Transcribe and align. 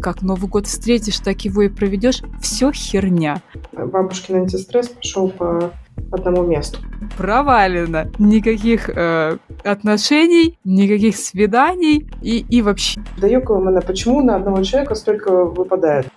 как 0.00 0.22
Новый 0.22 0.48
год 0.48 0.66
встретишь, 0.66 1.18
так 1.20 1.42
его 1.42 1.62
и 1.62 1.68
проведешь. 1.68 2.22
Все 2.40 2.70
херня. 2.70 3.40
Бабушкин 3.72 4.36
антистресс 4.36 4.88
пошел 4.88 5.30
по 5.30 5.72
одному 6.12 6.42
месту. 6.42 6.80
Провалено. 7.16 8.10
Никаких 8.18 8.90
э, 8.90 9.38
отношений, 9.64 10.58
никаких 10.64 11.16
свиданий 11.16 12.08
и, 12.20 12.40
и 12.40 12.62
вообще. 12.62 13.00
Да 13.18 13.26
мене, 13.26 13.80
почему 13.80 14.22
на 14.22 14.36
одного 14.36 14.62
человека 14.62 14.94
столько 14.94 15.44
выпадает? 15.44 16.08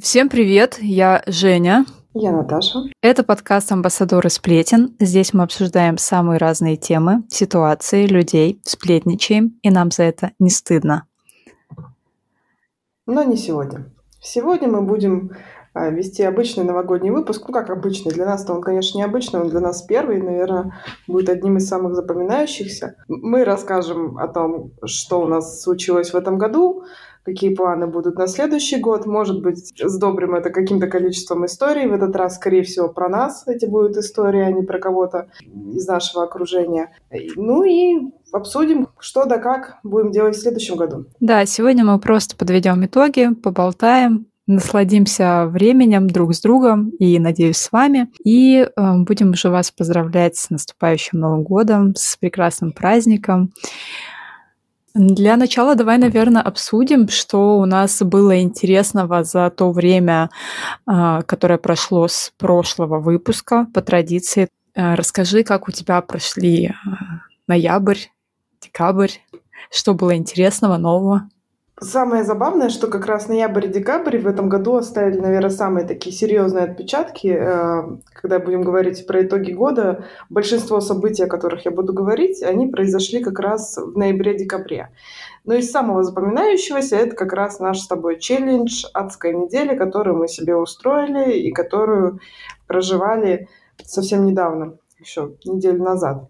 Всем 0.00 0.28
привет, 0.28 0.78
я 0.80 1.22
Женя. 1.26 1.84
Я 2.14 2.30
Наташа. 2.30 2.78
Это 3.02 3.24
подкаст 3.24 3.72
«Амбассадоры 3.72 4.30
сплетен». 4.30 4.94
Здесь 5.00 5.34
мы 5.34 5.42
обсуждаем 5.42 5.98
самые 5.98 6.38
разные 6.38 6.76
темы, 6.76 7.24
ситуации, 7.28 8.06
людей, 8.06 8.60
сплетничаем, 8.62 9.58
и 9.62 9.70
нам 9.70 9.90
за 9.90 10.04
это 10.04 10.30
не 10.38 10.50
стыдно. 10.50 11.08
Но 13.06 13.22
не 13.22 13.36
сегодня. 13.36 13.90
Сегодня 14.20 14.68
мы 14.68 14.80
будем 14.80 15.32
а, 15.74 15.90
вести 15.90 16.22
обычный 16.22 16.64
новогодний 16.64 17.10
выпуск. 17.10 17.44
Ну, 17.46 17.52
как 17.52 17.68
обычный. 17.68 18.12
Для 18.12 18.24
нас-то 18.24 18.54
он, 18.54 18.62
конечно, 18.62 18.96
необычный. 18.96 19.40
Он 19.40 19.50
для 19.50 19.60
нас 19.60 19.82
первый, 19.82 20.22
наверное, 20.22 20.72
будет 21.06 21.28
одним 21.28 21.58
из 21.58 21.68
самых 21.68 21.94
запоминающихся. 21.94 22.96
Мы 23.08 23.44
расскажем 23.44 24.16
о 24.16 24.26
том, 24.28 24.72
что 24.86 25.20
у 25.20 25.26
нас 25.26 25.62
случилось 25.62 26.12
в 26.12 26.16
этом 26.16 26.38
году, 26.38 26.84
какие 27.24 27.54
планы 27.54 27.86
будут 27.86 28.16
на 28.16 28.26
следующий 28.26 28.78
год. 28.78 29.06
Может 29.06 29.42
быть, 29.42 29.72
сдобрим 29.82 30.34
это 30.34 30.50
каким-то 30.50 30.86
количеством 30.86 31.46
историй. 31.46 31.86
В 31.86 31.92
этот 31.92 32.14
раз, 32.16 32.36
скорее 32.36 32.62
всего, 32.62 32.88
про 32.88 33.08
нас 33.08 33.44
эти 33.46 33.66
будут 33.66 33.96
истории, 33.96 34.42
а 34.42 34.52
не 34.52 34.62
про 34.62 34.78
кого-то 34.78 35.28
из 35.42 35.86
нашего 35.86 36.24
окружения. 36.24 36.92
Ну 37.36 37.64
и 37.64 38.12
обсудим, 38.32 38.88
что 38.98 39.24
да 39.24 39.38
как 39.38 39.78
будем 39.82 40.10
делать 40.10 40.36
в 40.36 40.40
следующем 40.40 40.76
году. 40.76 41.06
Да, 41.20 41.46
сегодня 41.46 41.84
мы 41.84 41.98
просто 41.98 42.36
подведем 42.36 42.84
итоги, 42.84 43.30
поболтаем, 43.34 44.26
насладимся 44.46 45.46
временем 45.46 46.08
друг 46.08 46.34
с 46.34 46.40
другом 46.40 46.90
и, 46.90 47.18
надеюсь, 47.18 47.56
с 47.56 47.72
вами. 47.72 48.08
И 48.24 48.58
э, 48.58 48.94
будем 48.98 49.30
уже 49.30 49.48
вас 49.48 49.70
поздравлять 49.70 50.36
с 50.36 50.50
наступающим 50.50 51.18
Новым 51.18 51.42
годом, 51.42 51.94
с 51.96 52.16
прекрасным 52.16 52.72
праздником. 52.72 53.52
Для 54.94 55.36
начала 55.36 55.74
давай, 55.74 55.98
наверное, 55.98 56.42
обсудим, 56.42 57.08
что 57.08 57.58
у 57.58 57.64
нас 57.66 58.00
было 58.00 58.40
интересного 58.40 59.24
за 59.24 59.50
то 59.50 59.72
время, 59.72 60.30
э, 60.86 61.22
которое 61.26 61.58
прошло 61.58 62.06
с 62.06 62.32
прошлого 62.38 63.00
выпуска 63.00 63.66
по 63.74 63.82
традиции. 63.82 64.48
Э, 64.76 64.94
расскажи, 64.94 65.42
как 65.42 65.66
у 65.66 65.72
тебя 65.72 66.00
прошли 66.00 66.66
э, 66.66 66.72
ноябрь, 67.48 67.98
декабрь, 68.60 69.10
что 69.68 69.94
было 69.94 70.14
интересного, 70.14 70.76
нового? 70.76 71.28
Самое 71.80 72.22
забавное, 72.22 72.68
что 72.68 72.86
как 72.86 73.04
раз 73.06 73.26
ноябрь 73.26 73.66
и 73.66 73.68
декабрь 73.68 74.18
в 74.18 74.28
этом 74.28 74.48
году 74.48 74.76
оставили, 74.76 75.18
наверное, 75.18 75.50
самые 75.50 75.84
такие 75.84 76.14
серьезные 76.14 76.66
отпечатки. 76.66 77.26
Э, 77.26 77.82
когда 78.12 78.38
будем 78.38 78.62
говорить 78.62 79.04
про 79.08 79.24
итоги 79.24 79.50
года, 79.50 80.04
большинство 80.30 80.80
событий, 80.80 81.24
о 81.24 81.28
которых 81.28 81.64
я 81.64 81.72
буду 81.72 81.92
говорить, 81.92 82.44
они 82.44 82.68
произошли 82.68 83.24
как 83.24 83.40
раз 83.40 83.76
в 83.76 83.98
ноябре-декабре. 83.98 84.90
Но 85.44 85.54
из 85.54 85.68
самого 85.72 86.04
запоминающегося 86.04 86.94
это 86.94 87.16
как 87.16 87.32
раз 87.32 87.58
наш 87.58 87.80
с 87.80 87.88
тобой 87.88 88.20
челлендж 88.20 88.84
«Адская 88.94 89.32
неделя», 89.32 89.76
которую 89.76 90.16
мы 90.16 90.28
себе 90.28 90.54
устроили 90.54 91.32
и 91.38 91.50
которую 91.50 92.20
проживали 92.68 93.48
совсем 93.82 94.26
недавно, 94.26 94.78
еще 95.00 95.32
неделю 95.44 95.82
назад. 95.82 96.28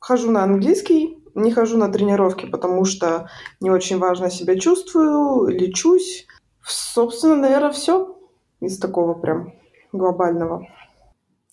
Хожу 0.00 0.30
на 0.30 0.42
английский, 0.42 1.15
не 1.36 1.52
хожу 1.52 1.76
на 1.76 1.88
тренировки, 1.92 2.46
потому 2.46 2.84
что 2.84 3.28
не 3.60 3.70
очень 3.70 3.98
важно 3.98 4.30
себя 4.30 4.58
чувствую, 4.58 5.46
лечусь. 5.48 6.26
Собственно, 6.64 7.36
наверное, 7.36 7.70
все 7.70 8.16
из 8.60 8.78
такого 8.78 9.14
прям 9.14 9.52
глобального. 9.92 10.66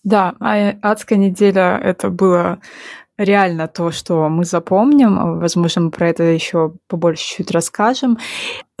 Да, 0.02 0.34
а 0.40 0.74
адская 0.82 1.18
неделя 1.18 1.78
это 1.82 2.10
было 2.10 2.60
реально 3.18 3.68
то, 3.68 3.90
что 3.90 4.28
мы 4.28 4.44
запомним. 4.44 5.38
Возможно, 5.38 5.82
мы 5.82 5.90
про 5.90 6.08
это 6.08 6.24
еще 6.24 6.74
побольше 6.88 7.36
чуть 7.36 7.50
расскажем. 7.50 8.18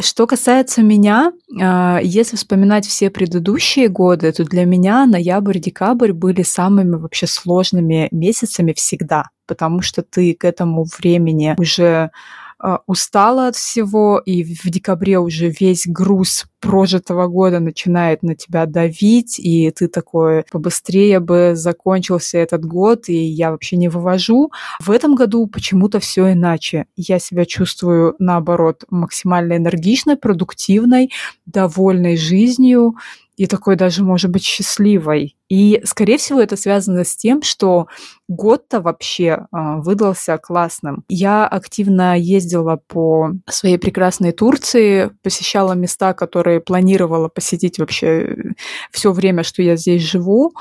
Что 0.00 0.26
касается 0.26 0.82
меня, 0.82 1.32
а, 1.60 2.00
если 2.02 2.36
вспоминать 2.36 2.86
все 2.86 3.10
предыдущие 3.10 3.88
годы, 3.88 4.32
то 4.32 4.44
для 4.44 4.64
меня 4.64 5.06
ноябрь, 5.06 5.58
декабрь 5.58 6.12
были 6.12 6.42
самыми 6.42 6.96
вообще 6.96 7.26
сложными 7.26 8.08
месяцами 8.10 8.72
всегда, 8.72 9.28
потому 9.46 9.82
что 9.82 10.02
ты 10.02 10.34
к 10.34 10.44
этому 10.44 10.84
времени 10.98 11.54
уже 11.58 12.10
устала 12.86 13.48
от 13.48 13.56
всего, 13.56 14.18
и 14.18 14.42
в 14.42 14.70
декабре 14.70 15.18
уже 15.18 15.50
весь 15.50 15.86
груз 15.86 16.46
прожитого 16.60 17.26
года 17.26 17.60
начинает 17.60 18.22
на 18.22 18.34
тебя 18.34 18.64
давить, 18.64 19.38
и 19.38 19.70
ты 19.70 19.86
такой, 19.86 20.44
побыстрее 20.50 21.20
бы 21.20 21.52
закончился 21.54 22.38
этот 22.38 22.64
год, 22.64 23.08
и 23.08 23.14
я 23.14 23.50
вообще 23.50 23.76
не 23.76 23.88
вывожу. 23.88 24.50
В 24.80 24.90
этом 24.90 25.14
году 25.14 25.46
почему-то 25.46 26.00
все 26.00 26.32
иначе. 26.32 26.86
Я 26.96 27.18
себя 27.18 27.44
чувствую, 27.44 28.16
наоборот, 28.18 28.84
максимально 28.88 29.58
энергичной, 29.58 30.16
продуктивной, 30.16 31.10
довольной 31.44 32.16
жизнью, 32.16 32.94
и 33.36 33.46
такой 33.46 33.76
даже, 33.76 34.04
может 34.04 34.30
быть, 34.30 34.44
счастливой. 34.44 35.36
И, 35.48 35.80
скорее 35.84 36.18
всего, 36.18 36.40
это 36.40 36.56
связано 36.56 37.04
с 37.04 37.16
тем, 37.16 37.42
что 37.42 37.86
год-то 38.28 38.80
вообще 38.80 39.26
э, 39.26 39.46
выдался 39.52 40.38
классным. 40.38 41.04
Я 41.08 41.46
активно 41.46 42.18
ездила 42.18 42.80
по 42.86 43.32
своей 43.48 43.78
прекрасной 43.78 44.32
Турции, 44.32 45.10
посещала 45.22 45.74
места, 45.74 46.14
которые 46.14 46.60
планировала 46.60 47.28
посетить 47.28 47.78
вообще 47.78 48.36
все 48.90 49.12
время, 49.12 49.42
что 49.42 49.62
я 49.62 49.76
здесь 49.76 50.02
живу. 50.02 50.52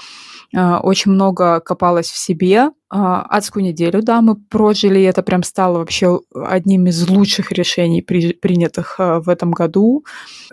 А, 0.55 0.79
очень 0.81 1.11
много 1.11 1.59
копалась 1.59 2.09
в 2.09 2.17
себе. 2.17 2.69
А, 2.89 3.21
адскую 3.23 3.63
неделю, 3.63 4.03
да, 4.03 4.21
мы 4.21 4.35
прожили, 4.35 4.99
и 4.99 5.03
это 5.03 5.23
прям 5.23 5.41
стало 5.41 5.79
вообще 5.79 6.19
одним 6.31 6.85
из 6.85 7.09
лучших 7.09 7.51
решений, 7.51 8.03
при, 8.03 8.33
принятых 8.33 8.99
а, 8.99 9.19
в 9.19 9.29
этом 9.29 9.51
году. 9.51 10.05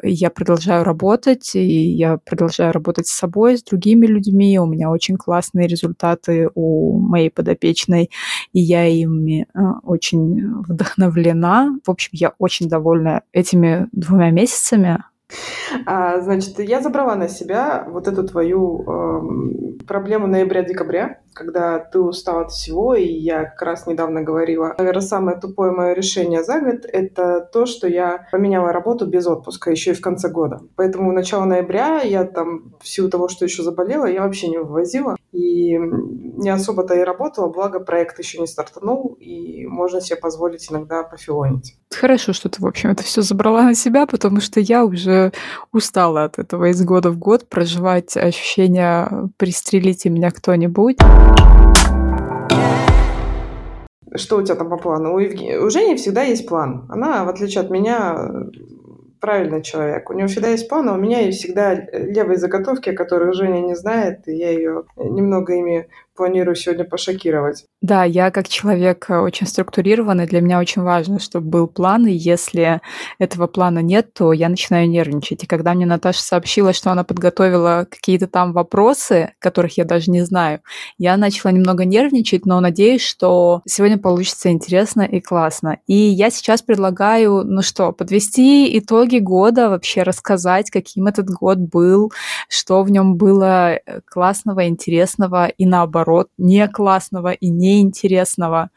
Я 0.02 0.30
продолжаю 0.30 0.84
работать, 0.84 1.54
и 1.54 1.60
я 1.60 2.16
продолжаю 2.16 2.72
работать 2.72 3.08
с 3.08 3.12
собой, 3.12 3.58
с 3.58 3.62
другими 3.62 4.06
людьми. 4.06 4.58
У 4.58 4.66
меня 4.66 4.90
очень 4.90 5.16
классные 5.16 5.66
результаты 5.66 6.48
у 6.54 6.98
моей 6.98 7.30
подопечной, 7.30 8.10
и 8.54 8.60
я 8.60 8.86
ими 8.86 9.46
очень 9.82 10.62
вдохновлена. 10.62 11.78
В 11.84 11.90
общем, 11.90 12.10
я 12.12 12.32
очень 12.38 12.68
довольна 12.68 13.22
этими 13.32 13.86
двумя 13.92 14.30
месяцами. 14.30 15.04
А, 15.86 16.20
значит, 16.20 16.58
я 16.58 16.80
забрала 16.80 17.14
на 17.14 17.28
себя 17.28 17.86
вот 17.88 18.08
эту 18.08 18.26
твою 18.26 18.82
э, 18.82 19.84
проблему 19.86 20.26
ноября-декабря, 20.26 21.20
когда 21.32 21.78
ты 21.78 22.00
устал 22.00 22.40
от 22.40 22.52
всего, 22.52 22.94
и 22.94 23.06
я 23.06 23.44
как 23.44 23.62
раз 23.62 23.86
недавно 23.86 24.22
говорила, 24.22 24.74
наверное, 24.78 25.00
самое 25.00 25.38
тупое 25.38 25.72
мое 25.72 25.92
решение 25.92 26.44
за 26.44 26.60
год— 26.60 26.84
это 26.92 27.48
то, 27.52 27.66
что 27.66 27.88
я 27.88 28.26
поменяла 28.30 28.72
работу 28.72 29.06
без 29.06 29.26
отпуска 29.26 29.70
еще 29.70 29.90
и 29.90 29.94
в 29.94 30.00
конце 30.00 30.28
года. 30.28 30.60
Поэтому 30.76 31.12
начало 31.12 31.44
ноября 31.44 32.00
я 32.02 32.24
там, 32.24 32.74
в 32.80 32.88
силу 32.88 33.08
того, 33.08 33.28
что 33.28 33.44
еще 33.44 33.62
заболела, 33.62 34.06
я 34.06 34.22
вообще 34.22 34.48
не 34.48 34.58
вывозила 34.58 35.16
и 35.32 35.78
не 35.78 36.50
особо-то 36.50 36.94
и 36.94 37.00
работала, 37.00 37.48
благо 37.48 37.80
проект 37.80 38.18
еще 38.18 38.38
не 38.38 38.46
стартанул, 38.46 39.16
и 39.20 39.66
можно 39.66 40.00
себе 40.00 40.16
позволить 40.16 40.70
иногда 40.70 41.02
пофилонить. 41.02 41.76
Хорошо, 41.90 42.32
что 42.32 42.48
ты, 42.48 42.62
в 42.62 42.66
общем, 42.66 42.90
это 42.90 43.02
все 43.02 43.22
забрала 43.22 43.62
на 43.62 43.74
себя, 43.74 44.06
потому 44.06 44.40
что 44.40 44.60
я 44.60 44.84
уже 44.84 45.32
устала 45.72 46.24
от 46.24 46.38
этого 46.38 46.70
из 46.70 46.82
года 46.82 47.10
в 47.10 47.18
год 47.18 47.48
проживать 47.48 48.16
ощущение 48.16 49.30
«пристрелите 49.36 50.08
меня 50.08 50.30
кто-нибудь». 50.30 50.98
Что 54.14 54.38
у 54.38 54.42
тебя 54.42 54.56
там 54.56 54.68
по 54.68 54.76
плану? 54.76 55.14
У, 55.14 55.18
Евгения, 55.18 55.58
у 55.58 55.70
Жени 55.70 55.96
всегда 55.96 56.22
есть 56.22 56.46
план. 56.48 56.86
Она, 56.88 57.24
в 57.24 57.28
отличие 57.28 57.62
от 57.62 57.70
меня, 57.70 58.30
правильный 59.20 59.62
человек. 59.62 60.10
У 60.10 60.14
него 60.14 60.28
всегда 60.28 60.48
есть 60.48 60.68
план, 60.68 60.88
а 60.88 60.94
у 60.94 60.96
меня 60.96 61.20
есть 61.20 61.38
всегда 61.38 61.74
левые 61.74 62.38
заготовки, 62.38 62.92
которые 62.92 63.32
Женя 63.32 63.60
не 63.60 63.74
знает, 63.74 64.26
и 64.26 64.34
я 64.34 64.50
ее 64.50 64.84
немного 64.96 65.54
ими 65.54 65.88
планирую 66.20 66.54
сегодня 66.54 66.84
пошокировать. 66.84 67.64
Да, 67.80 68.04
я 68.04 68.30
как 68.30 68.46
человек 68.46 69.06
э, 69.08 69.20
очень 69.20 69.46
структурированный, 69.46 70.26
для 70.26 70.42
меня 70.42 70.58
очень 70.58 70.82
важно, 70.82 71.18
чтобы 71.18 71.46
был 71.48 71.66
план, 71.66 72.06
и 72.06 72.12
если 72.12 72.82
этого 73.18 73.46
плана 73.46 73.78
нет, 73.78 74.12
то 74.12 74.34
я 74.34 74.50
начинаю 74.50 74.86
нервничать. 74.86 75.44
И 75.44 75.46
когда 75.46 75.72
мне 75.72 75.86
Наташа 75.86 76.22
сообщила, 76.22 76.74
что 76.74 76.90
она 76.90 77.04
подготовила 77.04 77.86
какие-то 77.90 78.26
там 78.26 78.52
вопросы, 78.52 79.32
которых 79.38 79.78
я 79.78 79.86
даже 79.86 80.10
не 80.10 80.20
знаю, 80.20 80.60
я 80.98 81.16
начала 81.16 81.52
немного 81.52 81.86
нервничать, 81.86 82.44
но 82.44 82.60
надеюсь, 82.60 83.02
что 83.02 83.62
сегодня 83.66 83.96
получится 83.96 84.50
интересно 84.50 85.00
и 85.00 85.20
классно. 85.20 85.78
И 85.86 85.94
я 85.94 86.28
сейчас 86.28 86.60
предлагаю, 86.60 87.44
ну 87.46 87.62
что, 87.62 87.92
подвести 87.92 88.78
итоги 88.78 89.20
года, 89.20 89.70
вообще 89.70 90.02
рассказать, 90.02 90.70
каким 90.70 91.06
этот 91.06 91.30
год 91.30 91.56
был, 91.56 92.12
что 92.50 92.82
в 92.82 92.90
нем 92.90 93.16
было 93.16 93.72
э, 93.72 94.00
классного, 94.04 94.68
интересного 94.68 95.46
и 95.46 95.64
наоборот 95.64 96.09
наоборот, 96.10 96.28
не 96.38 96.66
классного 96.68 97.32
и 97.32 97.48
неинтересного. 97.48 98.70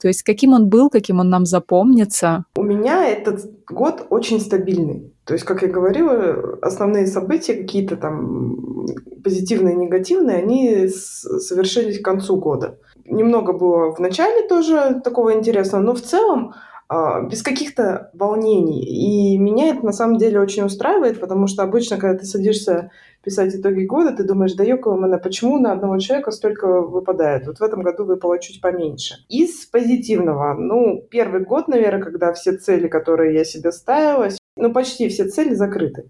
То 0.00 0.08
есть 0.08 0.22
каким 0.22 0.52
он 0.52 0.68
был, 0.68 0.90
каким 0.90 1.20
он 1.20 1.28
нам 1.28 1.46
запомнится? 1.46 2.44
У 2.56 2.62
меня 2.62 3.04
этот 3.06 3.40
год 3.68 4.06
очень 4.10 4.40
стабильный. 4.40 5.12
То 5.24 5.34
есть, 5.34 5.44
как 5.44 5.62
я 5.62 5.68
говорила, 5.68 6.58
основные 6.62 7.06
события, 7.06 7.54
какие-то 7.54 7.96
там 7.96 8.86
позитивные, 9.24 9.74
негативные, 9.74 10.38
они 10.38 10.88
совершились 10.88 12.00
к 12.00 12.04
концу 12.04 12.36
года. 12.36 12.78
Немного 13.04 13.52
было 13.52 13.92
в 13.92 13.98
начале 13.98 14.46
тоже 14.48 15.00
такого 15.02 15.34
интересного, 15.34 15.82
но 15.82 15.94
в 15.94 16.00
целом 16.00 16.54
без 16.88 17.42
каких-то 17.42 18.10
волнений. 18.14 18.84
И 18.84 19.38
меня 19.38 19.70
это 19.70 19.84
на 19.84 19.92
самом 19.92 20.18
деле 20.18 20.40
очень 20.40 20.64
устраивает, 20.64 21.20
потому 21.20 21.46
что 21.46 21.62
обычно, 21.62 21.96
когда 21.96 22.18
ты 22.18 22.24
садишься 22.24 22.90
писать 23.24 23.56
итоги 23.56 23.84
года, 23.84 24.16
ты 24.16 24.22
думаешь, 24.22 24.54
да 24.54 24.62
ёкала 24.62 25.18
почему 25.18 25.58
на 25.58 25.72
одного 25.72 25.98
человека 25.98 26.30
столько 26.30 26.82
выпадает? 26.82 27.46
Вот 27.46 27.58
в 27.58 27.62
этом 27.62 27.82
году 27.82 28.04
выпало 28.04 28.38
чуть 28.38 28.60
поменьше. 28.60 29.16
Из 29.28 29.66
позитивного, 29.66 30.54
ну, 30.54 31.02
первый 31.10 31.44
год, 31.44 31.66
наверное, 31.66 32.02
когда 32.02 32.32
все 32.32 32.56
цели, 32.56 32.86
которые 32.86 33.34
я 33.34 33.44
себе 33.44 33.72
ставила, 33.72 34.28
ну, 34.56 34.72
почти 34.72 35.08
все 35.08 35.24
цели 35.28 35.54
закрыты. 35.54 36.08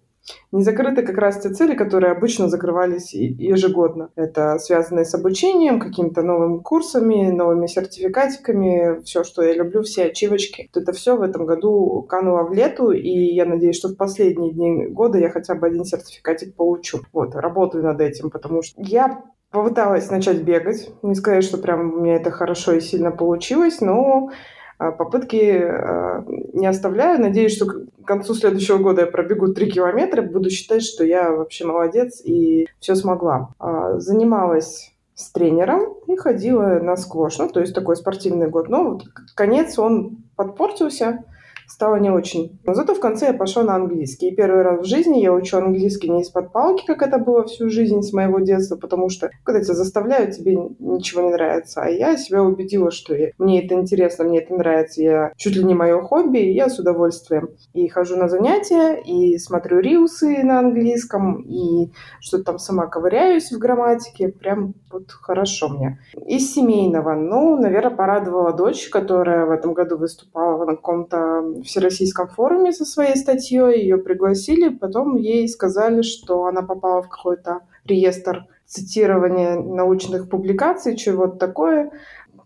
Не 0.52 0.62
закрыты 0.62 1.02
как 1.02 1.18
раз 1.18 1.40
те 1.40 1.50
цели, 1.50 1.74
которые 1.74 2.12
обычно 2.12 2.48
закрывались 2.48 3.14
ежегодно. 3.14 4.10
Это 4.16 4.58
связанные 4.58 5.04
с 5.04 5.14
обучением, 5.14 5.80
какими-то 5.80 6.22
новыми 6.22 6.58
курсами, 6.58 7.30
новыми 7.30 7.66
сертификатиками, 7.66 9.02
все, 9.04 9.24
что 9.24 9.42
я 9.42 9.54
люблю, 9.54 9.82
все 9.82 10.06
ачивочки. 10.06 10.70
Это 10.74 10.92
все 10.92 11.16
в 11.16 11.22
этом 11.22 11.46
году 11.46 12.02
кануло 12.08 12.42
в 12.44 12.52
лету, 12.52 12.90
и 12.90 13.10
я 13.10 13.44
надеюсь, 13.44 13.76
что 13.76 13.88
в 13.88 13.96
последние 13.96 14.52
дни 14.52 14.86
года 14.86 15.18
я 15.18 15.30
хотя 15.30 15.54
бы 15.54 15.66
один 15.66 15.84
сертификатик 15.84 16.54
получу. 16.54 17.00
Вот, 17.12 17.34
работаю 17.34 17.84
над 17.84 18.00
этим, 18.00 18.30
потому 18.30 18.62
что 18.62 18.80
я 18.82 19.22
попыталась 19.50 20.10
начать 20.10 20.42
бегать. 20.42 20.90
Не 21.02 21.14
сказать, 21.14 21.44
что 21.44 21.58
прям 21.58 21.94
у 21.94 22.00
меня 22.00 22.16
это 22.16 22.30
хорошо 22.30 22.72
и 22.72 22.80
сильно 22.80 23.10
получилось, 23.10 23.80
но 23.80 24.30
попытки 24.78 25.62
а, 25.62 26.24
не 26.52 26.66
оставляю. 26.66 27.20
Надеюсь, 27.20 27.54
что 27.54 27.66
к 27.66 28.04
концу 28.04 28.34
следующего 28.34 28.78
года 28.78 29.02
я 29.02 29.06
пробегу 29.06 29.48
3 29.48 29.70
километра, 29.70 30.22
буду 30.22 30.50
считать, 30.50 30.82
что 30.82 31.04
я 31.04 31.30
вообще 31.30 31.64
молодец 31.64 32.20
и 32.24 32.68
все 32.80 32.94
смогла. 32.94 33.50
А, 33.58 33.98
занималась 33.98 34.92
с 35.14 35.30
тренером 35.30 35.94
и 36.06 36.16
ходила 36.16 36.78
на 36.80 36.96
сквош. 36.96 37.38
Ну, 37.38 37.48
то 37.48 37.60
есть 37.60 37.74
такой 37.74 37.96
спортивный 37.96 38.48
год. 38.48 38.68
Но 38.68 38.92
вот 38.92 39.04
конец 39.34 39.78
он 39.78 40.18
подпортился 40.36 41.24
стало 41.68 41.96
не 41.96 42.10
очень. 42.10 42.58
Но 42.64 42.74
зато 42.74 42.94
в 42.94 43.00
конце 43.00 43.26
я 43.26 43.32
пошла 43.32 43.62
на 43.62 43.74
английский. 43.74 44.28
И 44.28 44.34
первый 44.34 44.62
раз 44.62 44.80
в 44.80 44.84
жизни 44.84 45.20
я 45.20 45.32
учу 45.32 45.58
английский 45.58 46.08
не 46.08 46.22
из-под 46.22 46.52
палки, 46.52 46.84
как 46.86 47.02
это 47.02 47.18
было 47.18 47.44
всю 47.44 47.68
жизнь 47.68 48.02
с 48.02 48.12
моего 48.12 48.40
детства, 48.40 48.76
потому 48.76 49.08
что 49.08 49.30
когда 49.44 49.62
тебя 49.62 49.74
заставляют, 49.74 50.36
тебе 50.36 50.56
ничего 50.78 51.22
не 51.22 51.30
нравится. 51.30 51.82
А 51.82 51.88
я 51.88 52.16
себя 52.16 52.42
убедила, 52.42 52.90
что 52.90 53.14
я, 53.14 53.30
мне 53.38 53.64
это 53.64 53.74
интересно, 53.74 54.24
мне 54.24 54.40
это 54.40 54.54
нравится, 54.54 55.02
я 55.02 55.32
чуть 55.36 55.56
ли 55.56 55.64
не 55.64 55.74
мое 55.74 56.00
хобби, 56.00 56.38
и 56.38 56.52
я 56.52 56.68
с 56.68 56.78
удовольствием 56.78 57.50
и 57.74 57.88
хожу 57.88 58.16
на 58.16 58.28
занятия, 58.28 59.00
и 59.00 59.38
смотрю 59.38 59.80
рилсы 59.80 60.42
на 60.42 60.58
английском, 60.58 61.42
и 61.42 61.90
что-то 62.20 62.44
там 62.44 62.58
сама 62.58 62.86
ковыряюсь 62.86 63.50
в 63.50 63.58
грамматике. 63.58 64.28
Прям 64.28 64.74
вот 64.90 65.10
хорошо 65.10 65.68
мне. 65.68 65.98
Из 66.26 66.52
семейного, 66.52 67.14
ну, 67.14 67.56
наверное, 67.56 67.94
порадовала 67.94 68.52
дочь, 68.52 68.88
которая 68.88 69.46
в 69.46 69.50
этом 69.50 69.74
году 69.74 69.96
выступала 69.96 70.64
на 70.64 70.76
каком-то 70.76 71.55
Всероссийском 71.62 72.28
форуме 72.28 72.72
со 72.72 72.84
своей 72.84 73.16
статьей, 73.16 73.80
ее 73.80 73.98
пригласили, 73.98 74.68
потом 74.68 75.16
ей 75.16 75.48
сказали, 75.48 76.02
что 76.02 76.46
она 76.46 76.62
попала 76.62 77.02
в 77.02 77.08
какой-то 77.08 77.60
реестр 77.84 78.46
цитирования 78.66 79.56
научных 79.56 80.28
публикаций, 80.28 80.96
чего-то 80.96 81.36
такое. 81.36 81.92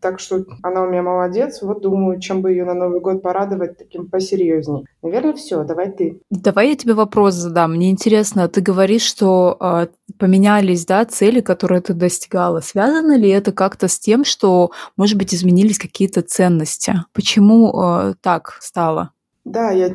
Так 0.01 0.19
что 0.19 0.45
она 0.63 0.83
у 0.83 0.89
меня 0.89 1.03
молодец. 1.03 1.63
Вот 1.63 1.83
думаю, 1.83 2.21
чем 2.21 2.43
бы 2.43 2.51
ее 2.51 2.65
на 2.65 2.75
Новый 2.75 3.01
год 3.01 3.23
порадовать 3.23 3.79
таким 3.79 4.09
посерьезней. 4.09 4.87
Наверное, 5.03 5.35
все. 5.35 5.65
Давай 5.65 5.91
ты. 5.91 6.21
Давай 6.31 6.71
я 6.71 6.77
тебе 6.77 6.95
вопрос 6.95 7.35
задам. 7.35 7.73
Мне 7.73 7.91
интересно, 7.91 8.49
ты 8.49 8.61
говоришь, 8.61 9.03
что 9.03 9.57
э, 9.61 9.87
поменялись, 10.19 10.87
да, 10.87 11.05
цели, 11.05 11.41
которые 11.41 11.83
ты 11.83 11.95
достигала. 11.95 12.61
Связано 12.61 13.17
ли 13.17 13.29
это 13.29 13.53
как-то 13.53 13.89
с 13.89 13.99
тем, 13.99 14.25
что, 14.25 14.71
может 14.97 15.19
быть, 15.19 15.35
изменились 15.35 15.79
какие-то 15.79 16.23
ценности? 16.23 16.95
Почему 17.13 17.73
э, 17.83 18.15
так 18.23 18.57
стало? 18.61 19.13
Да, 19.45 19.71
я 19.71 19.89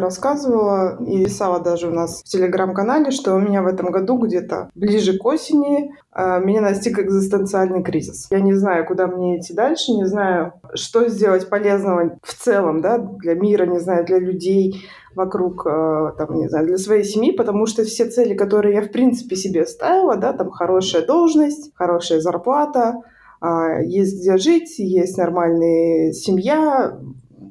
рассказывала 0.00 0.96
и 1.04 1.24
писала 1.24 1.60
даже 1.60 1.88
у 1.88 1.90
нас 1.90 2.22
в 2.22 2.24
телеграм-канале, 2.24 3.10
что 3.10 3.34
у 3.34 3.38
меня 3.38 3.62
в 3.62 3.66
этом 3.66 3.90
году 3.90 4.16
где-то 4.16 4.70
ближе 4.74 5.18
к 5.18 5.24
осени 5.26 5.92
э, 6.14 6.40
меня 6.42 6.62
настиг 6.62 6.98
экзистенциальный 6.98 7.82
кризис. 7.82 8.26
Я 8.30 8.40
не 8.40 8.54
знаю, 8.54 8.86
куда 8.86 9.06
мне 9.06 9.38
идти 9.38 9.52
дальше, 9.52 9.92
не 9.92 10.06
знаю, 10.06 10.54
что 10.74 11.08
сделать 11.08 11.50
полезного 11.50 12.18
в 12.22 12.34
целом, 12.34 12.80
да, 12.80 12.96
для 12.96 13.34
мира, 13.34 13.66
не 13.66 13.80
знаю, 13.80 14.06
для 14.06 14.18
людей 14.18 14.88
вокруг, 15.14 15.66
э, 15.66 16.12
там, 16.16 16.34
не 16.34 16.48
знаю, 16.48 16.66
для 16.66 16.78
своей 16.78 17.04
семьи, 17.04 17.32
потому 17.32 17.66
что 17.66 17.84
все 17.84 18.06
цели, 18.06 18.32
которые 18.32 18.76
я, 18.76 18.82
в 18.82 18.90
принципе, 18.90 19.36
себе 19.36 19.66
ставила, 19.66 20.16
да, 20.16 20.32
там 20.32 20.50
хорошая 20.50 21.04
должность, 21.04 21.70
хорошая 21.74 22.20
зарплата, 22.20 23.02
э, 23.42 23.84
есть 23.84 24.20
где 24.20 24.38
жить, 24.38 24.78
есть 24.78 25.18
нормальная 25.18 26.12
семья, 26.12 26.98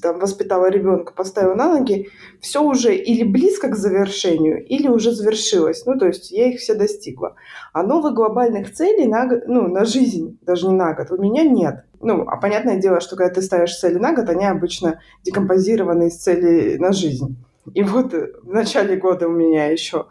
там, 0.06 0.20
воспитала 0.20 0.70
ребенка, 0.70 1.14
поставила 1.14 1.56
на 1.56 1.80
ноги, 1.80 2.10
все 2.40 2.62
уже 2.62 2.96
или 2.96 3.24
близко 3.24 3.70
к 3.70 3.76
завершению, 3.76 4.64
или 4.64 4.88
уже 4.88 5.12
завершилось. 5.12 5.84
Ну, 5.88 5.98
то 5.98 6.06
есть 6.06 6.30
я 6.30 6.50
их 6.50 6.60
все 6.60 6.76
достигла. 6.76 7.36
А 7.74 7.82
новых 7.82 8.14
глобальных 8.14 8.72
целей 8.72 9.08
на, 9.08 9.28
ну, 9.48 9.68
на 9.68 9.84
жизнь, 9.84 10.38
даже 10.44 10.68
не 10.68 10.76
на 10.76 10.94
год, 10.94 11.10
у 11.10 11.18
меня 11.18 11.44
нет. 11.44 11.86
Ну, 12.02 12.22
а 12.28 12.38
понятное 12.38 12.80
дело, 12.80 13.00
что 13.00 13.16
когда 13.16 13.34
ты 13.34 13.42
ставишь 13.42 13.80
цели 13.80 13.98
на 13.98 14.14
год, 14.14 14.30
они 14.30 14.46
обычно 14.46 15.02
декомпозированы 15.24 16.10
из 16.10 16.18
целей 16.18 16.78
на 16.78 16.92
жизнь. 16.92 17.36
И 17.74 17.82
вот 17.82 18.14
в 18.14 18.54
начале 18.54 18.98
года 18.98 19.28
у 19.28 19.32
меня 19.32 19.72
еще 19.72 20.06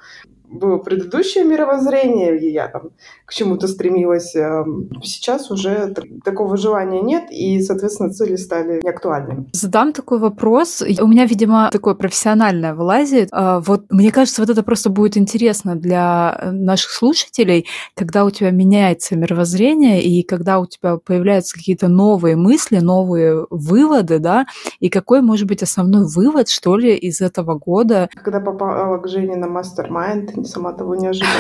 было 0.55 0.79
предыдущее 0.79 1.45
мировоззрение, 1.45 2.39
и 2.39 2.53
я 2.53 2.69
там 2.69 2.91
к 3.27 3.33
чему-то 3.33 3.69
стремилась. 3.69 4.35
Эм, 4.37 4.91
сейчас 5.03 5.51
уже 5.51 5.95
такого 6.25 6.57
желания 6.57 7.01
нет, 7.01 7.25
и, 7.31 7.61
соответственно, 7.61 8.11
цели 8.11 8.37
стали 8.37 8.81
неактуальными. 8.83 9.47
Задам 9.53 9.93
такой 9.93 10.19
вопрос. 10.19 10.83
У 10.83 11.07
меня, 11.07 11.27
видимо, 11.27 11.71
такое 11.73 11.95
профессиональное 11.95 12.75
вылазит. 12.75 13.29
А, 13.33 13.61
вот 13.61 13.85
мне 13.91 14.13
кажется, 14.13 14.43
вот 14.43 14.51
это 14.51 14.63
просто 14.63 14.91
будет 14.91 15.17
интересно 15.17 15.75
для 15.77 16.51
наших 16.53 16.91
слушателей, 16.91 17.67
когда 17.95 18.25
у 18.25 18.31
тебя 18.31 18.51
меняется 18.51 19.17
мировоззрение, 19.17 20.03
и 20.03 20.23
когда 20.23 20.59
у 20.61 20.67
тебя 20.67 20.97
появляются 20.97 21.55
какие-то 21.55 21.89
новые 21.89 22.37
мысли, 22.37 22.79
новые 22.79 23.47
выводы, 23.51 24.19
да, 24.19 24.47
и 24.81 24.89
какой 24.89 25.21
может 25.23 25.47
быть 25.47 25.63
основной 25.63 26.07
вывод, 26.07 26.49
что 26.49 26.77
ли, 26.77 26.95
из 26.97 27.21
этого 27.21 27.59
года? 27.59 28.09
Когда 28.15 28.41
попала 28.41 28.99
к 28.99 29.09
Жене 29.09 29.37
на 29.37 29.49
мастер-майнд, 29.49 30.44
сама 30.45 30.73
того 30.73 30.95
не 30.95 31.09
ожидала. 31.09 31.33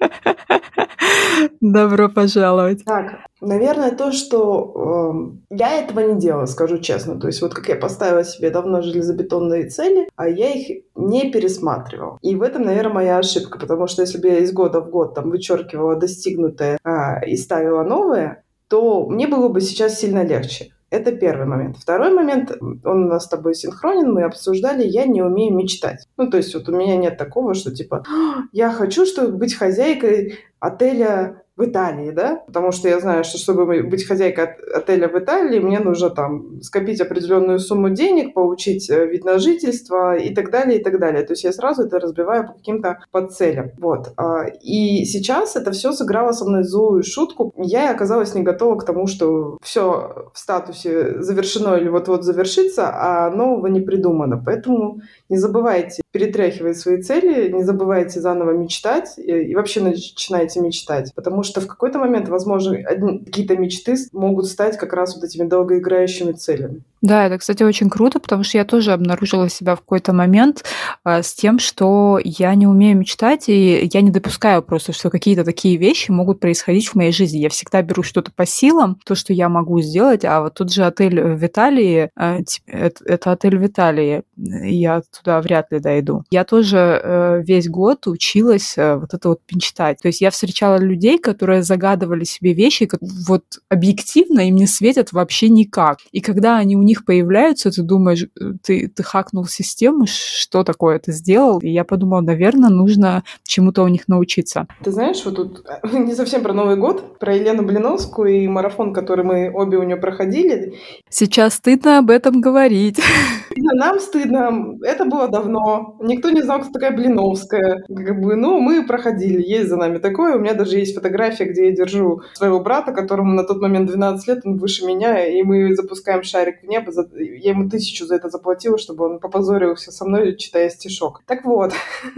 Добро 1.60 2.08
пожаловать. 2.08 2.84
Так, 2.84 3.18
наверное, 3.40 3.92
то, 3.92 4.12
что 4.12 5.34
э, 5.50 5.54
я 5.56 5.80
этого 5.80 6.00
не 6.00 6.20
делала, 6.20 6.46
скажу 6.46 6.78
честно. 6.78 7.18
То 7.18 7.26
есть 7.26 7.42
вот 7.42 7.54
как 7.54 7.68
я 7.68 7.76
поставила 7.76 8.24
себе 8.24 8.50
давно 8.50 8.80
железобетонные 8.80 9.68
цели, 9.68 10.08
а 10.16 10.28
я 10.28 10.52
их 10.52 10.84
не 10.94 11.30
пересматривала. 11.30 12.18
И 12.22 12.34
в 12.36 12.42
этом, 12.42 12.62
наверное, 12.62 12.94
моя 12.94 13.18
ошибка, 13.18 13.58
потому 13.58 13.86
что 13.86 14.02
если 14.02 14.18
бы 14.18 14.28
я 14.28 14.38
из 14.38 14.52
года 14.52 14.80
в 14.80 14.90
год 14.90 15.14
там 15.14 15.30
вычеркивала 15.30 15.96
достигнутое 15.96 16.78
э, 16.84 17.26
и 17.26 17.36
ставила 17.36 17.82
новое, 17.82 18.44
то 18.68 19.06
мне 19.08 19.26
было 19.26 19.48
бы 19.48 19.60
сейчас 19.60 19.98
сильно 19.98 20.24
легче. 20.24 20.72
Это 20.90 21.12
первый 21.12 21.46
момент. 21.46 21.76
Второй 21.76 22.12
момент, 22.12 22.50
он 22.60 23.04
у 23.04 23.08
нас 23.08 23.24
с 23.24 23.28
тобой 23.28 23.54
синхронен, 23.54 24.12
мы 24.12 24.22
обсуждали, 24.22 24.86
я 24.86 25.04
не 25.04 25.22
умею 25.22 25.54
мечтать. 25.54 26.06
Ну, 26.16 26.30
то 26.30 26.38
есть 26.38 26.54
вот 26.54 26.68
у 26.68 26.72
меня 26.72 26.96
нет 26.96 27.18
такого, 27.18 27.54
что 27.54 27.74
типа, 27.74 28.04
«А, 28.08 28.44
я 28.52 28.70
хочу, 28.70 29.04
чтобы 29.04 29.36
быть 29.36 29.54
хозяйкой 29.54 30.38
отеля 30.60 31.42
в 31.58 31.64
Италии, 31.64 32.12
да, 32.12 32.36
потому 32.46 32.70
что 32.70 32.88
я 32.88 33.00
знаю, 33.00 33.24
что 33.24 33.36
чтобы 33.36 33.82
быть 33.82 34.06
хозяйкой 34.06 34.44
отеля 34.72 35.08
в 35.08 35.18
Италии, 35.18 35.58
мне 35.58 35.80
нужно 35.80 36.10
там 36.10 36.62
скопить 36.62 37.00
определенную 37.00 37.58
сумму 37.58 37.90
денег, 37.90 38.32
получить 38.32 38.88
э, 38.88 39.06
вид 39.06 39.24
на 39.24 39.40
жительство 39.40 40.16
и 40.16 40.32
так 40.32 40.50
далее, 40.52 40.78
и 40.78 40.82
так 40.82 41.00
далее. 41.00 41.24
То 41.24 41.32
есть 41.32 41.42
я 41.42 41.52
сразу 41.52 41.82
это 41.82 41.98
разбиваю 41.98 42.46
по 42.46 42.52
каким-то 42.52 43.00
подцелям. 43.10 43.72
Вот. 43.78 44.12
А, 44.16 44.44
и 44.62 45.04
сейчас 45.04 45.56
это 45.56 45.72
все 45.72 45.92
сыграло 45.92 46.30
со 46.30 46.44
мной 46.44 46.62
злую 46.62 47.02
шутку. 47.02 47.52
Я 47.56 47.90
оказалась 47.90 48.34
не 48.34 48.42
готова 48.42 48.78
к 48.78 48.84
тому, 48.84 49.08
что 49.08 49.58
все 49.60 50.30
в 50.32 50.38
статусе 50.38 51.20
завершено 51.20 51.74
или 51.74 51.88
вот-вот 51.88 52.22
завершится, 52.22 52.90
а 52.94 53.30
нового 53.30 53.66
не 53.66 53.80
придумано. 53.80 54.40
Поэтому 54.44 55.00
не 55.28 55.36
забывайте 55.36 56.02
перетряхивает 56.12 56.78
свои 56.78 57.02
цели, 57.02 57.52
не 57.52 57.64
забывайте 57.64 58.20
заново 58.20 58.52
мечтать 58.52 59.18
и, 59.18 59.30
и 59.30 59.54
вообще 59.54 59.80
начинайте 59.80 60.60
мечтать. 60.60 61.12
Потому 61.14 61.42
что 61.42 61.60
в 61.60 61.66
какой-то 61.66 61.98
момент, 61.98 62.28
возможно, 62.28 62.76
какие-то 63.24 63.56
мечты 63.56 63.96
могут 64.12 64.46
стать 64.46 64.78
как 64.78 64.92
раз 64.94 65.14
вот 65.14 65.24
этими 65.24 65.46
долгоиграющими 65.46 66.32
целями. 66.32 66.82
Да, 67.00 67.26
это, 67.26 67.38
кстати, 67.38 67.62
очень 67.62 67.90
круто, 67.90 68.18
потому 68.18 68.42
что 68.42 68.58
я 68.58 68.64
тоже 68.64 68.92
обнаружила 68.92 69.48
себя 69.48 69.76
в 69.76 69.80
какой-то 69.80 70.12
момент 70.12 70.64
э, 71.04 71.22
с 71.22 71.32
тем, 71.32 71.60
что 71.60 72.18
я 72.24 72.54
не 72.56 72.66
умею 72.66 72.96
мечтать, 72.98 73.48
и 73.48 73.88
я 73.92 74.00
не 74.00 74.10
допускаю 74.10 74.62
просто, 74.62 74.92
что 74.92 75.08
какие-то 75.08 75.44
такие 75.44 75.76
вещи 75.76 76.10
могут 76.10 76.40
происходить 76.40 76.88
в 76.88 76.96
моей 76.96 77.12
жизни. 77.12 77.38
Я 77.38 77.50
всегда 77.50 77.82
беру 77.82 78.02
что-то 78.02 78.32
по 78.32 78.44
силам, 78.44 78.98
то, 79.04 79.14
что 79.14 79.32
я 79.32 79.48
могу 79.48 79.80
сделать, 79.80 80.24
а 80.24 80.40
вот 80.40 80.54
тут 80.54 80.72
же 80.72 80.84
отель 80.84 81.20
в 81.20 81.44
Италии, 81.46 82.10
э, 82.16 82.40
это, 82.66 83.04
это 83.04 83.32
отель 83.32 83.58
в 83.58 83.66
Италии, 83.66 84.24
я 84.36 85.02
туда 85.16 85.40
вряд 85.40 85.70
ли 85.70 85.78
дойду. 85.78 85.97
Я 86.30 86.44
тоже 86.44 87.00
э, 87.02 87.42
весь 87.44 87.68
год 87.68 88.06
училась 88.06 88.74
э, 88.76 88.96
вот 88.96 89.14
это 89.14 89.30
вот 89.30 89.40
мечтать. 89.52 89.98
То 90.00 90.08
есть 90.08 90.20
я 90.20 90.30
встречала 90.30 90.78
людей, 90.78 91.18
которые 91.18 91.62
загадывали 91.62 92.24
себе 92.24 92.52
вещи, 92.52 92.86
как 92.86 93.00
вот 93.00 93.44
объективно 93.68 94.48
им 94.48 94.56
не 94.56 94.66
светят 94.66 95.12
вообще 95.12 95.48
никак. 95.48 95.98
И 96.12 96.20
когда 96.20 96.58
они 96.58 96.76
у 96.76 96.82
них 96.82 97.04
появляются, 97.04 97.70
ты 97.70 97.82
думаешь, 97.82 98.24
э, 98.24 98.52
ты, 98.62 98.88
ты 98.88 99.02
хакнул 99.02 99.46
систему, 99.46 100.06
что 100.06 100.64
такое 100.64 100.98
ты 100.98 101.12
сделал? 101.12 101.58
И 101.58 101.68
я 101.68 101.84
подумала, 101.84 102.20
наверное, 102.20 102.70
нужно 102.70 103.24
чему-то 103.44 103.82
у 103.82 103.88
них 103.88 104.08
научиться. 104.08 104.66
Ты 104.82 104.92
знаешь, 104.92 105.24
вот 105.24 105.36
тут 105.36 105.66
не 105.92 106.14
совсем 106.14 106.42
про 106.42 106.52
Новый 106.52 106.76
год, 106.76 107.18
про 107.18 107.34
Елену 107.34 107.62
Блиновскую 107.62 108.30
и 108.30 108.48
марафон, 108.48 108.92
который 108.92 109.24
мы 109.24 109.50
обе 109.52 109.78
у 109.78 109.82
нее 109.82 109.96
проходили. 109.96 110.74
Сейчас 111.08 111.54
стыдно 111.54 111.98
об 111.98 112.10
этом 112.10 112.40
говорить. 112.40 113.00
Нам 113.56 114.00
стыдно. 114.00 114.78
Это 114.82 115.04
было 115.04 115.28
давно. 115.28 115.96
Никто 116.00 116.30
не 116.30 116.42
знал, 116.42 116.60
кто 116.60 116.70
такая 116.70 116.92
Блиновская. 116.92 117.84
Как 117.86 118.20
бы, 118.20 118.36
ну, 118.36 118.60
мы 118.60 118.86
проходили. 118.86 119.42
Есть 119.42 119.68
за 119.68 119.76
нами 119.76 119.98
такое. 119.98 120.36
У 120.36 120.38
меня 120.38 120.54
даже 120.54 120.78
есть 120.78 120.94
фотография, 120.94 121.44
где 121.44 121.66
я 121.66 121.72
держу 121.76 122.22
своего 122.34 122.60
брата, 122.60 122.92
которому 122.92 123.34
на 123.34 123.44
тот 123.44 123.60
момент 123.60 123.90
12 123.90 124.28
лет, 124.28 124.40
он 124.44 124.56
выше 124.56 124.84
меня, 124.84 125.26
и 125.26 125.42
мы 125.42 125.74
запускаем 125.74 126.22
шарик 126.22 126.62
в 126.62 126.66
небо. 126.66 126.92
Я 127.14 127.50
ему 127.50 127.68
тысячу 127.68 128.06
за 128.06 128.16
это 128.16 128.28
заплатила, 128.28 128.78
чтобы 128.78 129.06
он 129.06 129.18
попозорился 129.20 129.92
со 129.92 130.04
мной, 130.04 130.36
читая 130.36 130.70
стишок. 130.70 131.22
Так 131.26 131.44
вот, 131.44 131.72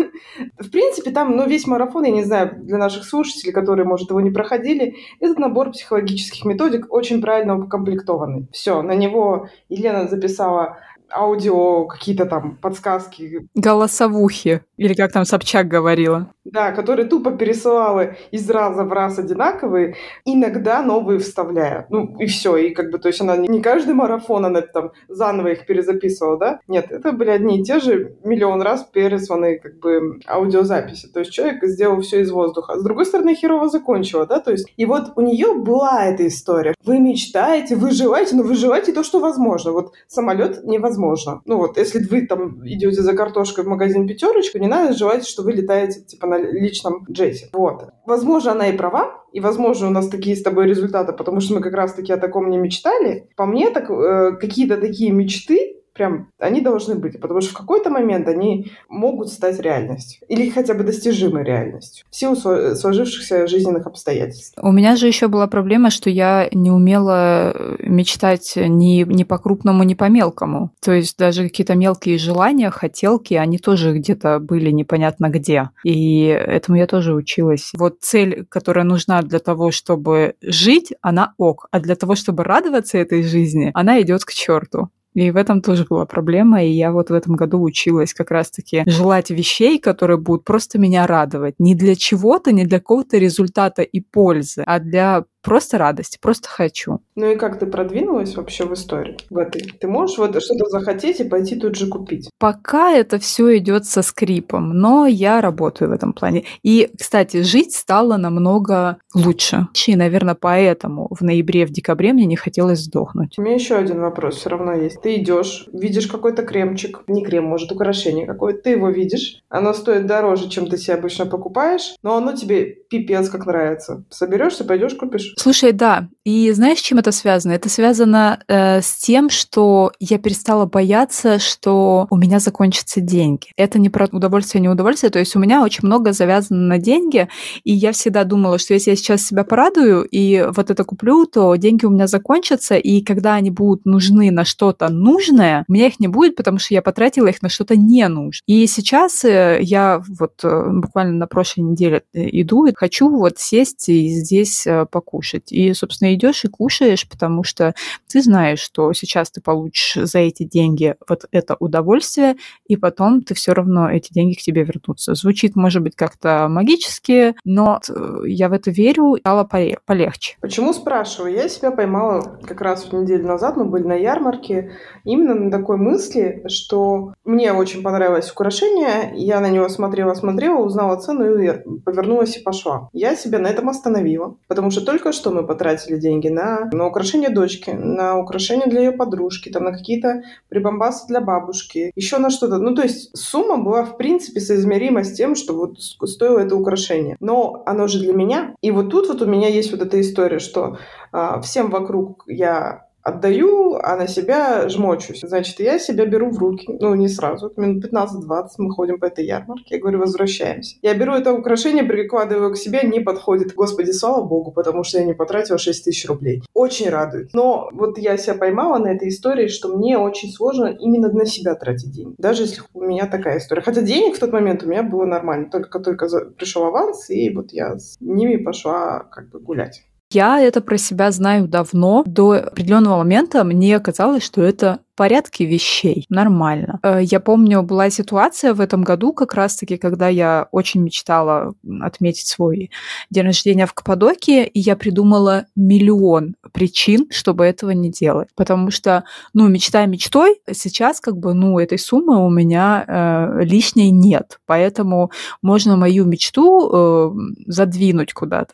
в 0.58 0.70
принципе, 0.70 1.10
там, 1.10 1.36
ну, 1.36 1.46
весь 1.46 1.66
марафон, 1.66 2.04
я 2.04 2.10
не 2.10 2.24
знаю, 2.24 2.56
для 2.62 2.78
наших 2.78 3.04
слушателей, 3.04 3.52
которые, 3.52 3.86
может, 3.86 4.10
его 4.10 4.20
не 4.20 4.30
проходили, 4.30 4.96
этот 5.20 5.38
набор 5.38 5.70
психологических 5.70 6.44
методик 6.44 6.92
очень 6.92 7.20
правильно 7.20 7.58
укомплектованный. 7.58 8.48
Все, 8.52 8.82
на 8.82 8.94
него 8.94 9.48
Елена 9.68 10.08
записала 10.08 10.78
аудио, 11.10 11.84
какие-то 11.86 12.26
там 12.26 12.56
подсказки. 12.56 13.48
Голосовухи, 13.54 14.62
или 14.80 14.94
как 14.94 15.12
там 15.12 15.26
Собчак 15.26 15.68
говорила. 15.68 16.32
Да, 16.46 16.72
которые 16.72 17.06
тупо 17.06 17.32
пересылала 17.32 18.14
из 18.30 18.48
раза 18.48 18.82
в 18.82 18.92
раз 18.92 19.18
одинаковые, 19.18 19.94
иногда 20.24 20.82
новые 20.82 21.18
вставляя. 21.18 21.86
Ну, 21.90 22.16
и 22.18 22.24
все. 22.24 22.56
И 22.56 22.70
как 22.70 22.90
бы, 22.90 22.98
то 22.98 23.08
есть 23.08 23.20
она 23.20 23.36
не 23.36 23.60
каждый 23.60 23.92
марафон, 23.92 24.46
она 24.46 24.62
там 24.62 24.92
заново 25.06 25.48
их 25.48 25.66
перезаписывала, 25.66 26.38
да? 26.38 26.60
Нет, 26.66 26.90
это 26.90 27.12
были 27.12 27.28
одни 27.28 27.60
и 27.60 27.62
те 27.62 27.78
же 27.78 28.16
миллион 28.24 28.62
раз 28.62 28.88
пересланные 28.90 29.60
как 29.60 29.78
бы 29.80 30.18
аудиозаписи. 30.26 31.08
То 31.08 31.20
есть 31.20 31.30
человек 31.30 31.62
сделал 31.64 32.00
все 32.00 32.22
из 32.22 32.30
воздуха. 32.30 32.78
С 32.78 32.82
другой 32.82 33.04
стороны, 33.04 33.34
херово 33.34 33.68
закончила, 33.68 34.24
да? 34.24 34.40
То 34.40 34.50
есть, 34.50 34.72
и 34.78 34.86
вот 34.86 35.12
у 35.16 35.20
нее 35.20 35.52
была 35.52 36.06
эта 36.06 36.26
история. 36.26 36.74
Вы 36.86 37.00
мечтаете, 37.00 37.76
вы 37.76 37.90
желаете, 37.90 38.34
но 38.34 38.44
вы 38.44 38.54
желаете 38.54 38.94
то, 38.94 39.04
что 39.04 39.20
возможно. 39.20 39.72
Вот 39.72 39.92
самолет 40.08 40.64
невозможно. 40.64 41.42
Ну 41.44 41.58
вот, 41.58 41.76
если 41.76 42.02
вы 42.02 42.26
там 42.26 42.66
идете 42.66 43.02
за 43.02 43.12
картошкой 43.12 43.64
в 43.64 43.68
магазин 43.68 44.08
пятерочку, 44.08 44.56
не 44.56 44.69
надо 44.70 44.94
желать, 44.94 45.26
что 45.26 45.42
вы 45.42 45.52
летаете 45.52 46.00
типа 46.00 46.26
на 46.26 46.38
личном 46.38 47.04
джете. 47.10 47.48
Вот. 47.52 47.90
Возможно, 48.06 48.52
она 48.52 48.68
и 48.68 48.76
права, 48.76 49.22
и, 49.32 49.40
возможно, 49.40 49.88
у 49.88 49.90
нас 49.90 50.08
такие 50.08 50.36
с 50.36 50.42
тобой 50.42 50.66
результаты, 50.66 51.12
потому 51.12 51.40
что 51.40 51.54
мы 51.54 51.60
как 51.60 51.74
раз-таки 51.74 52.12
о 52.12 52.16
таком 52.16 52.50
не 52.50 52.58
мечтали. 52.58 53.28
По 53.36 53.46
мне, 53.46 53.70
так 53.70 53.90
э, 53.90 54.36
какие-то 54.40 54.76
такие 54.76 55.12
мечты, 55.12 55.79
прям 56.00 56.28
они 56.38 56.62
должны 56.62 56.94
быть, 56.94 57.20
потому 57.20 57.42
что 57.42 57.50
в 57.50 57.58
какой-то 57.58 57.90
момент 57.90 58.26
они 58.26 58.72
могут 58.88 59.28
стать 59.28 59.60
реальностью 59.60 60.22
или 60.28 60.48
хотя 60.48 60.72
бы 60.72 60.82
достижимой 60.82 61.44
реальностью 61.44 62.06
в 62.10 62.16
силу 62.16 62.36
сложившихся 62.36 63.46
жизненных 63.46 63.86
обстоятельств. 63.86 64.54
У 64.58 64.72
меня 64.72 64.96
же 64.96 65.06
еще 65.06 65.28
была 65.28 65.46
проблема, 65.46 65.90
что 65.90 66.08
я 66.08 66.48
не 66.52 66.70
умела 66.70 67.52
э, 67.54 67.76
мечтать 67.80 68.54
ни, 68.56 69.04
ни 69.04 69.24
по 69.24 69.36
крупному, 69.36 69.82
ни 69.82 69.92
по 69.92 70.08
мелкому. 70.08 70.70
То 70.80 70.92
есть 70.92 71.18
даже 71.18 71.42
какие-то 71.42 71.74
мелкие 71.74 72.16
желания, 72.16 72.70
хотелки, 72.70 73.34
они 73.34 73.58
тоже 73.58 73.92
где-то 73.92 74.38
были 74.38 74.70
непонятно 74.70 75.28
где. 75.28 75.68
И 75.84 76.24
этому 76.24 76.78
я 76.78 76.86
тоже 76.86 77.12
училась. 77.12 77.72
Вот 77.76 77.98
цель, 78.00 78.46
которая 78.48 78.86
нужна 78.86 79.20
для 79.20 79.38
того, 79.38 79.70
чтобы 79.70 80.36
жить, 80.40 80.94
она 81.02 81.34
ок. 81.36 81.66
А 81.70 81.78
для 81.78 81.94
того, 81.94 82.14
чтобы 82.14 82.42
радоваться 82.42 82.96
этой 82.96 83.22
жизни, 83.22 83.70
она 83.74 84.00
идет 84.00 84.24
к 84.24 84.32
черту. 84.32 84.88
И 85.14 85.30
в 85.30 85.36
этом 85.36 85.60
тоже 85.60 85.84
была 85.88 86.06
проблема, 86.06 86.62
и 86.62 86.70
я 86.70 86.92
вот 86.92 87.10
в 87.10 87.14
этом 87.14 87.34
году 87.34 87.60
училась 87.60 88.14
как 88.14 88.30
раз-таки 88.30 88.84
желать 88.86 89.30
вещей, 89.30 89.78
которые 89.78 90.18
будут 90.18 90.44
просто 90.44 90.78
меня 90.78 91.06
радовать. 91.06 91.54
Не 91.58 91.74
для 91.74 91.96
чего-то, 91.96 92.52
не 92.52 92.64
для 92.64 92.78
какого-то 92.78 93.18
результата 93.18 93.82
и 93.82 94.00
пользы, 94.00 94.62
а 94.66 94.78
для 94.78 95.24
Просто 95.42 95.78
радость, 95.78 96.18
просто 96.20 96.48
хочу. 96.48 97.00
Ну 97.14 97.32
и 97.32 97.36
как 97.36 97.58
ты 97.58 97.66
продвинулась 97.66 98.36
вообще 98.36 98.64
в 98.64 98.74
истории 98.74 99.16
в 99.30 99.38
этой? 99.38 99.62
Ты 99.62 99.88
можешь 99.88 100.18
вот 100.18 100.40
что-то 100.42 100.66
захотеть 100.66 101.20
и 101.20 101.24
пойти 101.24 101.56
тут 101.56 101.76
же 101.76 101.86
купить? 101.86 102.28
Пока 102.38 102.92
это 102.92 103.18
все 103.18 103.56
идет 103.58 103.86
со 103.86 104.02
скрипом, 104.02 104.70
но 104.70 105.06
я 105.06 105.40
работаю 105.40 105.90
в 105.90 105.92
этом 105.92 106.12
плане. 106.12 106.44
И, 106.62 106.90
кстати, 106.98 107.42
жить 107.42 107.74
стало 107.74 108.16
намного 108.16 108.98
лучше. 109.14 109.68
И, 109.86 109.96
наверное, 109.96 110.34
поэтому 110.34 111.08
в 111.10 111.22
ноябре, 111.22 111.66
в 111.66 111.70
декабре 111.70 112.12
мне 112.12 112.26
не 112.26 112.36
хотелось 112.36 112.80
сдохнуть. 112.80 113.38
У 113.38 113.42
меня 113.42 113.54
еще 113.54 113.76
один 113.76 114.00
вопрос 114.00 114.36
все 114.36 114.50
равно 114.50 114.74
есть. 114.74 115.00
Ты 115.02 115.16
идешь, 115.16 115.68
видишь 115.72 116.06
какой-то 116.06 116.42
кремчик, 116.42 117.02
не 117.08 117.24
крем, 117.24 117.44
может, 117.44 117.72
украшение 117.72 118.26
какое-то, 118.26 118.62
ты 118.62 118.70
его 118.70 118.90
видишь, 118.90 119.42
оно 119.48 119.72
стоит 119.72 120.06
дороже, 120.06 120.48
чем 120.48 120.68
ты 120.68 120.76
себе 120.76 120.94
обычно 120.94 121.26
покупаешь, 121.26 121.94
но 122.02 122.16
оно 122.16 122.32
тебе 122.36 122.66
пипец 122.66 123.28
как 123.28 123.46
нравится. 123.46 124.04
Соберешься, 124.10 124.64
пойдешь, 124.64 124.94
купишь. 124.94 125.29
Слушай, 125.36 125.72
да. 125.72 126.08
И 126.24 126.52
знаешь, 126.52 126.80
чем 126.80 126.98
это 126.98 127.12
связано? 127.12 127.52
Это 127.52 127.68
связано 127.70 128.42
э, 128.46 128.82
с 128.82 128.96
тем, 128.96 129.30
что 129.30 129.92
я 130.00 130.18
перестала 130.18 130.66
бояться, 130.66 131.38
что 131.38 132.06
у 132.10 132.16
меня 132.16 132.40
закончатся 132.40 133.00
деньги. 133.00 133.48
Это 133.56 133.78
не 133.78 133.88
про 133.88 134.06
удовольствие, 134.12 134.60
не 134.60 134.68
удовольствие. 134.68 135.10
То 135.10 135.18
есть 135.18 135.34
у 135.34 135.38
меня 135.38 135.62
очень 135.62 135.86
много 135.86 136.12
завязано 136.12 136.60
на 136.60 136.78
деньги, 136.78 137.28
и 137.64 137.72
я 137.72 137.92
всегда 137.92 138.24
думала, 138.24 138.58
что 138.58 138.74
если 138.74 138.90
я 138.90 138.96
сейчас 138.96 139.24
себя 139.24 139.44
порадую 139.44 140.04
и 140.04 140.46
вот 140.54 140.70
это 140.70 140.84
куплю, 140.84 141.24
то 141.24 141.54
деньги 141.56 141.86
у 141.86 141.90
меня 141.90 142.06
закончатся, 142.06 142.76
и 142.76 143.00
когда 143.00 143.34
они 143.34 143.50
будут 143.50 143.86
нужны 143.86 144.30
на 144.30 144.44
что-то 144.44 144.90
нужное, 144.90 145.64
у 145.68 145.72
меня 145.72 145.86
их 145.86 146.00
не 146.00 146.08
будет, 146.08 146.36
потому 146.36 146.58
что 146.58 146.74
я 146.74 146.82
потратила 146.82 147.28
их 147.28 147.40
на 147.40 147.48
что-то 147.48 147.76
не 147.76 148.06
нужное. 148.08 148.42
И 148.46 148.66
сейчас 148.66 149.24
э, 149.24 149.58
я 149.62 150.02
вот 150.18 150.44
э, 150.44 150.64
буквально 150.70 151.14
на 151.14 151.26
прошлой 151.26 151.62
неделе 151.62 152.02
э, 152.12 152.28
иду 152.30 152.66
и 152.66 152.74
хочу 152.74 153.08
вот 153.08 153.38
сесть 153.38 153.88
и 153.88 154.08
здесь 154.08 154.66
покушать 154.90 155.19
кушать. 155.20 155.52
И, 155.52 155.74
собственно, 155.74 156.14
идешь 156.14 156.44
и 156.44 156.48
кушаешь, 156.48 157.06
потому 157.06 157.44
что 157.44 157.74
ты 158.10 158.22
знаешь, 158.22 158.60
что 158.60 158.92
сейчас 158.94 159.30
ты 159.30 159.42
получишь 159.42 159.98
за 160.08 160.20
эти 160.20 160.44
деньги 160.44 160.94
вот 161.08 161.26
это 161.30 161.56
удовольствие, 161.60 162.36
и 162.66 162.76
потом 162.76 163.22
ты 163.22 163.34
все 163.34 163.52
равно 163.52 163.90
эти 163.90 164.12
деньги 164.12 164.34
к 164.34 164.40
тебе 164.40 164.64
вернутся. 164.64 165.14
Звучит, 165.14 165.56
может 165.56 165.82
быть, 165.82 165.94
как-то 165.94 166.46
магически, 166.48 167.34
но 167.44 167.80
э, 167.88 168.22
я 168.26 168.48
в 168.48 168.52
это 168.52 168.70
верю, 168.70 169.16
стало 169.20 169.44
полегче. 169.44 170.36
Почему 170.40 170.72
спрашиваю? 170.72 171.34
Я 171.34 171.48
себя 171.48 171.70
поймала 171.70 172.38
как 172.46 172.60
раз 172.62 172.90
неделю 172.92 173.26
назад, 173.26 173.56
мы 173.56 173.66
были 173.66 173.84
на 173.84 173.94
ярмарке, 173.94 174.72
именно 175.04 175.34
на 175.34 175.50
такой 175.50 175.76
мысли, 175.76 176.42
что 176.48 177.14
мне 177.24 177.52
очень 177.52 177.82
понравилось 177.82 178.30
украшение, 178.30 179.12
я 179.14 179.40
на 179.40 179.50
него 179.50 179.68
смотрела-смотрела, 179.68 180.58
узнала 180.58 180.96
цену 180.96 181.38
и 181.38 181.52
повернулась 181.84 182.36
и 182.36 182.42
пошла. 182.42 182.88
Я 182.92 183.16
себя 183.16 183.38
на 183.38 183.48
этом 183.48 183.68
остановила, 183.68 184.36
потому 184.48 184.70
что 184.70 184.84
только 184.84 185.09
только 185.10 185.20
что 185.20 185.30
мы 185.30 185.46
потратили 185.46 185.98
деньги 185.98 186.28
на, 186.28 186.70
на 186.72 186.86
украшение 186.86 187.30
дочки, 187.30 187.70
на 187.70 188.16
украшение 188.18 188.68
для 188.68 188.80
ее 188.80 188.92
подружки, 188.92 189.50
там, 189.50 189.64
на 189.64 189.72
какие-то 189.72 190.22
прибамбасы 190.48 191.08
для 191.08 191.20
бабушки, 191.20 191.90
еще 191.96 192.18
на 192.18 192.30
что-то. 192.30 192.58
Ну, 192.58 192.74
то 192.74 192.82
есть 192.82 193.16
сумма 193.16 193.56
была, 193.56 193.82
в 193.82 193.96
принципе, 193.96 194.40
соизмерима 194.40 195.02
с 195.02 195.12
тем, 195.12 195.34
что 195.34 195.54
вот 195.54 195.80
стоило 195.80 196.38
это 196.38 196.54
украшение. 196.54 197.16
Но 197.20 197.62
оно 197.66 197.88
же 197.88 197.98
для 197.98 198.12
меня. 198.12 198.54
И 198.62 198.70
вот 198.70 198.90
тут 198.90 199.08
вот 199.08 199.22
у 199.22 199.26
меня 199.26 199.48
есть 199.48 199.72
вот 199.72 199.82
эта 199.82 200.00
история, 200.00 200.38
что 200.38 200.78
а, 201.12 201.40
всем 201.40 201.70
вокруг 201.70 202.24
я 202.26 202.86
отдаю, 203.02 203.76
а 203.76 203.96
на 203.96 204.06
себя 204.06 204.68
жмочусь. 204.68 205.20
Значит, 205.22 205.60
я 205.60 205.78
себя 205.78 206.06
беру 206.06 206.30
в 206.30 206.38
руки. 206.38 206.66
Ну, 206.80 206.94
не 206.94 207.08
сразу. 207.08 207.52
Минут 207.56 207.84
15-20 207.84 208.48
мы 208.58 208.70
ходим 208.72 208.98
по 208.98 209.06
этой 209.06 209.24
ярмарке. 209.24 209.76
Я 209.76 209.80
говорю, 209.80 210.00
возвращаемся. 210.00 210.76
Я 210.82 210.94
беру 210.94 211.14
это 211.14 211.32
украшение, 211.32 211.84
прикладываю 211.84 212.52
к 212.52 212.56
себе, 212.56 212.82
не 212.82 213.00
подходит. 213.00 213.54
Господи, 213.54 213.90
слава 213.90 214.22
богу, 214.22 214.52
потому 214.52 214.84
что 214.84 214.98
я 214.98 215.04
не 215.04 215.14
потратила 215.14 215.58
6 215.58 215.84
тысяч 215.84 216.06
рублей. 216.08 216.42
Очень 216.54 216.90
радует. 216.90 217.30
Но 217.32 217.70
вот 217.72 217.98
я 217.98 218.16
себя 218.16 218.34
поймала 218.34 218.78
на 218.78 218.88
этой 218.88 219.08
истории, 219.08 219.48
что 219.48 219.76
мне 219.76 219.98
очень 219.98 220.30
сложно 220.30 220.66
именно 220.66 221.10
на 221.10 221.26
себя 221.26 221.54
тратить 221.54 221.92
деньги. 221.92 222.14
Даже 222.18 222.42
если 222.42 222.62
у 222.74 222.82
меня 222.82 223.06
такая 223.06 223.38
история. 223.38 223.62
Хотя 223.62 223.82
денег 223.82 224.16
в 224.16 224.20
тот 224.20 224.32
момент 224.32 224.62
у 224.62 224.68
меня 224.68 224.82
было 224.82 225.04
нормально. 225.04 225.50
Только-только 225.50 226.08
пришел 226.36 226.64
аванс, 226.64 227.10
и 227.10 227.30
вот 227.30 227.52
я 227.52 227.78
с 227.78 227.96
ними 228.00 228.36
пошла 228.36 229.00
как 229.10 229.30
бы 229.30 229.40
гулять. 229.40 229.84
Я 230.12 230.40
это 230.40 230.60
про 230.60 230.76
себя 230.76 231.12
знаю 231.12 231.46
давно. 231.46 232.02
До 232.04 232.32
определенного 232.32 232.98
момента 232.98 233.44
мне 233.44 233.78
казалось, 233.78 234.24
что 234.24 234.42
это 234.42 234.80
порядке 235.00 235.46
вещей. 235.46 236.04
Нормально. 236.10 236.78
Э, 236.82 236.98
я 237.00 237.20
помню, 237.20 237.62
была 237.62 237.88
ситуация 237.88 238.52
в 238.52 238.60
этом 238.60 238.82
году 238.82 239.14
как 239.14 239.32
раз-таки, 239.32 239.78
когда 239.78 240.08
я 240.08 240.48
очень 240.52 240.82
мечтала 240.82 241.54
отметить 241.80 242.26
свой 242.26 242.70
день 243.08 243.24
рождения 243.24 243.64
в 243.64 243.72
Каппадокии, 243.72 244.44
и 244.44 244.60
я 244.60 244.76
придумала 244.76 245.46
миллион 245.56 246.34
причин, 246.52 247.06
чтобы 247.10 247.46
этого 247.46 247.70
не 247.70 247.90
делать. 247.90 248.28
Потому 248.36 248.70
что, 248.70 249.04
ну, 249.32 249.48
мечта 249.48 249.86
мечтой, 249.86 250.38
сейчас 250.52 251.00
как 251.00 251.16
бы, 251.16 251.32
ну, 251.32 251.58
этой 251.58 251.78
суммы 251.78 252.22
у 252.22 252.28
меня 252.28 252.84
э, 252.86 253.44
лишней 253.44 253.90
нет. 253.90 254.38
Поэтому 254.44 255.10
можно 255.40 255.76
мою 255.76 256.04
мечту 256.04 256.68
э, 256.70 257.10
задвинуть 257.46 258.12
куда-то. 258.12 258.52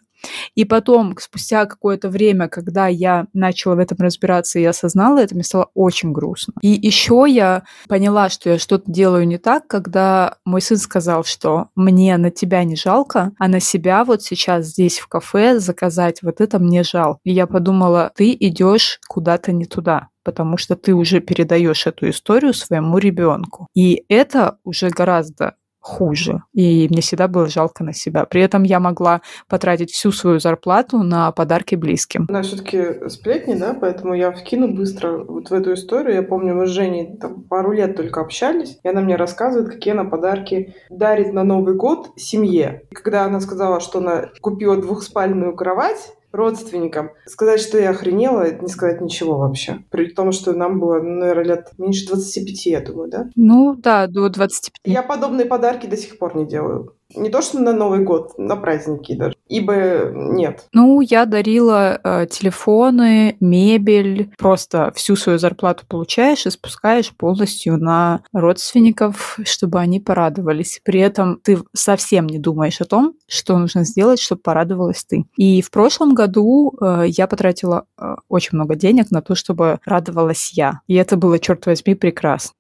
И 0.55 0.65
потом, 0.65 1.15
спустя 1.19 1.67
какое-то 1.67 2.09
время, 2.09 2.49
когда 2.49 2.87
я 2.87 3.27
начала 3.33 3.75
в 3.75 3.79
этом 3.79 3.99
разбираться 3.99 4.59
и 4.59 4.65
осознала 4.65 5.19
это, 5.19 5.35
мне 5.35 5.45
стало 5.45 5.71
очень 5.75 6.13
грустно. 6.13 6.55
И 6.63 6.69
еще 6.69 7.25
я 7.29 7.65
поняла, 7.89 8.29
что 8.29 8.51
я 8.51 8.59
что-то 8.59 8.91
делаю 8.91 9.27
не 9.27 9.39
так, 9.39 9.67
когда 9.67 10.37
мой 10.45 10.61
сын 10.61 10.77
сказал, 10.77 11.25
что 11.25 11.69
мне 11.75 12.17
на 12.17 12.31
тебя 12.31 12.65
не 12.65 12.77
жалко, 12.77 13.33
а 13.39 13.49
на 13.49 13.61
себя 13.61 14.05
вот 14.05 14.23
сейчас 14.23 14.67
здесь 14.67 14.99
в 14.99 15.09
кафе 15.09 15.59
заказать 15.59 16.23
вот 16.23 16.41
это 16.41 16.59
мне 16.59 16.83
жалко. 16.83 17.21
И 17.25 17.33
я 17.33 17.47
подумала, 17.47 18.13
ты 18.15 18.37
идешь 18.39 19.01
куда-то 19.09 19.53
не 19.53 19.65
туда 19.65 20.09
потому 20.27 20.57
что 20.57 20.75
ты 20.75 20.93
уже 20.93 21.21
передаешь 21.21 21.87
эту 21.87 22.11
историю 22.11 22.53
своему 22.53 22.99
ребенку. 22.99 23.69
И 23.75 24.03
это 24.09 24.59
уже 24.65 24.91
гораздо 24.91 25.55
хуже. 25.87 26.43
И 26.53 26.89
мне 26.91 27.01
всегда 27.01 27.29
было 27.29 27.47
жалко 27.47 27.85
на 27.85 27.93
себя. 27.93 28.25
При 28.25 28.43
этом 28.43 28.65
я 28.65 28.81
могла 28.81 29.21
потратить 29.49 29.93
всю 29.93 30.11
свою 30.11 30.41
зарплату 30.41 30.99
на 30.99 31.31
подарки 31.31 31.77
близким. 31.77 32.27
Она 32.29 32.43
все-таки 32.43 33.09
сплетни, 33.09 33.55
да, 33.55 33.73
поэтому 33.73 34.15
я 34.15 34.33
вкину 34.33 34.75
быстро 34.75 35.19
вот 35.19 35.51
в 35.51 35.53
эту 35.53 35.75
историю. 35.75 36.17
Я 36.17 36.23
помню, 36.25 36.57
мы 36.57 36.67
с 36.67 36.71
Женей 36.71 37.17
там 37.19 37.45
пару 37.45 37.71
лет 37.71 37.95
только 37.95 38.21
общались, 38.21 38.81
и 38.83 38.89
она 38.89 39.01
мне 39.01 39.15
рассказывает, 39.15 39.71
какие 39.71 39.93
она 39.93 40.05
подарки 40.05 40.75
дарит 40.91 41.33
на 41.33 41.45
Новый 41.45 41.77
год 41.77 42.11
семье. 42.17 42.83
Когда 42.93 43.25
она 43.25 43.39
сказала, 43.39 43.79
что 43.79 44.01
она 44.01 44.31
купила 44.41 44.77
двухспальную 44.77 45.55
кровать, 45.55 46.17
родственникам. 46.37 47.11
Сказать, 47.27 47.61
что 47.61 47.79
я 47.79 47.91
охренела, 47.91 48.43
это 48.43 48.63
не 48.63 48.69
сказать 48.69 49.01
ничего 49.01 49.39
вообще. 49.39 49.79
При 49.91 50.07
том, 50.07 50.33
что 50.33 50.53
нам 50.53 50.79
было, 50.79 51.01
наверное, 51.01 51.45
лет 51.45 51.73
меньше 51.79 52.07
25, 52.07 52.67
я 52.67 52.81
думаю, 52.81 53.11
да? 53.11 53.31
Ну, 53.35 53.75
да, 53.77 54.07
до 54.07 54.29
25. 54.29 54.81
Я 54.85 55.03
подобные 55.03 55.47
подарки 55.47 55.87
до 55.87 55.97
сих 55.97 56.19
пор 56.19 56.37
не 56.37 56.47
делаю. 56.47 56.96
Не 57.15 57.31
то, 57.31 57.41
что 57.41 57.61
на 57.61 57.73
Новый 57.73 58.01
год, 58.01 58.37
на 58.37 58.57
праздники 58.57 59.15
даже. 59.15 59.37
Ибо 59.49 60.11
нет. 60.13 60.67
Ну, 60.73 61.01
я 61.01 61.25
дарила 61.25 62.01
э, 62.03 62.27
телефоны, 62.27 63.37
мебель. 63.41 64.33
Просто 64.39 64.93
всю 64.95 65.15
свою 65.17 65.39
зарплату 65.39 65.85
получаешь 65.89 66.47
и 66.47 66.51
спускаешь 66.51 67.13
полностью 67.17 67.79
на 67.79 68.23
родственников, 68.33 69.39
чтобы 69.45 69.79
они 69.79 70.01
порадовались. 70.01 70.81
При 70.85 71.01
этом 71.01 71.39
ты 71.43 71.59
совсем 71.75 72.27
не 72.27 72.39
думаешь 72.39 72.81
о 72.81 72.87
том, 72.87 73.15
что 73.29 73.57
нужно 73.57 73.85
сделать, 73.85 74.21
чтобы 74.21 74.43
порадовалась 74.43 75.05
ты. 75.05 75.25
И 75.37 75.63
в 75.63 75.71
прошлом 75.71 76.15
году 76.15 76.75
э, 76.81 77.05
я 77.07 77.29
потратила 77.29 77.87
э, 77.99 78.17
очень 78.29 78.57
много 78.57 78.75
денег 78.75 79.11
на 79.11 79.23
то, 79.23 79.35
чтобы 79.35 79.79
радовалась 79.85 80.51
я. 80.55 80.81
И 80.89 80.95
это 80.95 81.17
было, 81.17 81.39
черт 81.39 81.67
возьми, 81.67 81.95
прекрасно. 81.95 82.53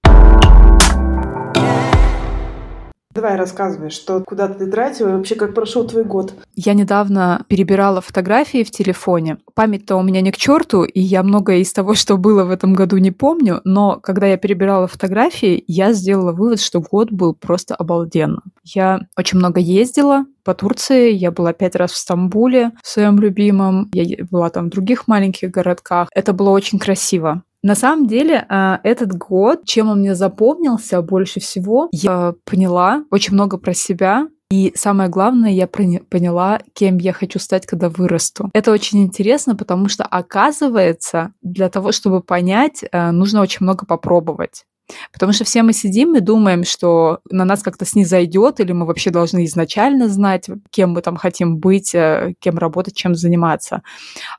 Давай 3.16 3.37
рассказывай, 3.37 3.88
что 3.88 4.23
куда 4.26 4.46
ты 4.46 4.70
тратила 4.70 5.08
и 5.08 5.12
вообще 5.12 5.37
как 5.37 5.54
прошел 5.54 5.88
твой 5.88 6.04
год. 6.04 6.35
Я 6.54 6.75
недавно 6.75 7.46
перебирала 7.49 8.02
фотографии 8.02 8.62
в 8.62 8.70
телефоне. 8.70 9.38
Память-то 9.54 9.96
у 9.96 10.02
меня 10.02 10.20
не 10.20 10.32
к 10.32 10.37
черту, 10.37 10.85
и 10.85 11.00
я 11.00 11.23
многое 11.23 11.58
из 11.61 11.73
того, 11.73 11.94
что 11.94 12.18
было 12.18 12.44
в 12.44 12.50
этом 12.50 12.75
году, 12.75 12.99
не 12.99 13.12
помню. 13.12 13.62
Но 13.64 13.99
когда 14.02 14.26
я 14.26 14.37
перебирала 14.37 14.87
фотографии, 14.87 15.64
я 15.66 15.94
сделала 15.94 16.32
вывод, 16.32 16.61
что 16.61 16.82
год 16.82 17.11
был 17.11 17.32
просто 17.32 17.75
обалденно. 17.75 18.42
Я 18.64 19.00
очень 19.16 19.38
много 19.38 19.61
ездила, 19.61 20.26
по 20.46 20.54
Турции. 20.54 21.12
Я 21.12 21.32
была 21.32 21.52
пять 21.52 21.75
раз 21.75 21.90
в 21.90 21.96
Стамбуле, 21.96 22.70
в 22.82 22.88
своем 22.88 23.18
любимом. 23.18 23.90
Я 23.92 24.25
была 24.30 24.49
там 24.49 24.66
в 24.66 24.70
других 24.70 25.08
маленьких 25.08 25.50
городках. 25.50 26.08
Это 26.14 26.32
было 26.32 26.50
очень 26.50 26.78
красиво. 26.78 27.42
На 27.66 27.75
самом 27.75 28.06
деле, 28.06 28.46
а, 28.49 28.78
этот 28.85 29.18
год, 29.18 29.64
чем 29.64 29.88
он 29.88 29.99
мне 29.99 30.14
запомнился 30.14 31.02
больше 31.02 31.40
всего, 31.40 31.88
я 31.90 32.35
поняла 32.44 33.02
очень 33.11 33.35
много 33.35 33.58
про 33.58 33.75
себя, 33.75 34.28
и 34.52 34.73
самое 34.76 35.08
главное, 35.08 35.50
я 35.50 35.66
поняла, 35.66 36.61
кем 36.74 36.98
я 36.98 37.12
хочу 37.12 37.40
стать, 37.40 37.66
когда 37.66 37.88
вырасту. 37.88 38.50
Это 38.55 38.70
очень 38.70 39.02
интересно, 39.02 39.57
потому 39.57 39.88
что, 39.88 40.05
оказывается, 40.05 41.33
для 41.42 41.68
того, 41.68 41.90
чтобы 41.90 42.22
понять, 42.22 42.85
а, 42.92 43.11
нужно 43.11 43.42
очень 43.42 43.64
много 43.64 43.85
попробовать. 43.85 44.64
Потому 45.12 45.33
что 45.33 45.44
все 45.44 45.62
мы 45.62 45.72
сидим 45.72 46.14
и 46.16 46.20
думаем, 46.20 46.64
что 46.64 47.20
на 47.31 47.44
нас 47.44 47.62
как-то 47.62 47.85
снизойдет, 47.85 48.61
или 48.61 48.72
мы 48.72 48.87
вообще 48.87 49.11
должны 49.11 49.44
изначально 49.44 50.09
знать, 50.09 50.49
кем 50.70 50.90
мы 50.90 51.03
там 51.03 51.16
хотим 51.16 51.59
быть, 51.59 51.94
э, 51.94 52.35
кем 52.38 52.59
работать, 52.59 52.94
чем 52.94 53.14
заниматься. 53.14 53.83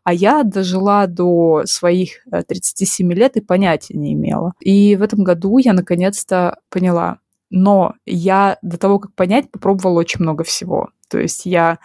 А 0.03 0.13
я 0.13 0.43
дожила 0.43 1.07
до 1.07 1.63
своих 1.65 2.25
37 2.47 3.11
э, 3.11 3.15
лет 3.15 3.37
и 3.37 3.41
понятия 3.41 3.97
не 3.97 4.13
имела. 4.13 4.53
И 4.59 4.95
в 4.95 5.01
этом 5.01 5.23
году 5.23 5.57
я 5.57 5.73
наконец-то 5.73 6.57
поняла, 6.69 7.19
но 7.49 7.93
я 8.05 8.57
до 8.61 8.77
того, 8.77 8.99
как 8.99 9.15
понять, 9.15 9.51
попробовала 9.51 9.99
очень 9.99 10.21
много 10.21 10.43
всего. 10.43 10.89
То 11.09 11.19
есть 11.19 11.45
я 11.45 11.79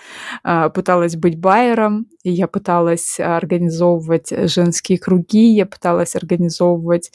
э, 0.45 0.71
пыталась 0.71 1.17
быть 1.17 1.39
байером, 1.39 2.07
я 2.25 2.47
пыталась 2.49 3.19
организовывать 3.21 4.33
женские 4.51 4.99
круги, 4.99 5.55
я 5.55 5.67
пыталась 5.67 6.17
организовывать 6.17 7.13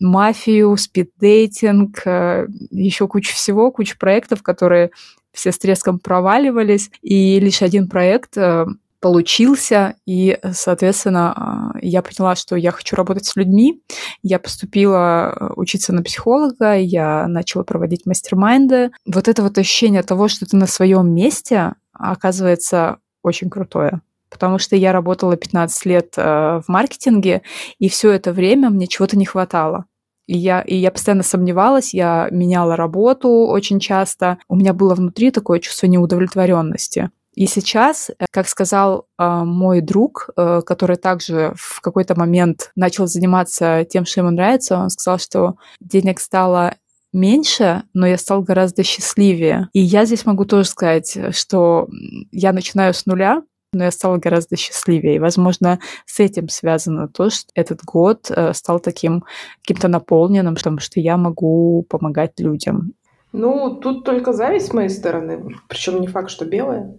мафию, 0.00 0.76
спиддейтинг, 0.76 2.06
э, 2.06 2.46
еще 2.70 3.08
кучу 3.08 3.34
всего, 3.34 3.70
кучу 3.70 3.98
проектов, 3.98 4.42
которые 4.42 4.90
все 5.32 5.52
с 5.52 5.58
треском 5.58 5.98
проваливались. 5.98 6.90
И 7.02 7.38
лишь 7.40 7.62
один 7.62 7.88
проект 7.88 8.36
э, 8.36 8.66
получился, 9.00 9.94
и, 10.06 10.38
соответственно, 10.52 11.32
а, 11.32 11.78
я 11.80 12.02
поняла, 12.02 12.36
что 12.36 12.56
я 12.56 12.70
хочу 12.70 12.96
работать 12.96 13.24
с 13.24 13.34
людьми. 13.34 13.82
Я 14.22 14.38
поступила 14.38 15.34
э, 15.34 15.52
учиться 15.56 15.92
на 15.92 16.02
психолога, 16.02 16.76
я 16.76 17.26
начала 17.26 17.64
проводить 17.64 18.06
мастер-майнды. 18.06 18.90
Вот 19.06 19.28
это 19.28 19.42
вот 19.42 19.56
ощущение 19.58 20.02
того, 20.02 20.28
что 20.28 20.46
ты 20.46 20.56
на 20.56 20.66
своем 20.66 21.12
месте, 21.14 21.74
оказывается 21.92 22.98
очень 23.22 23.50
крутое 23.50 24.00
потому 24.30 24.58
что 24.58 24.76
я 24.76 24.92
работала 24.92 25.36
15 25.36 25.86
лет 25.86 26.14
э, 26.16 26.60
в 26.64 26.68
маркетинге, 26.68 27.42
и 27.80 27.88
все 27.88 28.12
это 28.12 28.32
время 28.32 28.70
мне 28.70 28.86
чего-то 28.86 29.18
не 29.18 29.26
хватало. 29.26 29.86
И 30.28 30.38
я, 30.38 30.60
и 30.60 30.76
я 30.76 30.92
постоянно 30.92 31.24
сомневалась, 31.24 31.92
я 31.92 32.28
меняла 32.30 32.76
работу 32.76 33.28
очень 33.28 33.80
часто. 33.80 34.38
У 34.48 34.54
меня 34.54 34.72
было 34.72 34.94
внутри 34.94 35.32
такое 35.32 35.58
чувство 35.58 35.88
неудовлетворенности. 35.88 37.10
И 37.34 37.46
сейчас, 37.46 38.10
э, 38.10 38.26
как 38.30 38.48
сказал 38.48 39.06
э, 39.18 39.24
мой 39.44 39.80
друг, 39.80 40.30
э, 40.36 40.62
который 40.66 40.96
также 40.96 41.52
в 41.56 41.80
какой-то 41.80 42.18
момент 42.18 42.72
начал 42.76 43.06
заниматься 43.06 43.86
тем, 43.88 44.04
что 44.04 44.20
ему 44.20 44.30
нравится, 44.30 44.78
он 44.78 44.90
сказал, 44.90 45.18
что 45.18 45.56
денег 45.80 46.20
стало 46.20 46.74
меньше, 47.12 47.84
но 47.94 48.06
я 48.06 48.18
стал 48.18 48.42
гораздо 48.42 48.82
счастливее. 48.82 49.68
И 49.72 49.80
я 49.80 50.04
здесь 50.04 50.26
могу 50.26 50.44
тоже 50.44 50.68
сказать, 50.68 51.18
что 51.32 51.88
я 52.30 52.52
начинаю 52.52 52.94
с 52.94 53.06
нуля, 53.06 53.42
но 53.72 53.84
я 53.84 53.90
стала 53.90 54.16
гораздо 54.16 54.56
счастливее. 54.56 55.16
И, 55.16 55.20
возможно, 55.20 55.78
с 56.06 56.20
этим 56.20 56.48
связано 56.48 57.08
то, 57.08 57.30
что 57.30 57.50
этот 57.54 57.84
год 57.84 58.30
э, 58.30 58.52
стал 58.54 58.80
таким 58.80 59.24
каким-то 59.62 59.88
наполненным, 59.88 60.54
потому 60.54 60.78
что 60.78 61.00
я 61.00 61.16
могу 61.16 61.86
помогать 61.88 62.38
людям. 62.40 62.94
Ну, 63.32 63.76
тут 63.76 64.04
только 64.04 64.32
зависть 64.32 64.68
с 64.68 64.72
моей 64.72 64.88
стороны, 64.88 65.54
причем 65.68 66.00
не 66.00 66.08
факт, 66.08 66.30
что 66.30 66.44
белая, 66.44 66.96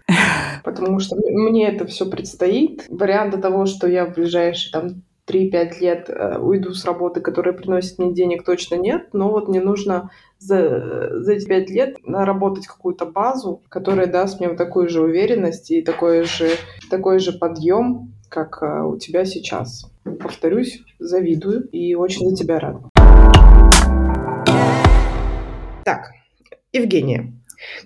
потому 0.82 1.00
что 1.00 1.16
мне 1.16 1.68
это 1.68 1.86
все 1.86 2.08
предстоит. 2.08 2.88
Варианта 2.90 3.38
того, 3.38 3.68
что 3.68 3.88
я 3.88 4.08
в 4.08 4.16
ближайшие 4.16 4.72
там 4.72 5.04
3-5 5.28 5.80
лет 5.80 6.10
э, 6.10 6.40
уйду 6.40 6.74
с 6.74 6.84
работы, 6.86 7.22
которая 7.22 7.54
приносит 7.54 8.00
мне 8.00 8.12
денег, 8.12 8.44
точно 8.44 8.76
нет. 8.76 9.10
Но 9.14 9.30
вот 9.30 9.48
мне 9.48 9.62
нужно 9.62 10.10
за, 10.40 11.22
за 11.22 11.34
эти 11.34 11.46
5 11.46 11.70
лет 11.70 11.98
наработать 12.04 12.66
какую-то 12.66 13.06
базу, 13.06 13.62
которая 13.70 14.08
даст 14.08 14.40
мне 14.40 14.50
вот 14.50 14.58
такую 14.58 14.90
же 14.90 15.04
уверенность 15.04 15.70
и 15.70 15.84
такой 15.84 16.24
же, 16.24 16.50
такой 16.90 17.20
же 17.20 17.32
подъем 17.32 18.14
как 18.28 18.64
э, 18.64 18.82
у 18.82 18.98
тебя 18.98 19.26
сейчас. 19.26 19.86
Повторюсь, 20.04 20.82
завидую 20.98 21.68
и 21.68 21.94
очень 21.94 22.28
за 22.28 22.36
тебя 22.36 22.60
рад. 22.60 22.78
Так, 25.86 26.12
Евгения, 26.74 27.34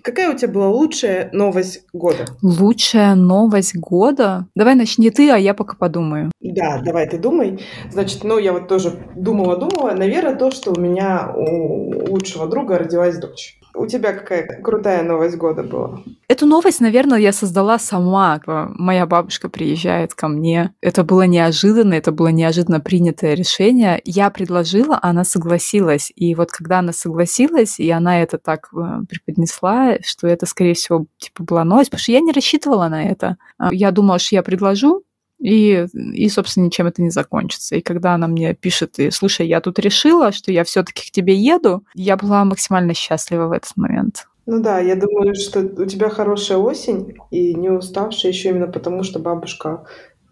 Какая 0.02 0.34
у 0.34 0.38
тебя 0.38 0.52
была 0.52 0.70
лучшая 0.70 1.30
новость 1.32 1.86
года? 1.94 2.26
Лучшая 2.42 3.16
новость 3.16 3.76
года? 3.76 4.48
Давай 4.56 4.76
начни 4.76 5.10
ты, 5.10 5.30
а 5.30 5.38
я 5.38 5.54
пока 5.54 5.76
подумаю. 5.76 6.32
Да, 6.40 6.82
давай 6.84 7.08
ты 7.08 7.18
думай. 7.18 7.60
Значит, 7.92 8.24
ну 8.24 8.38
я 8.38 8.54
вот 8.54 8.68
тоже 8.68 9.06
думала-думала. 9.16 9.92
Наверное, 9.92 10.36
то, 10.36 10.52
что 10.52 10.72
у 10.72 10.80
меня 10.80 11.32
у 11.36 12.12
лучшего 12.12 12.48
друга 12.48 12.78
родилась 12.78 13.18
дочь. 13.18 13.60
У 13.76 13.88
тебя 13.88 14.14
какая 14.14 14.62
крутая 14.62 15.04
новость 15.04 15.38
года 15.38 15.64
была? 15.64 16.02
Эту 16.28 16.46
новость, 16.46 16.80
наверное, 16.80 17.20
я 17.20 17.32
создала 17.32 17.78
сама. 17.78 18.42
Моя 18.46 19.06
бабушка 19.06 19.50
приезжает 19.50 20.14
ко 20.14 20.28
мне. 20.28 20.74
Это 20.82 21.04
было 21.04 21.24
неожиданно, 21.24 21.94
это 21.94 22.12
было 22.12 22.30
неожиданно 22.30 22.80
принятое 22.80 23.36
решение. 23.36 24.02
Я 24.06 24.30
предложила, 24.30 24.98
она 25.02 25.24
согласилась. 25.24 26.12
И 26.16 26.34
вот 26.36 26.52
когда 26.52 26.80
она 26.80 26.94
согласилась, 26.94 27.80
и 27.80 27.90
она 27.90 28.22
это 28.22 28.38
так 28.38 28.70
э, 28.74 29.02
преподнесла, 29.08 29.98
что 30.04 30.28
это, 30.28 30.46
скорее 30.46 30.74
всего, 30.74 31.06
типа 31.18 31.44
была 31.44 31.64
новость, 31.64 31.92
потому 31.92 32.02
что 32.02 32.12
я 32.12 32.22
не 32.22 32.32
рассчитывала 32.32 32.88
на 32.88 33.04
это. 33.04 33.38
А, 33.58 33.74
я 33.74 33.92
думала, 33.92 34.20
что 34.20 34.36
я 34.36 34.44
предложу, 34.44 35.04
и, 35.40 35.86
и, 35.94 36.30
собственно, 36.30 36.66
ничем 36.66 36.88
это 36.88 37.02
не 37.02 37.10
закончится. 37.10 37.76
И 37.76 37.82
когда 37.82 38.14
она 38.14 38.28
мне 38.28 38.54
пишет, 38.54 39.00
и, 39.00 39.12
слушай, 39.12 39.48
я 39.48 39.62
тут 39.62 39.80
решила, 39.80 40.32
что 40.32 40.52
я 40.52 40.64
все-таки 40.64 41.08
к 41.08 41.12
тебе 41.12 41.36
еду, 41.36 41.84
я 41.94 42.18
была 42.18 42.46
максимально 42.46 42.94
счастлива 42.94 43.48
в 43.48 43.52
этот 43.52 43.76
момент. 43.76 44.28
Ну 44.46 44.62
да, 44.62 44.80
я 44.80 44.96
думаю, 44.96 45.34
что 45.36 45.62
у 45.62 45.86
тебя 45.86 46.10
хорошая 46.10 46.60
осень 46.60 47.16
и 47.32 47.56
не 47.56 47.70
уставшая 47.70 48.32
еще 48.32 48.50
именно 48.50 48.68
потому, 48.68 49.04
что 49.04 49.20
бабушка 49.20 49.86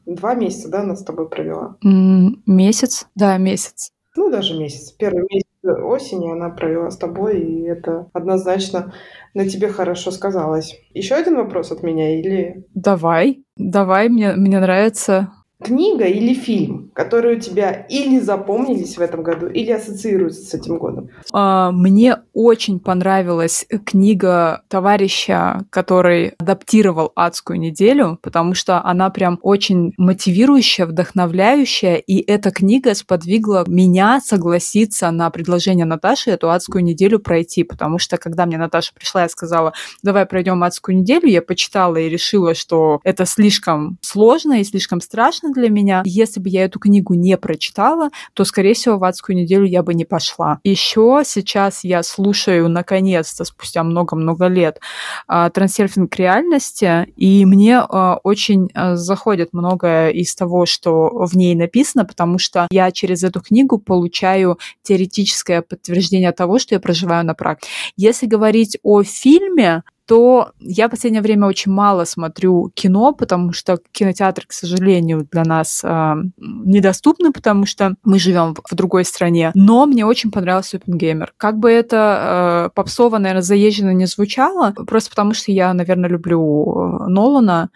два 0.06 0.36
месяца, 0.36 0.70
да, 0.70 0.82
она 0.82 0.96
с 0.96 1.04
тобой 1.04 1.28
провела? 1.30 1.78
месяц, 1.82 3.08
да, 3.16 3.38
месяц. 3.38 3.92
Ну, 4.16 4.30
даже 4.30 4.58
месяц. 4.58 4.92
Первый 4.92 5.26
месяц 5.32 5.43
осени 5.64 6.32
она 6.32 6.50
провела 6.50 6.92
с 6.92 6.98
тобой, 6.98 7.40
и 7.40 7.64
это 7.64 8.08
однозначно 8.14 8.94
на 9.34 9.48
тебе 9.48 9.70
хорошо 9.70 10.12
сказалось. 10.12 10.80
Еще 10.94 11.16
один 11.16 11.36
вопрос 11.38 11.72
от 11.72 11.84
меня 11.84 12.20
или... 12.20 12.66
Давай, 12.74 13.44
давай, 13.58 14.10
мне, 14.10 14.34
мне 14.34 14.60
нравится 14.60 15.32
книга 15.64 16.06
или 16.06 16.34
фильм, 16.34 16.83
которые 16.94 17.38
у 17.38 17.40
тебя 17.40 17.72
или 17.72 18.20
запомнились 18.20 18.98
в 18.98 19.02
этом 19.02 19.24
году, 19.24 19.48
или 19.48 19.72
ассоциируются 19.72 20.44
с 20.44 20.54
этим 20.54 20.78
годом? 20.78 21.10
А, 21.32 21.72
мне 21.72 22.18
очень 22.34 22.80
понравилась 22.80 23.66
книга 23.86 24.64
товарища, 24.68 25.66
который 25.70 26.34
адаптировал 26.40 27.12
«Адскую 27.16 27.60
неделю», 27.60 28.20
потому 28.22 28.54
что 28.54 28.84
она 28.84 29.10
прям 29.10 29.40
очень 29.42 29.94
мотивирующая, 29.98 30.86
вдохновляющая, 30.86 31.96
и 31.96 32.20
эта 32.20 32.52
книга 32.52 32.94
сподвигла 32.94 33.64
меня 33.68 34.22
согласиться 34.24 35.10
на 35.12 35.30
предложение 35.30 35.86
Наташи 35.86 36.32
эту 36.32 36.52
«Адскую 36.52 36.84
неделю» 36.84 37.20
пройти, 37.20 37.64
потому 37.64 37.98
что 37.98 38.18
когда 38.18 38.46
мне 38.46 38.58
Наташа 38.58 38.94
пришла 38.94 39.26
и 39.26 39.30
сказала, 39.30 39.74
давай 40.02 40.26
пройдем 40.26 40.64
«Адскую 40.64 40.98
неделю», 40.98 41.28
я 41.28 41.42
почитала 41.42 41.98
и 41.98 42.10
решила, 42.10 42.54
что 42.54 43.00
это 43.04 43.26
слишком 43.26 43.98
сложно 44.02 44.60
и 44.60 44.64
слишком 44.64 45.02
страшно 45.02 45.52
для 45.52 45.70
меня. 45.70 46.02
Если 46.06 46.40
бы 46.40 46.50
я 46.50 46.66
эту 46.66 46.80
книгу 46.84 47.14
не 47.14 47.38
прочитала, 47.38 48.10
то, 48.34 48.46
скорее 48.46 48.74
всего, 48.74 48.98
в 48.98 49.04
адскую 49.04 49.36
неделю 49.36 49.66
я 49.66 49.84
бы 49.84 49.94
не 49.94 50.06
пошла. 50.06 50.60
Еще 50.64 51.24
сейчас 51.26 51.84
я 51.84 52.04
слушаю, 52.04 52.70
наконец-то, 52.70 53.46
спустя 53.46 53.84
много-много 53.84 54.48
лет, 54.48 54.80
а, 55.28 55.50
трансерфинг 55.50 56.16
реальности, 56.16 57.08
и 57.16 57.46
мне 57.46 57.80
а, 57.80 58.20
очень 58.24 58.70
а, 58.74 58.96
заходит 58.96 59.50
многое 59.54 60.10
из 60.10 60.36
того, 60.36 60.66
что 60.66 61.10
в 61.26 61.36
ней 61.36 61.56
написано, 61.56 62.06
потому 62.06 62.38
что 62.38 62.68
я 62.72 62.92
через 62.92 63.24
эту 63.24 63.42
книгу 63.42 63.78
получаю 63.78 64.60
теоретическое 64.82 65.62
подтверждение 65.62 66.32
того, 66.32 66.60
что 66.60 66.76
я 66.76 66.80
проживаю 66.80 67.26
на 67.26 67.34
практике. 67.34 67.72
Если 67.96 68.26
говорить 68.26 68.78
о 68.84 69.04
фильме, 69.04 69.84
то 70.06 70.52
я 70.60 70.88
в 70.88 70.92
последнее 70.92 71.22
время 71.22 71.48
очень 71.48 71.72
мало 71.72 72.06
смотрю 72.06 72.72
кино, 72.74 73.14
потому 73.14 73.54
что 73.54 73.80
кинотеатры, 73.92 74.46
к 74.48 74.54
сожалению, 74.54 75.28
для 75.32 75.44
нас 75.44 75.82
э, 75.84 76.14
недоступны, 76.38 77.32
потому 77.32 77.66
что 77.66 77.96
мы 78.04 78.20
живем 78.20 78.54
в, 78.56 78.62
в 78.70 78.76
другой 78.76 79.06
стране. 79.06 79.52
Но 79.56 79.86
мне 79.86 80.06
очень 80.06 80.32
понравился 80.32 80.78
Опенгеймер. 80.78 81.34
Как 81.38 81.58
бы 81.58 81.72
это 81.72 82.68
э, 82.68 82.76
попсово, 82.76 83.18
наверное, 83.18 83.42
заезженно 83.42 83.94
не 83.94 84.06
звучало, 84.06 84.74
просто 84.88 85.10
потому 85.10 85.34
что 85.34 85.52
я, 85.52 85.74
наверное, 85.74 86.10
люблю 86.10 87.06
Нолана, 87.08 87.70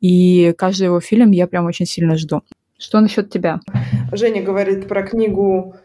и 0.00 0.54
каждый 0.56 0.84
его 0.84 1.00
фильм 1.00 1.30
я 1.32 1.46
прям 1.46 1.66
очень 1.66 1.86
сильно 1.86 2.16
жду. 2.16 2.42
Что 2.78 3.00
насчет 3.00 3.30
тебя? 3.30 3.60
Женя 4.12 4.42
говорит 4.42 4.88
про 4.88 5.04
книгу 5.04 5.76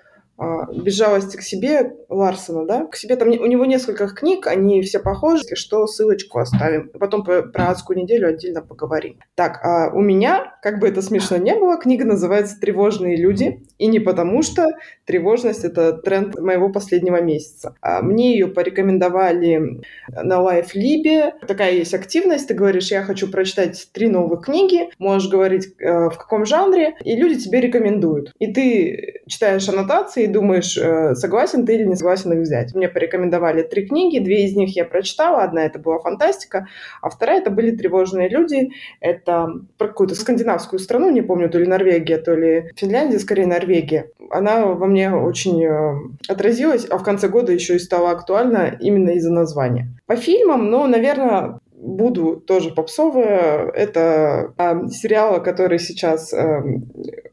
без 0.74 0.96
жалости 0.96 1.38
к 1.38 1.42
себе 1.42 1.94
Ларсона, 2.10 2.66
да, 2.66 2.86
к 2.86 2.96
себе 2.96 3.16
там 3.16 3.30
у 3.30 3.46
него 3.46 3.66
несколько 3.66 4.08
книг, 4.08 4.48
они 4.48 4.82
все 4.82 5.00
похожи, 5.00 5.44
что 5.56 5.86
ссылочку 5.88 6.40
оставим. 6.40 6.90
Потом 6.90 7.24
про, 7.24 7.44
про 7.44 7.70
адскую 7.70 7.98
неделю 7.98 8.30
отдельно 8.30 8.62
поговорим. 8.62 9.20
Так, 9.36 9.60
а 9.64 9.92
у 9.94 10.02
меня, 10.02 10.58
как 10.62 10.80
бы 10.80 10.88
это 10.88 11.02
смешно 11.02 11.38
не 11.38 11.56
было, 11.56 11.78
книга 11.78 12.06
называется 12.06 12.60
«Тревожные 12.60 13.18
люди», 13.18 13.64
и 13.78 13.88
не 13.88 14.00
потому 14.00 14.42
что 14.42 14.66
тревожность— 15.06 15.64
это 15.66 15.94
тренд 15.94 16.40
моего 16.40 16.70
последнего 16.70 17.22
месяца. 17.22 17.76
А 17.82 18.02
мне 18.02 18.34
ее 18.34 18.48
порекомендовали 18.48 19.82
на 20.10 20.40
LiveLib. 20.40 21.46
Такая 21.48 21.74
есть 21.74 21.94
активность, 21.94 22.48
ты 22.48 22.54
говоришь, 22.54 22.92
я 22.92 23.04
хочу 23.04 23.30
прочитать 23.30 23.90
три 23.94 24.08
новых 24.08 24.46
книги, 24.46 24.90
можешь 25.00 25.30
говорить, 25.30 25.74
э, 25.80 26.10
в 26.10 26.18
каком 26.18 26.46
жанре, 26.46 26.96
и 27.04 27.16
люди 27.16 27.40
тебе 27.40 27.62
рекомендуют. 27.62 28.34
И 28.40 28.54
ты 28.54 29.22
читаешь 29.28 29.68
аннотации, 29.68 30.29
думаешь, 30.30 30.78
э, 30.78 31.16
согласен 31.16 31.66
ты 31.66 31.76
или 31.76 31.84
не 31.84 31.96
согласен 31.96 32.32
их 32.34 32.40
взять. 32.40 32.74
Мне 32.74 32.88
порекомендовали 32.88 33.64
три 33.64 33.86
книги, 33.86 34.20
две 34.20 34.46
из 34.46 34.56
них 34.56 34.76
я 34.76 34.86
прочитала, 34.86 35.44
одна 35.44 35.66
это 35.66 35.80
была 35.80 36.00
фантастика, 36.00 36.68
а 37.02 37.10
вторая 37.10 37.42
это 37.42 37.52
были 37.52 37.72
«Тревожные 37.72 38.30
люди». 38.30 38.72
Это 39.02 39.50
про 39.78 39.88
какую-то 39.88 40.16
скандинавскую 40.16 40.80
страну, 40.80 41.10
не 41.10 41.22
помню, 41.22 41.50
то 41.50 41.60
ли 41.60 41.68
Норвегия, 41.68 42.18
то 42.18 42.34
ли 42.34 42.72
Финляндия, 42.76 43.20
скорее 43.20 43.48
Норвегия. 43.48 44.12
Она 44.30 44.66
во 44.66 44.86
мне 44.86 45.12
очень 45.12 45.64
э, 45.64 45.96
отразилась, 46.28 46.86
а 46.90 46.98
в 46.98 47.04
конце 47.04 47.28
года 47.28 47.52
еще 47.52 47.76
и 47.76 47.80
стала 47.80 48.12
актуальна 48.12 48.78
именно 48.80 49.12
из-за 49.12 49.32
названия. 49.32 49.88
По 50.06 50.16
фильмам, 50.16 50.70
ну, 50.70 50.88
наверное, 50.88 51.60
буду 51.80 52.38
тоже 52.38 52.72
попсовая. 52.72 53.70
Это 53.70 54.54
э, 54.58 54.88
сериал, 54.90 55.42
который 55.42 55.80
сейчас 55.80 56.34
э, 56.34 56.62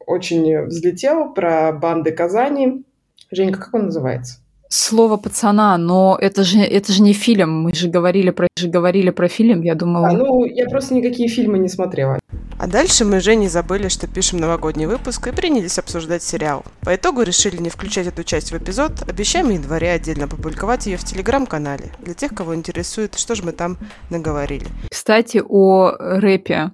очень 0.06 0.66
взлетел 0.66 1.34
про 1.34 1.72
банды 1.72 2.12
Казани. 2.12 2.84
Женька, 3.30 3.60
как 3.60 3.74
он 3.74 3.86
называется? 3.86 4.40
Слово 4.78 5.16
пацана, 5.16 5.78
но 5.78 6.18
это 6.20 6.44
же 6.44 6.58
это 6.58 6.92
же 6.92 7.02
не 7.02 7.14
фильм. 7.14 7.62
Мы 7.62 7.74
же 7.74 7.88
говорили 7.88 8.28
про 8.28 8.46
же 8.58 8.68
говорили 8.68 9.08
про 9.08 9.26
фильм. 9.26 9.62
Я 9.62 9.74
думала. 9.74 10.08
А, 10.08 10.12
ну 10.12 10.44
я 10.44 10.66
просто 10.66 10.94
никакие 10.94 11.30
фильмы 11.30 11.58
не 11.58 11.68
смотрела. 11.68 12.18
А 12.58 12.66
дальше 12.66 13.06
мы 13.06 13.20
Женей 13.20 13.48
забыли, 13.48 13.88
что 13.88 14.06
пишем 14.06 14.38
новогодний 14.38 14.84
выпуск 14.84 15.28
и 15.28 15.32
принялись 15.32 15.78
обсуждать 15.78 16.22
сериал. 16.22 16.62
По 16.80 16.94
итогу 16.94 17.22
решили 17.22 17.56
не 17.56 17.70
включать 17.70 18.06
эту 18.06 18.22
часть 18.22 18.52
в 18.52 18.56
эпизод, 18.58 18.92
обещаем 19.08 19.46
в 19.46 19.50
январе 19.50 19.92
отдельно 19.92 20.24
опубликовать 20.24 20.86
ее 20.86 20.98
в 20.98 21.04
телеграм-канале, 21.04 21.92
для 22.02 22.12
тех, 22.12 22.34
кого 22.34 22.54
интересует, 22.54 23.18
что 23.18 23.34
же 23.34 23.44
мы 23.44 23.52
там 23.52 23.78
наговорили. 24.10 24.66
Кстати, 24.90 25.42
о 25.46 25.90
рэпе. 25.98 26.72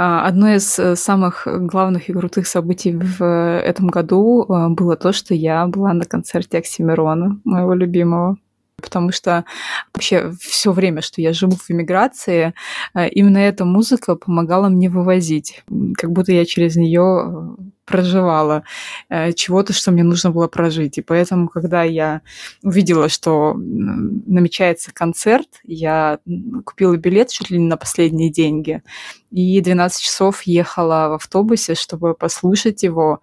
А, 0.00 0.28
одно 0.28 0.48
из 0.50 0.78
э, 0.78 0.94
самых 0.94 1.46
главных 1.46 2.08
и 2.08 2.12
крутых 2.12 2.46
событий 2.46 2.92
в 2.96 3.20
этом 3.20 3.88
году 3.88 4.44
э, 4.44 4.68
было 4.68 4.94
то, 4.96 5.12
что 5.12 5.34
я 5.34 5.66
была 5.66 5.92
на 5.92 6.04
концерте 6.04 6.58
Оксимирона, 6.58 7.40
моего 7.44 7.74
любимого 7.74 8.36
потому 8.80 9.12
что 9.12 9.44
вообще 9.92 10.32
все 10.40 10.72
время, 10.72 11.02
что 11.02 11.20
я 11.20 11.32
живу 11.32 11.56
в 11.56 11.70
эмиграции, 11.70 12.54
э, 12.94 13.08
именно 13.08 13.38
эта 13.38 13.64
музыка 13.64 14.14
помогала 14.14 14.68
мне 14.68 14.88
вывозить, 14.88 15.62
как 15.96 16.12
будто 16.12 16.32
я 16.32 16.44
через 16.44 16.76
нее 16.76 17.56
э, 17.58 17.62
проживала 17.84 18.64
э, 19.08 19.32
чего-то, 19.32 19.72
что 19.72 19.90
мне 19.90 20.04
нужно 20.04 20.30
было 20.30 20.46
прожить. 20.46 20.98
И 20.98 21.02
поэтому, 21.02 21.48
когда 21.48 21.82
я 21.82 22.20
увидела, 22.62 23.08
что 23.08 23.54
намечается 23.56 24.92
концерт, 24.92 25.48
я 25.64 26.18
купила 26.64 26.96
билет 26.96 27.30
чуть 27.30 27.50
ли 27.50 27.58
не 27.58 27.66
на 27.66 27.76
последние 27.76 28.30
деньги. 28.30 28.82
И 29.30 29.60
12 29.60 30.00
часов 30.00 30.42
ехала 30.42 31.08
в 31.08 31.14
автобусе, 31.14 31.74
чтобы 31.74 32.14
послушать 32.14 32.82
его, 32.82 33.20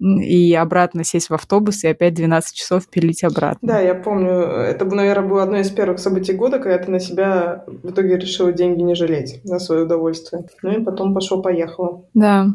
и 0.00 0.54
обратно 0.54 1.04
сесть 1.04 1.30
в 1.30 1.34
автобус 1.34 1.84
и 1.84 1.88
опять 1.88 2.14
12 2.14 2.54
часов 2.54 2.88
пилить 2.88 3.24
обратно. 3.24 3.68
Да, 3.68 3.80
я 3.80 3.94
помню. 3.94 4.30
Это, 4.30 4.84
наверное, 4.84 5.28
было 5.28 5.42
одно 5.42 5.58
из 5.58 5.70
первых 5.70 5.98
событий 5.98 6.32
года, 6.32 6.58
когда 6.58 6.78
ты 6.78 6.90
на 6.90 7.00
себя 7.00 7.64
в 7.66 7.90
итоге 7.90 8.16
решила 8.16 8.52
деньги 8.52 8.82
не 8.82 8.94
жалеть 8.94 9.40
на 9.44 9.58
свое 9.58 9.82
удовольствие. 9.82 10.44
Ну 10.62 10.80
и 10.80 10.84
потом 10.84 11.14
пошел-поехала. 11.14 12.04
Да. 12.14 12.48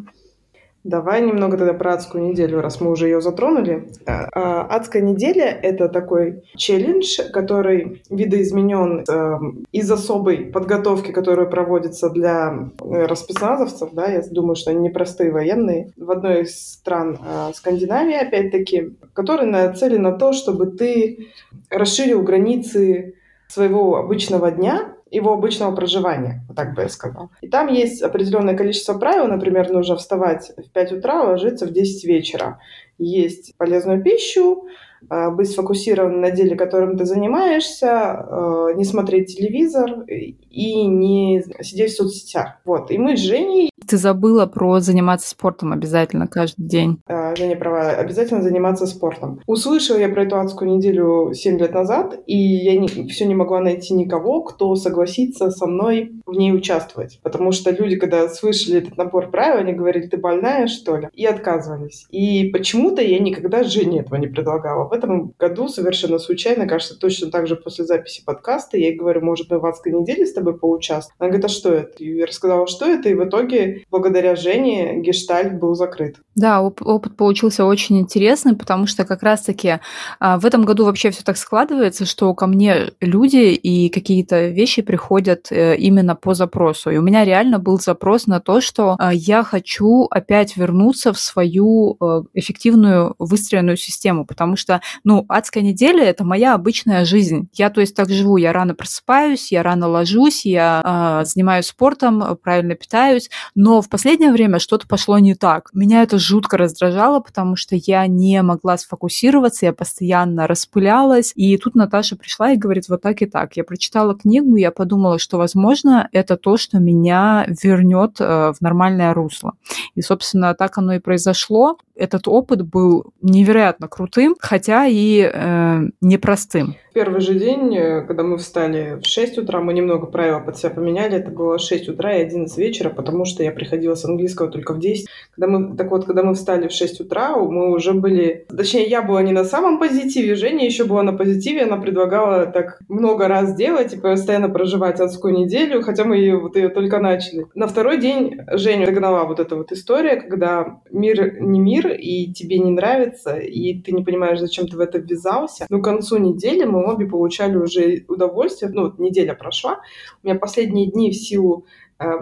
Давай 0.83 1.21
немного 1.21 1.57
тогда 1.57 1.73
про 1.73 1.93
адскую 1.93 2.25
неделю, 2.25 2.59
раз 2.59 2.81
мы 2.81 2.91
уже 2.91 3.07
ее 3.07 3.21
затронули. 3.21 3.89
А, 4.05 4.63
адская 4.63 5.01
неделя— 5.01 5.45
это 5.63 5.87
такой 5.87 6.43
челлендж, 6.57 7.21
который 7.31 8.03
видоизменен 8.09 9.05
э, 9.07 9.39
из 9.71 9.89
особой 9.89 10.47
подготовки, 10.47 11.11
которая 11.11 11.45
проводится 11.45 12.09
для 12.09 12.69
э, 12.81 13.15
спецназовцев. 13.15 13.93
Да, 13.93 14.07
я 14.07 14.21
думаю, 14.29 14.55
что 14.55 14.71
они 14.71 14.89
непростые 14.89 15.31
военные. 15.31 15.93
В 15.95 16.11
одной 16.11 16.41
из 16.41 16.73
стран 16.73 17.17
э, 17.17 17.51
Скандинавии, 17.53 18.15
опять-таки, 18.15 18.97
который 19.13 19.45
нацелен 19.45 20.01
на 20.01 20.11
то, 20.11 20.33
чтобы 20.33 20.65
ты 20.67 21.29
расширил 21.69 22.23
границы 22.23 23.15
своего 23.47 23.95
обычного 23.95 24.51
дня 24.51 24.92
его 25.13 25.33
обычного 25.33 25.75
проживания, 25.75 26.41
вот 26.47 26.57
так 26.57 26.73
бы 26.73 26.81
я 26.81 26.89
сказала. 26.89 27.29
И 27.41 27.47
там 27.47 27.67
есть 27.67 28.01
определенное 28.01 28.55
количество 28.55 28.97
правил, 28.97 29.27
например, 29.27 29.69
нужно 29.71 29.95
вставать 29.95 30.51
в 30.57 30.71
5 30.71 30.91
утра, 30.93 31.23
ложиться 31.23 31.65
в 31.67 31.71
10 31.71 32.03
вечера, 32.05 32.59
есть 32.97 33.55
полезную 33.57 34.01
пищу, 34.03 34.67
э, 35.09 35.29
быть 35.29 35.51
сфокусированным 35.51 36.21
на 36.21 36.31
деле, 36.31 36.55
которым 36.55 36.97
ты 36.97 37.05
занимаешься, 37.05 38.25
э, 38.27 38.73
не 38.75 38.85
смотреть 38.85 39.35
телевизор 39.37 40.03
не 40.53 41.43
сидеть 41.61 41.93
в 41.93 41.97
соцсетях. 41.97 42.59
Вот. 42.65 42.91
И 42.91 42.97
мы 42.97 43.17
с 43.17 43.19
Женей 43.19 43.73
ты 43.87 43.97
забыла 43.97 44.45
про 44.45 44.79
заниматься 44.79 45.29
спортом 45.29 45.73
обязательно 45.73 46.27
каждый 46.27 46.63
день. 46.63 47.01
А, 47.07 47.35
Женя 47.35 47.55
права, 47.55 47.89
обязательно 47.91 48.41
заниматься 48.41 48.85
спортом. 48.87 49.41
Услышала 49.45 49.97
я 49.97 50.09
про 50.09 50.23
эту 50.23 50.39
адскую 50.39 50.71
неделю 50.71 51.31
7 51.33 51.59
лет 51.59 51.73
назад, 51.73 52.19
и 52.25 52.37
я 52.37 52.77
не, 52.79 52.87
все 52.87 53.25
не 53.25 53.35
могла 53.35 53.59
найти 53.59 53.93
никого, 53.93 54.41
кто 54.43 54.75
согласится 54.75 55.51
со 55.51 55.67
мной 55.67 56.11
в 56.25 56.33
ней 56.33 56.53
участвовать. 56.53 57.19
Потому 57.23 57.51
что 57.51 57.71
люди, 57.71 57.95
когда 57.95 58.27
слышали 58.29 58.79
этот 58.79 58.97
набор 58.97 59.29
правил, 59.29 59.59
они 59.59 59.73
говорили, 59.73 60.07
ты 60.07 60.17
больная, 60.17 60.67
что 60.67 60.97
ли? 60.97 61.09
И 61.13 61.25
отказывались. 61.25 62.05
И 62.09 62.49
почему-то 62.49 63.01
я 63.01 63.19
никогда 63.19 63.63
Жене 63.63 64.01
этого 64.01 64.15
не 64.15 64.27
предлагала. 64.27 64.87
В 64.87 64.93
этом 64.93 65.33
году 65.37 65.67
совершенно 65.67 66.19
случайно, 66.19 66.67
кажется, 66.67 66.97
точно 66.99 67.31
так 67.31 67.47
же 67.47 67.55
после 67.55 67.85
записи 67.85 68.23
подкаста, 68.25 68.77
я 68.77 68.87
ей 68.87 68.97
говорю, 68.97 69.21
может, 69.21 69.49
мы 69.49 69.59
в 69.59 69.65
адской 69.65 69.91
неделе 69.91 70.25
с 70.25 70.33
тобой 70.33 70.42
поучаствуем? 70.51 71.15
Она 71.19 71.29
говорит, 71.29 71.45
а 71.45 71.49
что 71.49 71.71
это? 71.71 72.03
И 72.03 72.17
я 72.17 72.25
рассказала, 72.25 72.67
что 72.67 72.85
это, 72.85 73.07
и 73.07 73.13
в 73.13 73.23
итоге 73.23 73.85
благодаря 73.89 74.35
Жене 74.35 74.99
гештальт 74.99 75.57
был 75.57 75.75
закрыт. 75.75 76.17
Да, 76.35 76.61
оп- 76.61 76.81
опыт 76.81 77.15
получился 77.15 77.63
очень 77.63 77.99
интересный, 77.99 78.55
потому 78.55 78.87
что 78.87 79.05
как 79.05 79.21
раз-таки 79.21 79.79
а, 80.19 80.39
в 80.39 80.45
этом 80.45 80.63
году 80.63 80.85
вообще 80.85 81.11
все 81.11 81.23
так 81.23 81.37
складывается, 81.37 82.05
что 82.05 82.33
ко 82.33 82.47
мне 82.47 82.91
люди 82.99 83.53
и 83.53 83.89
какие-то 83.89 84.47
вещи 84.47 84.81
приходят 84.81 85.51
э, 85.51 85.77
именно 85.77 86.15
по 86.15 86.33
запросу. 86.33 86.89
И 86.89 86.97
у 86.97 87.03
меня 87.03 87.23
реально 87.23 87.59
был 87.59 87.79
запрос 87.79 88.25
на 88.25 88.39
то, 88.39 88.61
что 88.61 88.95
а, 88.97 89.13
я 89.13 89.43
хочу 89.43 90.07
опять 90.09 90.57
вернуться 90.57 91.13
в 91.13 91.19
свою 91.19 91.97
э, 92.01 92.23
эффективную 92.33 93.13
выстроенную 93.19 93.77
систему, 93.77 94.25
потому 94.25 94.55
что, 94.55 94.81
ну, 95.03 95.25
адская 95.29 95.61
неделя— 95.61 96.03
это 96.05 96.23
моя 96.23 96.55
обычная 96.55 97.05
жизнь. 97.05 97.47
Я, 97.53 97.69
то 97.69 97.79
есть, 97.79 97.95
так 97.95 98.09
живу, 98.09 98.37
я 98.37 98.53
рано 98.53 98.73
просыпаюсь, 98.73 99.51
я 99.51 99.61
рано 99.61 99.87
ложусь, 99.87 100.45
я 100.47 101.21
э, 101.21 101.25
занимаюсь 101.25 101.67
спортом, 101.67 102.37
правильно 102.41 102.73
питаюсь, 102.73 103.29
но 103.53 103.83
в 103.83 103.89
последнее 103.89 104.31
время 104.31 104.57
что-то 104.57 104.87
пошло 104.87 105.19
не 105.19 105.35
так. 105.35 105.69
Меня 105.73 106.01
это 106.01 106.22
жутко 106.23 106.57
раздражало, 106.57 107.19
потому 107.19 107.55
что 107.55 107.75
я 107.75 108.07
не 108.07 108.41
могла 108.41 108.77
сфокусироваться, 108.77 109.65
я 109.65 109.73
постоянно 109.73 110.47
распылялась. 110.47 111.33
И 111.35 111.57
тут 111.57 111.75
Наташа 111.75 112.15
пришла 112.15 112.51
и 112.51 112.57
говорит 112.57 112.89
вот 112.89 113.01
так 113.01 113.21
и 113.21 113.25
так. 113.25 113.55
Я 113.57 113.63
прочитала 113.63 114.15
книгу, 114.15 114.55
я 114.55 114.71
подумала, 114.71 115.19
что, 115.19 115.37
возможно, 115.37 116.09
это 116.11 116.37
то, 116.37 116.57
что 116.57 116.79
меня 116.79 117.45
вернет 117.61 118.17
э, 118.19 118.53
в 118.53 118.61
нормальное 118.61 119.13
русло. 119.13 119.53
И, 119.95 120.01
собственно, 120.01 120.53
так 120.55 120.77
оно 120.77 120.93
и 120.93 120.99
произошло. 120.99 121.77
Этот 121.95 122.27
опыт 122.27 122.63
был 122.63 123.13
невероятно 123.21 123.87
крутым, 123.87 124.35
хотя 124.39 124.87
и 124.87 125.29
э, 125.31 125.81
непростым. 126.01 126.75
Первый 126.93 127.21
же 127.21 127.33
день, 127.33 127.75
э, 127.75 128.01
когда 128.01 128.23
мы 128.23 128.37
встали 128.37 128.99
в 129.01 129.05
6 129.05 129.39
утра, 129.39 129.61
мы 129.61 129.73
немного 129.73 130.05
правила 130.05 130.39
под 130.39 130.57
себя 130.57 130.69
поменяли. 130.69 131.17
Это 131.17 131.31
было 131.31 131.57
6 131.57 131.89
утра 131.89 132.15
и 132.15 132.21
11 132.21 132.55
вечера, 132.57 132.89
потому 132.89 133.25
что 133.25 133.43
я 133.43 133.51
приходила 133.51 133.95
с 133.95 134.05
английского 134.05 134.49
только 134.49 134.73
в 134.73 134.79
10. 134.79 135.07
Когда 135.35 135.47
мы, 135.47 135.75
так 135.75 135.89
вот, 135.89 136.05
когда 136.13 136.27
мы 136.27 136.35
встали 136.35 136.67
в 136.67 136.71
6 136.71 137.01
утра, 137.01 137.35
мы 137.35 137.71
уже 137.73 137.93
были... 137.93 138.45
Точнее, 138.55 138.83
я 138.83 139.01
была 139.01 139.23
не 139.23 139.31
на 139.31 139.43
самом 139.43 139.79
позитиве, 139.79 140.35
Женя 140.35 140.65
еще 140.65 140.83
была 140.83 141.01
на 141.01 141.13
позитиве. 141.13 141.63
Она 141.63 141.77
предлагала 141.77 142.45
так 142.45 142.79
много 142.87 143.27
раз 143.27 143.55
делать 143.55 143.93
и 143.93 143.99
постоянно 143.99 144.47
проживать 144.47 144.99
адскую 144.99 145.33
неделю, 145.33 145.81
хотя 145.81 146.03
мы 146.03 146.17
ее, 146.17 146.37
вот 146.37 146.55
ее 146.55 146.69
только 146.69 146.99
начали. 146.99 147.47
На 147.55 147.65
второй 147.65 147.99
день 147.99 148.41
Женю 148.51 148.85
догнала 148.85 149.23
вот 149.23 149.39
эта 149.39 149.55
вот 149.55 149.71
история, 149.71 150.17
когда 150.17 150.81
мир 150.91 151.41
не 151.41 151.59
мир, 151.59 151.91
и 151.91 152.31
тебе 152.31 152.59
не 152.59 152.69
нравится, 152.69 153.37
и 153.37 153.81
ты 153.81 153.91
не 153.91 154.03
понимаешь, 154.03 154.39
зачем 154.39 154.67
ты 154.67 154.77
в 154.77 154.81
это 154.81 154.99
ввязался. 154.99 155.65
Но 155.69 155.79
к 155.79 155.83
концу 155.83 156.17
недели 156.17 156.63
мы 156.63 156.85
обе 156.85 157.07
получали 157.07 157.57
уже 157.57 158.05
удовольствие. 158.07 158.71
Ну, 158.71 158.83
вот 158.83 158.99
неделя 158.99 159.33
прошла. 159.33 159.79
У 160.21 160.27
меня 160.27 160.37
последние 160.37 160.91
дни 160.91 161.09
в 161.09 161.15
силу 161.15 161.65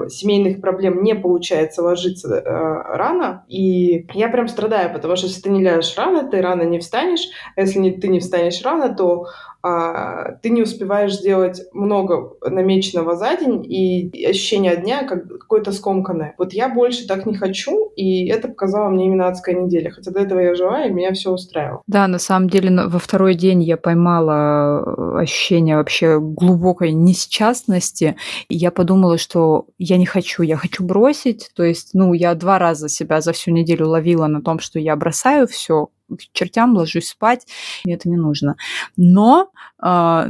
семейных 0.10 0.62
проблем 0.62 1.04
не 1.04 1.16
получается 1.16 1.82
ложиться 1.82 2.34
э, 2.36 2.42
рано, 2.44 3.44
и 3.48 4.08
я 4.14 4.30
прям 4.30 4.48
страдаю, 4.48 4.94
потому 4.94 5.16
что 5.16 5.28
если 5.28 5.42
ты 5.42 5.50
не 5.50 5.64
ляжешь 5.64 5.96
рано, 5.98 6.30
ты 6.30 6.42
рано 6.42 6.64
не 6.64 6.80
встанешь, 6.80 7.28
а 7.56 7.62
если 7.62 7.80
не, 7.80 7.92
ты 7.92 8.08
не 8.08 8.20
встанешь 8.20 8.62
рано, 8.64 8.94
то 8.96 9.28
а, 9.64 10.34
ты 10.42 10.50
не 10.50 10.62
успеваешь 10.64 11.14
сделать 11.14 11.62
много 11.74 12.34
намеченного 12.42 13.16
за 13.16 13.38
день, 13.38 13.66
и 13.66 14.26
ощущение 14.26 14.76
дня 14.78 15.04
как 15.08 15.28
какое-то 15.28 15.72
скомканное. 15.72 16.36
Вот 16.38 16.54
я 16.54 16.70
больше 16.70 17.08
так 17.08 17.26
не 17.26 17.36
хочу, 17.36 17.92
и 17.96 18.28
это 18.28 18.48
показала 18.48 18.90
мне 18.90 19.06
именно 19.06 19.28
адская 19.28 19.56
неделя. 19.56 19.92
Хотя 19.92 20.12
до 20.12 20.20
этого 20.20 20.40
я 20.40 20.56
жила, 20.56 20.86
и 20.86 20.92
меня 20.92 21.14
все 21.14 21.32
устраивало. 21.32 21.82
Да, 21.88 22.08
на 22.08 22.20
самом 22.20 22.50
деле 22.50 22.88
во 22.88 23.00
второй 23.00 23.36
день 23.36 23.64
я 23.64 23.78
поймала 23.78 24.84
э, 24.84 25.22
ощущение 25.22 25.76
вообще 25.76 26.20
глубокой 26.20 26.92
несчастности, 26.92 28.16
и 28.50 28.56
я 28.56 28.72
подумала, 28.72 29.18
что 29.18 29.66
я 29.78 29.98
не 29.98 30.06
хочу, 30.06 30.44
я 30.44 30.58
хочу 30.58 30.84
бросить. 30.84 31.52
То 31.56 31.64
есть, 31.64 31.92
ну, 31.94 32.14
я 32.14 32.34
два 32.36 32.60
раза 32.60 32.90
себя 32.90 33.22
за 33.22 33.34
всю 33.34 33.52
неделю 33.52 33.88
ловила 33.88 34.28
на 34.28 34.42
том, 34.42 34.60
что 34.60 34.80
я 34.80 34.96
бросаю 34.96 35.48
все, 35.48 35.90
чертям, 36.34 36.76
ложусь 36.76 37.10
спать, 37.10 37.48
мне 37.86 37.96
это 37.96 38.10
не 38.10 38.18
нужно. 38.18 38.56
Но 38.98 39.52
э, 39.84 40.28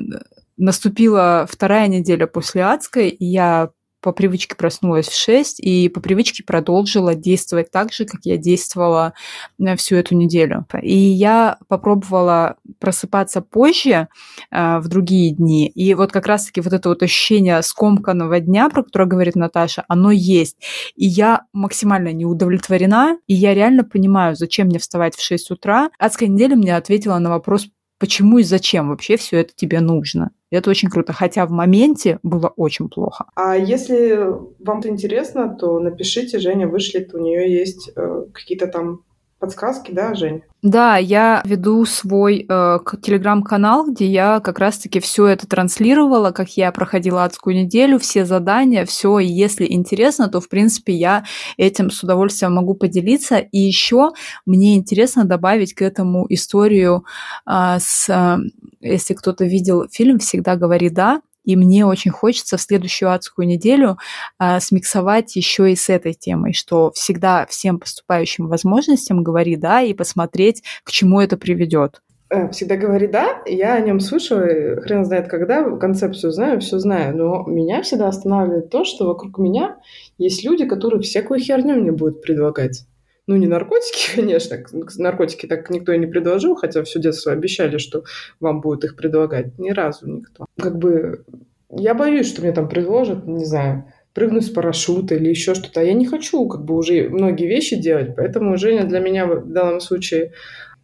наступила 0.58 1.48
вторая 1.50 1.88
неделя 1.88 2.28
после 2.28 2.64
адской, 2.64 3.10
и 3.10 3.26
я 3.26 3.72
по 4.02 4.12
привычке 4.12 4.56
проснулась 4.56 5.08
в 5.08 5.16
6 5.16 5.60
и 5.60 5.88
по 5.90 6.02
привычке 6.02 6.44
продолжила 6.44 7.16
действовать 7.16 7.72
так 7.72 7.94
же, 7.94 8.06
как 8.06 8.22
я 8.24 8.38
действовала 8.38 9.14
э, 9.60 9.76
всю 9.76 9.96
эту 9.96 10.16
неделю. 10.16 10.66
И 10.82 10.98
я 10.98 11.58
попробовала 11.68 12.58
просыпаться 12.80 13.42
позже 13.42 14.08
э, 14.52 14.80
в 14.80 14.88
другие 14.88 15.34
дни. 15.34 15.68
И 15.68 15.94
вот 15.94 16.12
как 16.12 16.28
раз-таки 16.28 16.62
вот 16.62 16.74
это 16.74 16.90
вот 16.90 17.04
ощущение 17.04 17.62
скомканного 17.62 18.40
дня, 18.40 18.70
про 18.70 18.84
которое 18.84 19.06
говорит 19.06 19.36
Наташа, 19.36 19.86
оно 19.88 20.12
есть. 20.12 20.58
И 20.96 21.06
я 21.06 21.44
максимально 21.54 22.12
не 22.12 22.26
удовлетворена, 22.26 23.18
и 23.28 23.34
я 23.34 23.54
реально 23.54 23.84
понимаю, 23.84 24.36
зачем 24.36 24.68
мне 24.68 24.80
вставать 24.80 25.16
в 25.16 25.24
6 25.24 25.52
утра. 25.52 25.90
Адская 26.00 26.28
неделя 26.28 26.56
мне 26.56 26.76
ответила 26.76 27.20
на 27.20 27.30
вопрос, 27.30 27.68
почему 28.00 28.40
и 28.40 28.44
зачем 28.44 28.90
вообще 28.90 29.18
все 29.18 29.42
это 29.42 29.54
тебе 29.56 29.80
нужно. 29.80 30.32
И 30.52 30.56
это 30.56 30.70
очень 30.70 30.90
круто, 30.90 31.14
хотя 31.14 31.46
в 31.46 31.52
моменте 31.52 32.20
было 32.24 32.54
очень 32.56 32.90
плохо. 32.90 33.26
А 33.36 33.56
если 33.56 34.16
вам 34.60 34.80
это 34.80 34.90
интересно, 34.90 35.56
то 35.60 35.80
напишите, 35.80 36.40
Женя 36.40 36.68
вышлет, 36.68 37.14
у 37.14 37.20
нее 37.20 37.52
есть 37.52 37.92
э, 37.96 38.26
какие-то 38.34 38.68
там 38.68 39.04
подсказки, 39.42 39.92
да, 39.92 40.14
Жень? 40.14 40.44
Да, 40.62 40.98
я 40.98 41.42
веду 41.44 41.84
свой 41.86 42.46
э, 42.48 42.80
телеграм-канал, 43.02 43.92
где 43.92 44.06
я 44.06 44.40
как 44.40 44.60
раз-таки 44.60 45.00
все 45.00 45.26
это 45.26 45.48
транслировала, 45.48 46.32
как 46.32 46.56
я 46.56 46.72
проходила 46.72 47.24
адскую 47.26 47.56
неделю, 47.56 47.98
все 47.98 48.26
задания, 48.26 48.86
все. 48.86 49.18
И 49.18 49.26
если 49.26 49.66
интересно, 49.68 50.30
то 50.30 50.40
в 50.40 50.48
принципе 50.48 50.94
я 50.94 51.26
этим 51.58 51.90
с 51.90 52.04
удовольствием 52.04 52.54
могу 52.54 52.76
поделиться. 52.76 53.40
И 53.40 53.58
еще 53.58 54.12
мне 54.46 54.78
интересно 54.78 55.26
добавить 55.26 55.74
к 55.74 55.82
этому 55.82 56.28
историю 56.30 57.04
э, 57.48 57.78
с, 57.80 58.08
э, 58.08 58.38
если 58.80 59.16
кто-то 59.16 59.44
видел 59.46 59.88
фильм, 59.90 60.20
всегда 60.20 60.56
говори 60.56 60.90
да. 60.92 61.22
И 61.44 61.56
мне 61.56 61.86
очень 61.86 62.12
хочется 62.12 62.58
в 62.58 62.62
следующую 62.62 63.12
адскую 63.12 63.48
неделю 63.48 63.98
а, 64.38 64.60
смиксовать 64.60 65.36
еще 65.36 65.72
и 65.72 65.76
с 65.76 65.90
этой 65.90 66.14
темой, 66.14 66.54
что 66.54 66.92
всегда 66.92 67.46
всем 67.48 67.80
поступающим 67.80 68.48
возможностям 68.48 69.24
говори 69.24 69.56
да 69.56 69.82
и 69.82 69.94
посмотреть, 69.94 70.64
к 70.84 70.92
чему 70.92 71.20
это 71.20 71.38
приведет. 71.38 72.02
Э, 72.32 72.50
всегда 72.50 72.78
говори 72.78 73.08
да, 73.08 73.42
я 73.46 73.74
о 73.74 73.82
нем 73.82 74.00
слышу, 74.00 74.38
хрен 74.38 75.04
знает 75.04 75.28
когда, 75.28 75.70
концепцию 75.76 76.32
знаю, 76.32 76.62
все 76.62 76.80
знаю, 76.80 77.18
но 77.18 77.44
меня 77.46 77.82
всегда 77.82 78.08
останавливает 78.08 78.70
то, 78.70 78.86
что 78.86 79.06
вокруг 79.06 79.38
меня 79.38 79.78
есть 80.18 80.46
люди, 80.46 80.66
которые 80.66 81.02
всякую 81.02 81.42
херню 81.42 81.76
мне 81.76 81.92
будут 81.92 82.22
предлагать. 82.22 82.86
Ну, 83.28 83.36
не 83.36 83.48
наркотики, 83.48 84.16
конечно. 84.16 84.58
Наркотики 84.98 85.46
так 85.46 85.70
никто 85.70 85.94
и 85.94 86.00
не 86.00 86.08
предложил, 86.08 86.56
хотя 86.56 86.84
все 86.84 87.00
детство 87.00 87.32
обещали, 87.32 87.78
что 87.78 88.04
вам 88.40 88.62
будут 88.62 88.84
их 88.84 88.96
предлагать. 88.96 89.58
Ни 89.60 89.72
разу 89.72 90.08
никто. 90.10 90.46
Как 90.58 90.78
бы 90.78 91.24
я 91.70 91.94
боюсь, 91.94 92.28
что 92.28 92.42
мне 92.42 92.52
там 92.52 92.68
предложат, 92.68 93.26
не 93.26 93.46
знаю, 93.46 93.86
прыгнуть 94.14 94.46
с 94.46 94.50
парашюта 94.50 95.16
или 95.16 95.30
еще 95.30 95.56
что-то. 95.56 95.82
А 95.82 95.84
я 95.84 95.94
не 95.94 96.06
хочу 96.06 96.48
как 96.48 96.66
бы 96.66 96.76
уже 96.76 97.10
многие 97.10 97.48
вещи 97.48 97.76
делать, 97.76 98.16
поэтому 98.16 98.58
Женя 98.58 98.84
для 98.86 99.00
меня 99.00 99.26
в 99.26 99.48
данном 99.48 99.80
случае 99.80 100.34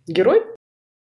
герой. 0.08 0.44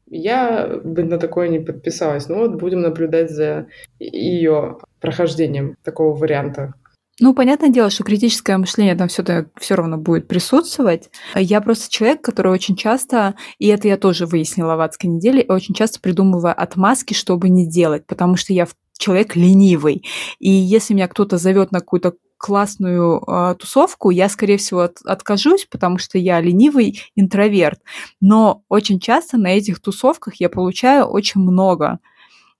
Я 0.06 0.80
бы 0.84 1.02
на 1.02 1.18
такое 1.18 1.48
не 1.48 1.58
подписалась. 1.58 2.28
Ну 2.28 2.36
вот 2.36 2.54
будем 2.54 2.82
наблюдать 2.82 3.30
за 3.30 3.66
ее 3.98 4.78
прохождением 5.00 5.76
такого 5.82 6.14
варианта. 6.14 6.74
Ну, 7.20 7.32
понятное 7.32 7.68
дело, 7.68 7.90
что 7.90 8.02
критическое 8.02 8.58
мышление 8.58 8.96
там 8.96 9.06
все, 9.06 9.22
все 9.56 9.74
равно 9.76 9.98
будет 9.98 10.26
присутствовать. 10.26 11.10
Я 11.36 11.60
просто 11.60 11.88
человек, 11.88 12.22
который 12.22 12.52
очень 12.52 12.74
часто, 12.74 13.34
и 13.58 13.68
это 13.68 13.86
я 13.86 13.96
тоже 13.96 14.26
выяснила 14.26 14.74
в 14.74 14.80
адской 14.80 15.08
неделе, 15.08 15.44
очень 15.48 15.74
часто 15.74 16.00
придумываю 16.00 16.60
отмазки, 16.60 17.14
чтобы 17.14 17.48
не 17.50 17.68
делать, 17.68 18.04
потому 18.06 18.36
что 18.36 18.52
я 18.52 18.66
человек 18.98 19.36
ленивый. 19.36 20.04
И 20.40 20.50
если 20.50 20.94
меня 20.94 21.06
кто-то 21.06 21.38
зовет 21.38 21.70
на 21.70 21.80
какую-то 21.80 22.14
классную 22.36 23.22
э, 23.26 23.54
тусовку, 23.58 24.10
я, 24.10 24.28
скорее 24.28 24.58
всего, 24.58 24.80
от, 24.80 24.98
откажусь, 25.04 25.66
потому 25.70 25.98
что 25.98 26.18
я 26.18 26.40
ленивый 26.40 27.00
интроверт. 27.14 27.80
Но 28.20 28.64
очень 28.68 29.00
часто 29.00 29.38
на 29.38 29.48
этих 29.48 29.80
тусовках 29.80 30.34
я 30.40 30.48
получаю 30.50 31.06
очень 31.06 31.40
много. 31.40 32.00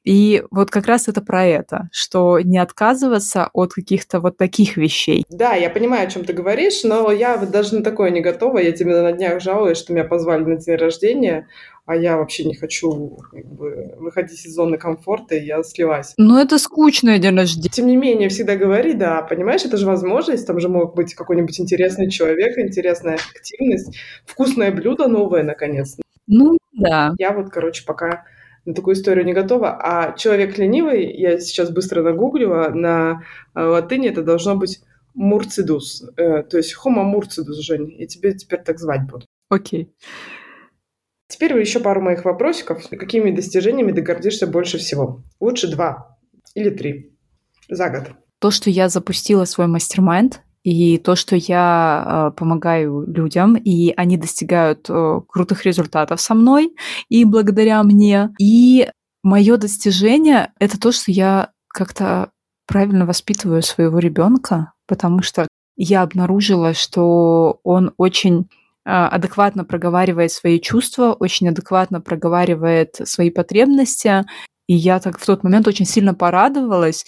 И 0.04 0.42
вот 0.50 0.70
как 0.70 0.86
раз 0.86 1.08
это 1.08 1.22
про 1.22 1.44
это, 1.46 1.88
что 1.90 2.38
не 2.40 2.58
отказываться 2.58 3.48
от 3.52 3.72
каких-то 3.72 4.20
вот 4.20 4.36
таких 4.36 4.76
вещей. 4.76 5.24
Да, 5.30 5.54
я 5.54 5.70
понимаю, 5.70 6.06
о 6.06 6.10
чем 6.10 6.24
ты 6.24 6.34
говоришь, 6.34 6.84
но 6.84 7.10
я 7.10 7.36
вот 7.36 7.50
даже 7.50 7.74
на 7.74 7.82
такое 7.82 8.10
не 8.10 8.20
готова. 8.20 8.58
Я 8.58 8.72
тебе 8.72 9.00
на 9.00 9.12
днях 9.12 9.40
жалуюсь, 9.40 9.78
что 9.78 9.92
меня 9.92 10.04
позвали 10.04 10.44
на 10.44 10.56
день 10.56 10.76
рождения, 10.76 11.48
а 11.86 11.96
я 11.96 12.16
вообще 12.16 12.44
не 12.44 12.54
хочу 12.54 13.18
как 13.30 13.46
бы, 13.46 13.94
выходить 13.98 14.44
из 14.44 14.54
зоны 14.54 14.76
комфорта, 14.78 15.36
и 15.36 15.44
я 15.44 15.62
слилась. 15.62 16.14
Ну, 16.16 16.38
это 16.38 16.58
скучное 16.58 17.18
день 17.18 17.36
рождения. 17.36 17.70
Тем 17.70 17.86
не 17.86 17.96
менее, 17.96 18.28
всегда 18.28 18.56
говори, 18.56 18.92
да, 18.94 19.22
понимаешь, 19.22 19.64
это 19.64 19.76
же 19.76 19.86
возможность, 19.86 20.46
там 20.46 20.60
же 20.60 20.68
мог 20.68 20.94
быть 20.94 21.14
какой-нибудь 21.14 21.58
интересный 21.60 22.10
человек, 22.10 22.58
интересная 22.58 23.18
активность, 23.34 23.96
вкусное 24.26 24.70
блюдо 24.70 25.08
новое, 25.08 25.42
наконец. 25.42 25.96
Ну, 26.26 26.56
да. 26.72 27.12
Я 27.18 27.32
вот, 27.32 27.50
короче, 27.50 27.84
пока 27.86 28.24
на 28.64 28.74
такую 28.74 28.94
историю 28.94 29.24
не 29.24 29.32
готова. 29.32 29.78
А 29.80 30.16
человек 30.16 30.58
ленивый, 30.58 31.14
я 31.16 31.38
сейчас 31.38 31.70
быстро 31.70 32.02
нагуглила, 32.02 32.70
на 32.70 33.22
э, 33.54 33.60
латыни 33.62 34.08
это 34.08 34.22
должно 34.22 34.56
быть 34.56 34.80
мурцидус, 35.14 36.04
э, 36.16 36.42
то 36.42 36.56
есть 36.56 36.74
homo 36.74 37.02
мурцидус, 37.02 37.58
Жень, 37.58 37.94
и 37.98 38.06
тебе 38.06 38.34
теперь 38.34 38.62
так 38.62 38.78
звать 38.78 39.02
буду. 39.08 39.26
Окей. 39.48 39.92
Теперь 41.28 41.58
еще 41.58 41.80
пару 41.80 42.00
моих 42.00 42.24
вопросиков. 42.24 42.88
Какими 42.90 43.30
достижениями 43.30 43.92
ты 43.92 44.02
гордишься 44.02 44.46
больше 44.46 44.78
всего? 44.78 45.22
Лучше 45.40 45.68
два 45.70 46.18
или 46.54 46.70
три 46.70 47.16
за 47.68 47.88
год. 47.88 48.12
То, 48.40 48.50
что 48.50 48.70
я 48.70 48.88
запустила 48.88 49.44
свой 49.44 49.66
мастер-майнд, 49.66 50.42
и 50.64 50.96
то, 50.96 51.14
что 51.14 51.36
я 51.36 52.30
э, 52.32 52.36
помогаю 52.36 53.04
людям, 53.06 53.54
и 53.54 53.92
они 53.96 54.16
достигают 54.16 54.86
э, 54.88 55.20
крутых 55.28 55.64
результатов 55.66 56.20
со 56.20 56.34
мной 56.34 56.74
и 57.10 57.24
благодаря 57.26 57.82
мне. 57.82 58.30
И 58.40 58.88
мое 59.22 59.58
достижение 59.58 60.52
это 60.58 60.80
то, 60.80 60.90
что 60.90 61.12
я 61.12 61.50
как-то 61.68 62.30
правильно 62.66 63.04
воспитываю 63.04 63.62
своего 63.62 63.98
ребенка, 63.98 64.72
потому 64.88 65.20
что 65.20 65.46
я 65.76 66.00
обнаружила, 66.00 66.72
что 66.72 67.60
он 67.62 67.92
очень 67.98 68.48
э, 68.86 68.90
адекватно 68.90 69.66
проговаривает 69.66 70.32
свои 70.32 70.58
чувства, 70.60 71.12
очень 71.12 71.46
адекватно 71.50 72.00
проговаривает 72.00 72.94
свои 73.04 73.28
потребности. 73.28 74.24
И 74.66 74.74
я 74.74 74.98
так 74.98 75.18
в 75.18 75.26
тот 75.26 75.44
момент 75.44 75.68
очень 75.68 75.84
сильно 75.84 76.14
порадовалась. 76.14 77.04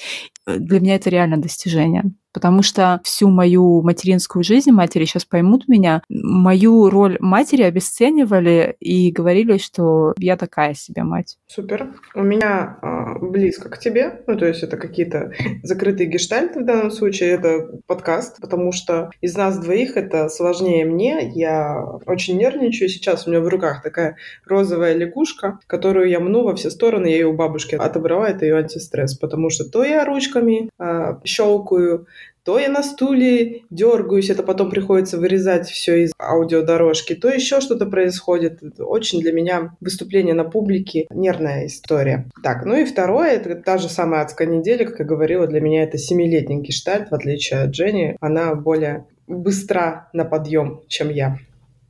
Для 0.47 0.79
меня 0.79 0.97
это 0.97 1.09
реально 1.09 1.39
достижение 1.39 2.13
потому 2.37 2.63
что 2.63 3.01
всю 3.03 3.31
мою 3.31 3.81
материнскую 3.81 4.45
жизнь, 4.45 4.71
матери 4.71 5.07
сейчас 5.07 5.25
поймут 5.25 5.69
меня, 5.69 6.03
мою 6.11 6.91
роль 6.91 7.17
матери 7.19 7.63
обесценивали 7.63 8.77
и 8.79 9.11
говорили, 9.11 9.57
что 9.57 10.13
я 10.19 10.37
такая 10.37 10.75
себе 10.75 11.03
мать. 11.03 11.39
Супер. 11.47 11.95
У 12.15 12.23
меня 12.23 12.77
э, 12.83 13.25
близко 13.25 13.71
к 13.71 13.79
тебе, 13.79 14.21
ну 14.27 14.37
то 14.37 14.45
есть 14.45 14.63
это 14.63 14.77
какие-то 14.77 15.33
закрытые 15.63 16.11
гештальты 16.11 16.61
в 16.61 16.67
данном 16.67 16.91
случае, 16.91 17.31
это 17.31 17.71
подкаст, 17.87 18.39
потому 18.43 18.71
что 18.71 19.11
из 19.23 19.35
нас 19.35 19.59
двоих 19.59 19.97
это 19.97 20.29
сложнее 20.29 20.85
мне, 20.85 21.33
я 21.35 21.83
очень 22.05 22.37
нервничаю, 22.37 22.91
сейчас 22.91 23.27
у 23.27 23.31
меня 23.31 23.41
в 23.41 23.49
руках 23.49 23.83
такая 23.83 24.19
розовая 24.45 24.95
лягушка, 24.95 25.59
которую 25.67 26.11
я 26.11 26.21
мну 26.21 26.45
во 26.45 26.55
все 26.55 26.69
стороны, 26.69 27.07
я 27.07 27.15
ее 27.15 27.29
у 27.29 27.33
бабушки 27.35 27.77
отобрала, 27.77 28.29
это 28.29 28.45
ее 28.45 28.59
антистресс, 28.59 29.17
потому 29.17 29.49
что 29.49 29.65
то 29.65 29.83
я 29.85 30.05
ручками 30.05 30.69
э, 30.79 31.15
щелкаю, 31.25 32.07
то 32.47 32.61
я 32.61 32.69
на 32.69 32.85
стуле 32.85 33.63
дергаюсь, 33.71 34.31
это 34.31 34.45
потом 34.45 34.71
приходится 34.71 35.19
вырезать 35.19 35.69
все 35.69 36.05
из 36.05 36.13
аудиодорожки, 36.17 37.15
то 37.15 37.29
еще 37.29 37.61
что-то 37.61 37.87
происходит. 37.87 38.61
Очень 38.79 39.21
для 39.21 39.33
меня 39.33 39.77
выступление 39.81 40.33
на 40.33 40.45
публике 40.45 41.07
нервная 41.11 41.67
история. 41.67 42.31
Так, 42.45 42.65
ну 42.65 42.77
и 42.77 42.85
второе, 42.85 43.33
это 43.33 43.57
та 43.57 43.79
же 43.79 43.89
самая 43.89 44.23
адская 44.23 44.47
неделя, 44.47 44.87
как 44.87 45.01
я 45.01 45.05
говорила, 45.05 45.49
для 45.49 45.61
меня 45.61 45.83
это 45.83 45.99
семилетний 45.99 46.61
гештальт, 46.61 47.11
в 47.11 47.15
отличие 47.15 47.63
от 47.63 47.75
Жени. 47.75 48.17
Она 48.21 48.55
более 48.55 49.07
быстра 49.27 50.09
на 50.13 50.25
подъем, 50.25 50.83
чем 50.87 51.11
я. 51.11 51.39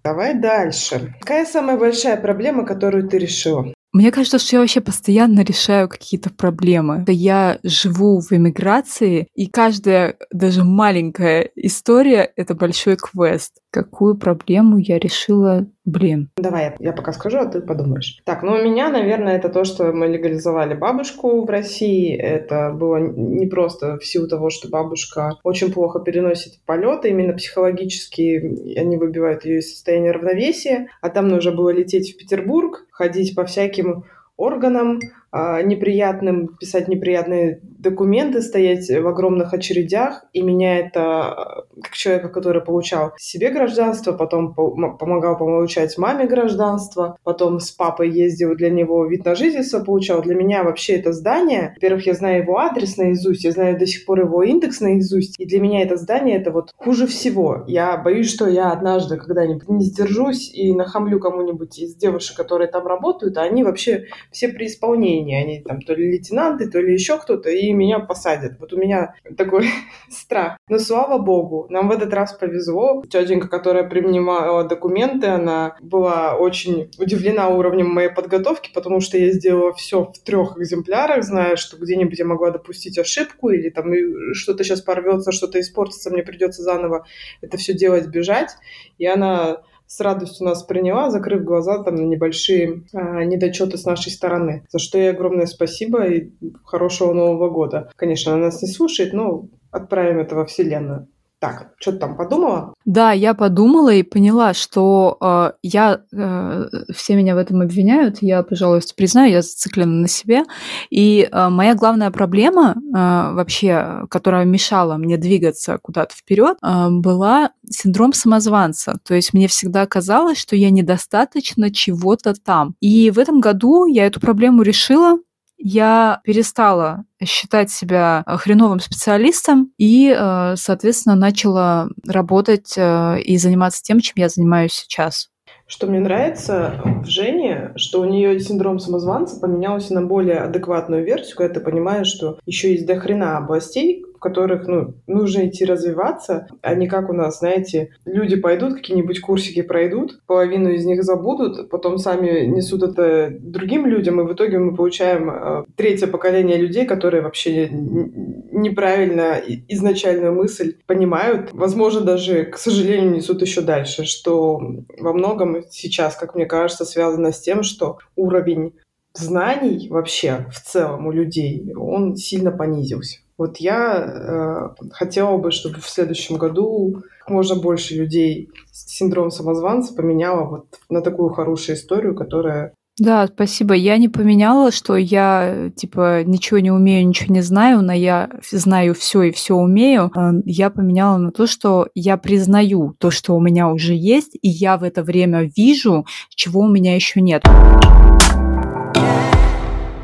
Давай 0.05 0.35
дальше. 0.35 1.14
Какая 1.20 1.44
самая 1.44 1.77
большая 1.77 2.16
проблема, 2.16 2.64
которую 2.64 3.09
ты 3.09 3.18
решила? 3.18 3.75
Мне 3.96 4.12
кажется, 4.12 4.38
что 4.38 4.56
я 4.56 4.61
вообще 4.61 4.82
постоянно 4.82 5.40
решаю 5.40 5.88
какие-то 5.88 6.28
проблемы. 6.28 7.06
Я 7.09 7.59
живу 7.62 8.20
в 8.20 8.30
эмиграции, 8.30 9.26
и 9.35 9.46
каждая 9.46 10.16
даже 10.30 10.64
маленькая 10.64 11.50
история— 11.56 12.30
это 12.37 12.54
большой 12.54 12.98
квест. 12.98 13.54
Какую 13.70 14.18
проблему 14.18 14.76
я 14.76 14.98
решила 14.98 15.66
Блин. 15.87 16.31
Давай, 16.37 16.75
я 16.81 16.92
пока 16.92 17.12
скажу, 17.12 17.38
а 17.38 17.46
ты 17.46 17.61
подумаешь. 17.61 18.20
Так, 18.25 18.42
ну 18.42 18.55
у 18.55 18.62
меня, 18.62 18.88
наверное, 18.90 19.37
это 19.37 19.49
то, 19.49 19.62
что 19.64 19.92
мы 19.92 20.09
легализовали 20.09 20.75
бабушку 20.75 21.44
в 21.44 21.49
России. 21.49 22.12
Это 22.14 22.72
было 22.72 22.96
не 22.96 23.46
просто 23.46 23.96
в 23.96 24.05
силу 24.05 24.27
того, 24.27 24.51
что 24.51 24.68
бабушка 24.68 25.38
очень 25.44 25.72
плохо 25.72 26.01
переносит 26.01 26.59
полеты, 26.66 27.11
именно 27.11 27.35
психологически 27.35 28.77
они 28.77 28.96
выбивают 28.96 29.44
ее 29.44 29.61
из 29.61 29.70
состояния 29.72 30.11
равновесия. 30.11 30.88
А 31.01 31.09
там 31.09 31.29
нужно 31.29 31.53
было 31.53 31.70
лететь 31.70 32.14
в 32.14 32.18
Петербург, 32.18 32.85
ходить 32.90 33.37
по 33.37 33.44
всяким 33.44 34.05
органам, 34.37 34.99
а, 35.31 35.62
неприятным, 35.62 36.49
писать 36.59 36.88
неприятные 36.88 37.61
документы, 37.90 38.42
стоять 38.42 38.88
в 38.88 39.07
огромных 39.07 39.55
очередях. 39.55 40.25
И 40.33 40.42
меня 40.42 40.79
это, 40.79 41.66
как 41.83 41.92
человека, 41.92 42.29
который 42.29 42.62
получал 42.62 43.12
себе 43.18 43.51
гражданство, 43.51 44.12
потом 44.12 44.55
помогал 44.55 45.38
получать 45.38 45.96
маме 45.99 46.27
гражданство, 46.27 47.16
потом 47.25 47.61
с 47.61 47.70
папой 47.70 48.11
ездил 48.11 48.55
для 48.55 48.70
него 48.70 49.07
вид 49.07 49.25
на 49.25 49.35
жительство 49.35 49.81
получал. 49.81 50.22
Для 50.22 50.35
меня 50.35 50.64
вообще 50.64 50.94
это 50.94 51.12
здание, 51.12 51.72
во-первых, 51.75 52.07
я 52.07 52.14
знаю 52.14 52.42
его 52.42 52.59
адрес 52.59 52.96
наизусть, 52.96 53.44
я 53.44 53.53
знаю 53.53 53.79
до 53.79 53.87
сих 53.87 54.05
пор 54.07 54.20
его 54.20 54.42
индекс 54.42 54.81
наизусть, 54.81 55.38
и 55.38 55.46
для 55.46 55.61
меня 55.61 55.83
это 55.83 55.96
здание 55.96 56.37
это 56.37 56.51
вот 56.51 56.70
хуже 56.77 57.07
всего. 57.07 57.64
Я 57.66 57.96
боюсь, 57.96 58.33
что 58.33 58.49
я 58.49 58.72
однажды 58.72 59.16
когда-нибудь 59.16 59.68
не 59.68 59.85
сдержусь 59.85 60.53
и 60.53 60.72
нахамлю 60.72 61.20
кому-нибудь 61.20 61.79
из 61.79 61.94
девушек, 61.96 62.37
которые 62.37 62.68
там 62.68 62.87
работают, 62.87 63.37
а 63.37 63.42
они 63.42 63.62
вообще 63.62 64.07
все 64.31 64.49
при 64.49 64.66
исполнении. 64.66 65.42
Они 65.42 65.61
там 65.61 65.81
то 65.81 65.94
ли 65.94 66.12
лейтенанты, 66.12 66.68
то 66.70 66.81
ли 66.81 66.92
еще 66.92 67.18
кто-то, 67.18 67.51
и 67.51 67.72
меня 67.76 68.00
посадят. 68.00 68.58
Вот 68.58 68.72
у 68.72 68.76
меня 68.76 69.14
такой 69.36 69.68
страх. 70.10 70.56
Но 70.68 70.78
слава 70.78 71.18
богу, 71.18 71.66
нам 71.70 71.88
в 71.88 71.92
этот 71.92 72.12
раз 72.12 72.32
повезло. 72.32 73.02
Тетенька, 73.08 73.48
которая 73.48 73.84
принимала 73.84 74.64
документы, 74.64 75.28
она 75.28 75.76
была 75.80 76.36
очень 76.36 76.90
удивлена 76.98 77.48
уровнем 77.48 77.88
моей 77.88 78.10
подготовки, 78.10 78.70
потому 78.74 79.00
что 79.00 79.18
я 79.18 79.30
сделала 79.32 79.72
все 79.72 80.04
в 80.04 80.18
трех 80.24 80.58
экземплярах, 80.58 81.22
зная, 81.22 81.56
что 81.56 81.76
где-нибудь 81.76 82.18
я 82.18 82.24
могла 82.24 82.50
допустить 82.50 82.98
ошибку, 82.98 83.50
или 83.50 83.70
там 83.70 83.92
что-то 84.32 84.64
сейчас 84.64 84.80
порвется, 84.80 85.32
что-то 85.32 85.60
испортится, 85.60 86.10
мне 86.10 86.22
придется 86.22 86.62
заново 86.62 87.06
это 87.40 87.56
все 87.56 87.74
делать, 87.74 88.06
бежать. 88.08 88.50
И 88.98 89.06
она 89.06 89.62
с 89.87 90.01
радостью 90.01 90.46
нас 90.46 90.62
приняла, 90.62 91.11
закрыв 91.11 91.44
глаза 91.44 91.83
там 91.83 91.94
на 91.94 92.03
небольшие 92.03 92.85
а, 92.92 93.25
недочеты 93.25 93.79
с 93.79 93.85
нашей 93.85 94.11
стороны. 94.12 94.66
За 94.70 94.79
что 94.79 94.99
ей 94.99 95.11
огромное 95.11 95.46
спасибо 95.46 96.05
и 96.07 96.31
хорошего 96.64 97.12
Нового 97.12 97.51
года. 97.51 97.90
Конечно, 97.96 98.35
она 98.35 98.46
нас 98.46 98.62
не 98.62 98.68
слушает, 98.68 99.12
но 99.12 99.49
отправим 99.70 100.18
это 100.18 100.35
во 100.35 100.44
Вселенную. 100.46 101.09
Так, 101.38 101.75
что 101.79 101.92
ты 101.92 101.99
там 101.99 102.16
подумала? 102.16 102.72
Да, 102.87 103.12
я 103.12 103.35
подумала 103.35 103.92
и 103.92 104.03
поняла, 104.03 104.55
что 104.55 105.18
э, 105.20 105.53
я 105.62 106.01
э, 106.11 106.64
все 106.94 107.14
меня 107.14 107.35
в 107.35 107.38
этом 107.38 107.61
обвиняют. 107.61 108.18
Я, 108.22 108.42
пожалуйста, 108.42 108.94
признаю, 108.96 109.33
я 109.33 109.42
зациклена 109.42 109.92
на 109.92 110.09
себе. 110.09 110.44
И 110.88 111.29
э, 111.31 111.49
моя 111.51 111.75
главная 111.75 112.11
проблема 112.11 112.75
э, 112.75 113.35
вообще, 113.35 114.07
которая 114.09 114.46
мешала 114.46 114.96
мне 114.96 115.18
двигаться 115.18 115.79
куда-то 115.83 116.16
вперед, 116.16 116.57
э, 116.62 116.88
была 116.90 117.51
синдром 117.68 118.14
самозванца. 118.14 118.94
То 119.07 119.14
есть 119.14 119.35
мне 119.35 119.46
всегда 119.46 119.85
казалось, 119.87 120.38
что 120.38 120.57
я 120.57 120.70
недостаточно 120.70 121.70
чего-то 121.70 122.33
там. 122.33 122.77
И 122.81 123.11
в 123.11 123.18
этом 123.18 123.40
году 123.40 123.85
я 123.85 124.07
эту 124.07 124.20
проблему 124.20 124.62
решила 124.62 125.18
я 125.59 126.21
перестала 126.25 127.05
считать 127.23 127.71
себя 127.71 128.25
хреновым 128.27 128.81
специалистом 128.81 129.73
и, 129.79 130.14
э, 130.16 130.55
соответственно, 130.57 131.16
начала 131.16 131.88
работать 132.07 132.75
э, 132.77 133.21
и 133.21 133.37
заниматься 133.38 133.83
тем, 133.83 134.01
чем 134.01 134.14
я 134.16 134.29
занимаюсь 134.29 134.73
сейчас. 134.73 135.31
Что 135.69 135.88
мне 135.88 135.99
нравится 135.99 136.81
в 137.03 137.07
Жене, 137.07 137.73
что 137.75 138.01
у 138.01 138.05
нее 138.05 138.38
синдром 138.38 138.79
самозванца 138.79 139.40
поменялся 139.40 139.95
на 139.95 140.03
более 140.03 140.38
адекватную 140.38 141.05
версию, 141.05 141.37
когда 141.37 141.55
ты 141.55 141.61
понимаешь, 141.61 142.07
что 142.07 142.38
еще 142.47 142.73
есть 142.73 142.87
дохрена 142.87 143.37
областей, 143.37 144.05
в 144.16 144.20
которых 144.20 144.66
ну, 144.66 144.94
нужно 145.07 145.46
идти 145.46 145.64
развиваться, 145.64 146.48
а 146.62 146.74
не 146.74 146.88
как 146.88 147.11
у 147.11 147.12
нас, 147.12 147.40
знаете, 147.40 147.90
люди 148.05 148.37
пойдут, 148.37 148.74
какие-нибудь 148.74 149.20
курсики 149.20 149.62
пройдут, 149.62 150.21
половину 150.27 150.71
из 150.71 150.85
них 150.85 151.02
забудут, 151.02 151.71
потом 151.71 151.98
сами 151.98 152.46
несут 152.46 152.83
это 152.83 153.31
другим 153.38 153.87
людям, 153.87 154.21
и 154.21 154.25
в 154.25 154.33
итоге 154.33 154.58
мы 154.58 154.75
получаем 154.75 155.31
э, 155.31 155.64
третье 155.77 156.06
поколение 156.06 156.56
людей, 156.56 156.87
которые 156.87 157.23
вообще 157.23 157.69
неправильно 157.71 159.40
изначальную 159.69 160.35
мысль 160.35 160.77
понимают, 160.87 161.50
возможно, 161.52 162.00
даже, 162.00 162.44
к 162.44 162.58
сожалению, 162.58 163.10
несут 163.10 163.42
еще 163.42 163.60
дальше, 163.60 164.04
что 164.04 164.60
во 164.98 165.12
многом 165.12 165.62
сейчас, 165.71 166.17
как 166.17 166.35
мне 166.35 166.46
кажется, 166.46 166.85
связано 166.85 167.33
с 167.33 167.40
тем, 167.40 167.62
что 167.62 167.98
уровень 168.17 168.73
знаний 169.19 169.88
вообще 169.88 170.46
в 170.50 170.60
целом 170.60 171.06
у 171.06 171.12
людей, 171.12 171.73
он 171.75 172.17
сильно 172.17 172.50
понизился. 172.50 173.21
Вот 173.38 173.58
я 173.58 174.72
э, 174.78 174.84
хотела 174.92 175.37
бы, 175.37 175.50
чтобы 175.50 175.80
в 175.80 175.88
следующем 175.88 176.38
году 176.38 177.02
как 177.20 177.28
можно 177.28 177.54
больше 177.54 177.94
людей 177.94 178.48
синдром 178.72 179.30
самозванца 179.30 179.94
поменяла 179.94 180.48
вот 180.48 180.66
на 180.88 181.02
такую 181.02 181.30
хорошую 181.30 181.76
историю, 181.76 182.14
которая 182.14 182.72
да, 182.98 183.26
спасибо. 183.26 183.74
Я 183.74 183.98
не 183.98 184.08
поменяла, 184.08 184.72
что 184.72 184.96
я 184.96 185.70
типа 185.76 186.24
ничего 186.24 186.60
не 186.60 186.70
умею, 186.70 187.06
ничего 187.06 187.34
не 187.34 187.42
знаю, 187.42 187.82
но 187.82 187.92
я 187.92 188.30
знаю 188.50 188.94
все 188.94 189.24
и 189.24 189.32
все 189.32 189.54
умею. 189.54 190.10
Э, 190.16 190.30
я 190.46 190.70
поменяла 190.70 191.18
на 191.18 191.30
то, 191.30 191.46
что 191.46 191.88
я 191.94 192.16
признаю 192.16 192.94
то, 192.98 193.10
что 193.10 193.37
у 193.37 193.40
меня 193.40 193.68
уже 193.68 193.92
есть, 193.92 194.38
и 194.40 194.48
я 194.48 194.78
в 194.78 194.82
это 194.82 195.02
время 195.02 195.42
вижу, 195.54 196.06
чего 196.30 196.60
у 196.60 196.68
меня 196.68 196.94
еще 196.94 197.20
нет. 197.20 197.42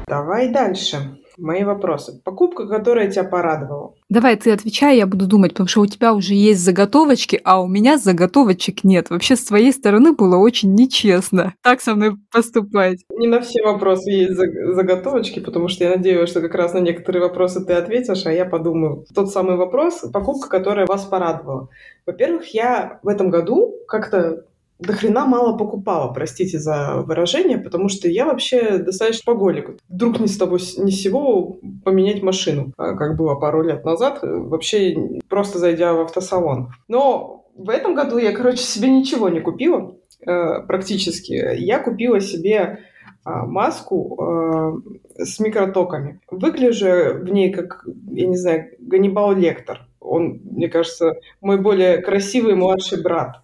Давай 0.07 0.53
дальше 0.53 1.22
мои 1.39 1.65
вопросы. 1.65 2.21
Покупка, 2.25 2.67
которая 2.67 3.11
тебя 3.11 3.25
порадовала. 3.25 3.95
Давай 4.09 4.37
ты 4.37 4.53
отвечай, 4.53 4.97
я 4.97 5.07
буду 5.07 5.27
думать, 5.27 5.53
потому 5.53 5.69
что 5.69 5.81
у 5.81 5.87
тебя 5.87 6.13
уже 6.15 6.35
есть 6.35 6.61
заготовочки, 6.61 7.41
а 7.45 7.63
у 7.63 7.67
меня 7.67 7.99
заготовочек 7.99 8.85
нет. 8.85 9.11
Вообще 9.11 9.37
с 9.37 9.45
твоей 9.45 9.73
стороны 9.73 10.13
было 10.13 10.37
очень 10.37 10.75
нечестно 10.75 11.55
так 11.63 11.81
со 11.81 11.95
мной 11.95 12.17
поступать. 12.31 13.01
Не 13.11 13.27
на 13.27 13.41
все 13.41 13.63
вопросы 13.63 14.11
есть 14.11 14.35
заготовочки, 14.35 15.41
потому 15.41 15.69
что 15.69 15.85
я 15.85 15.91
надеюсь, 15.91 16.29
что 16.29 16.41
как 16.41 16.55
раз 16.55 16.75
на 16.75 16.79
некоторые 16.79 17.23
вопросы 17.23 17.65
ты 17.65 17.73
ответишь, 17.73 18.27
а 18.27 18.33
я 18.33 18.45
подумаю. 18.45 19.05
Тот 19.15 19.31
самый 19.31 19.57
вопрос, 19.57 20.05
покупка, 20.13 20.49
которая 20.49 20.87
вас 20.87 21.05
порадовала. 21.05 21.69
Во-первых, 22.07 22.47
я 22.55 22.99
в 23.03 23.09
этом 23.09 23.31
году 23.31 23.75
как-то 23.87 24.45
до 24.83 24.93
хрена 24.93 25.27
мало 25.27 25.57
покупала, 25.57 26.13
простите 26.13 26.59
за 26.59 27.03
выражение, 27.07 27.59
потому 27.59 27.89
что 27.89 28.09
я 28.09 28.27
вообще 28.27 28.79
достаточно 28.79 29.33
поголик. 29.33 29.77
Вдруг 29.89 30.21
ни 30.21 30.27
с 30.27 30.37
того 30.37 30.57
ни 30.57 30.91
с 30.91 31.01
сего 31.01 31.59
поменять 31.85 32.23
машину, 32.23 32.73
а 32.77 32.95
как 32.95 33.17
было 33.17 33.35
пару 33.35 33.63
лет 33.63 33.85
назад, 33.85 34.19
вообще 34.23 34.97
просто 35.29 35.59
зайдя 35.59 35.95
в 35.95 36.01
автосалон. 36.01 36.69
Но 36.89 37.47
в 37.55 37.71
этом 37.71 37.95
году 37.95 38.19
я, 38.19 38.33
короче, 38.33 38.63
себе 38.63 38.91
ничего 38.91 39.29
не 39.29 39.41
купила 39.41 39.95
э, 40.27 40.63
практически. 40.67 41.57
Я 41.57 41.79
купила 41.79 42.21
себе 42.21 42.81
а, 43.25 43.47
маску 43.47 44.19
э, 44.21 45.25
с 45.25 45.39
микротоками. 45.39 46.21
Выгляжу 46.31 47.19
в 47.21 47.29
ней 47.31 47.53
как, 47.53 47.85
я 48.11 48.27
не 48.27 48.37
знаю, 48.37 48.71
Ганнибал 48.81 49.35
Лектор. 49.35 49.87
Он, 50.01 50.41
мне 50.45 50.69
кажется, 50.69 51.15
мой 51.41 51.61
более 51.61 51.99
красивый 51.99 52.57
младший 52.57 53.01
брат 53.01 53.43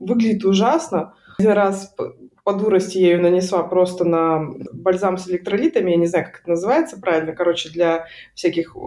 выглядит 0.00 0.44
ужасно. 0.44 1.14
Один 1.38 1.52
раз 1.52 1.94
по 2.44 2.52
дурости 2.52 2.98
я 2.98 3.12
ее 3.12 3.18
нанесла 3.18 3.62
просто 3.62 4.04
на 4.04 4.40
бальзам 4.72 5.18
с 5.18 5.28
электролитами, 5.28 5.92
я 5.92 5.96
не 5.96 6.06
знаю, 6.06 6.24
как 6.26 6.40
это 6.40 6.50
называется 6.50 7.00
правильно, 7.00 7.32
короче, 7.32 7.70
для 7.70 8.06
всяких 8.34 8.74
э, 8.74 8.78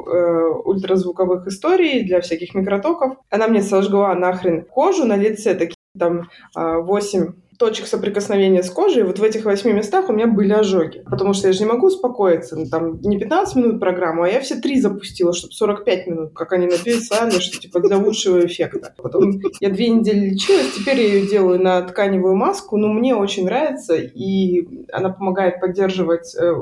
ультразвуковых 0.65 1.47
историй, 1.47 2.03
для 2.03 2.19
всяких 2.21 2.55
микротоков. 2.55 3.17
Она 3.29 3.47
мне 3.47 3.61
сожгла 3.61 4.13
нахрен 4.15 4.65
кожу 4.65 5.05
на 5.05 5.15
лице, 5.15 5.53
такие 5.53 5.75
там 5.97 6.29
э, 6.57 6.77
8 6.77 7.33
точек 7.63 7.87
соприкосновения 7.87 8.61
с 8.61 8.69
кожей, 8.69 9.03
вот 9.03 9.19
в 9.19 9.23
этих 9.23 9.45
восьми 9.45 9.71
местах 9.71 10.09
у 10.09 10.13
меня 10.13 10.27
были 10.27 10.51
ожоги. 10.51 11.01
Потому 11.09 11.33
что 11.33 11.47
я 11.47 11.53
же 11.53 11.59
не 11.61 11.65
могу 11.65 11.87
успокоиться. 11.87 12.57
Ну, 12.57 12.65
там 12.65 12.99
не 12.99 13.17
15 13.17 13.55
минут 13.55 13.79
программу, 13.79 14.23
а 14.23 14.27
я 14.27 14.41
все 14.41 14.55
три 14.55 14.81
запустила, 14.81 15.33
чтобы 15.33 15.53
45 15.53 16.07
минут, 16.07 16.33
как 16.33 16.51
они 16.51 16.65
написали, 16.65 17.39
что 17.39 17.61
типа 17.61 17.79
для 17.79 17.97
лучшего 17.97 18.45
эффекта. 18.45 18.93
Потом 18.97 19.39
я 19.61 19.69
две 19.69 19.87
недели 19.87 20.31
лечилась, 20.31 20.73
теперь 20.75 20.99
я 20.99 21.07
ее 21.13 21.27
делаю 21.27 21.57
на 21.57 21.81
тканевую 21.83 22.35
маску, 22.35 22.75
но 22.75 22.91
мне 22.91 23.15
очень 23.15 23.45
нравится, 23.45 23.95
и 23.95 24.67
она 24.91 25.07
помогает 25.07 25.61
поддерживать 25.61 26.35
э, 26.35 26.53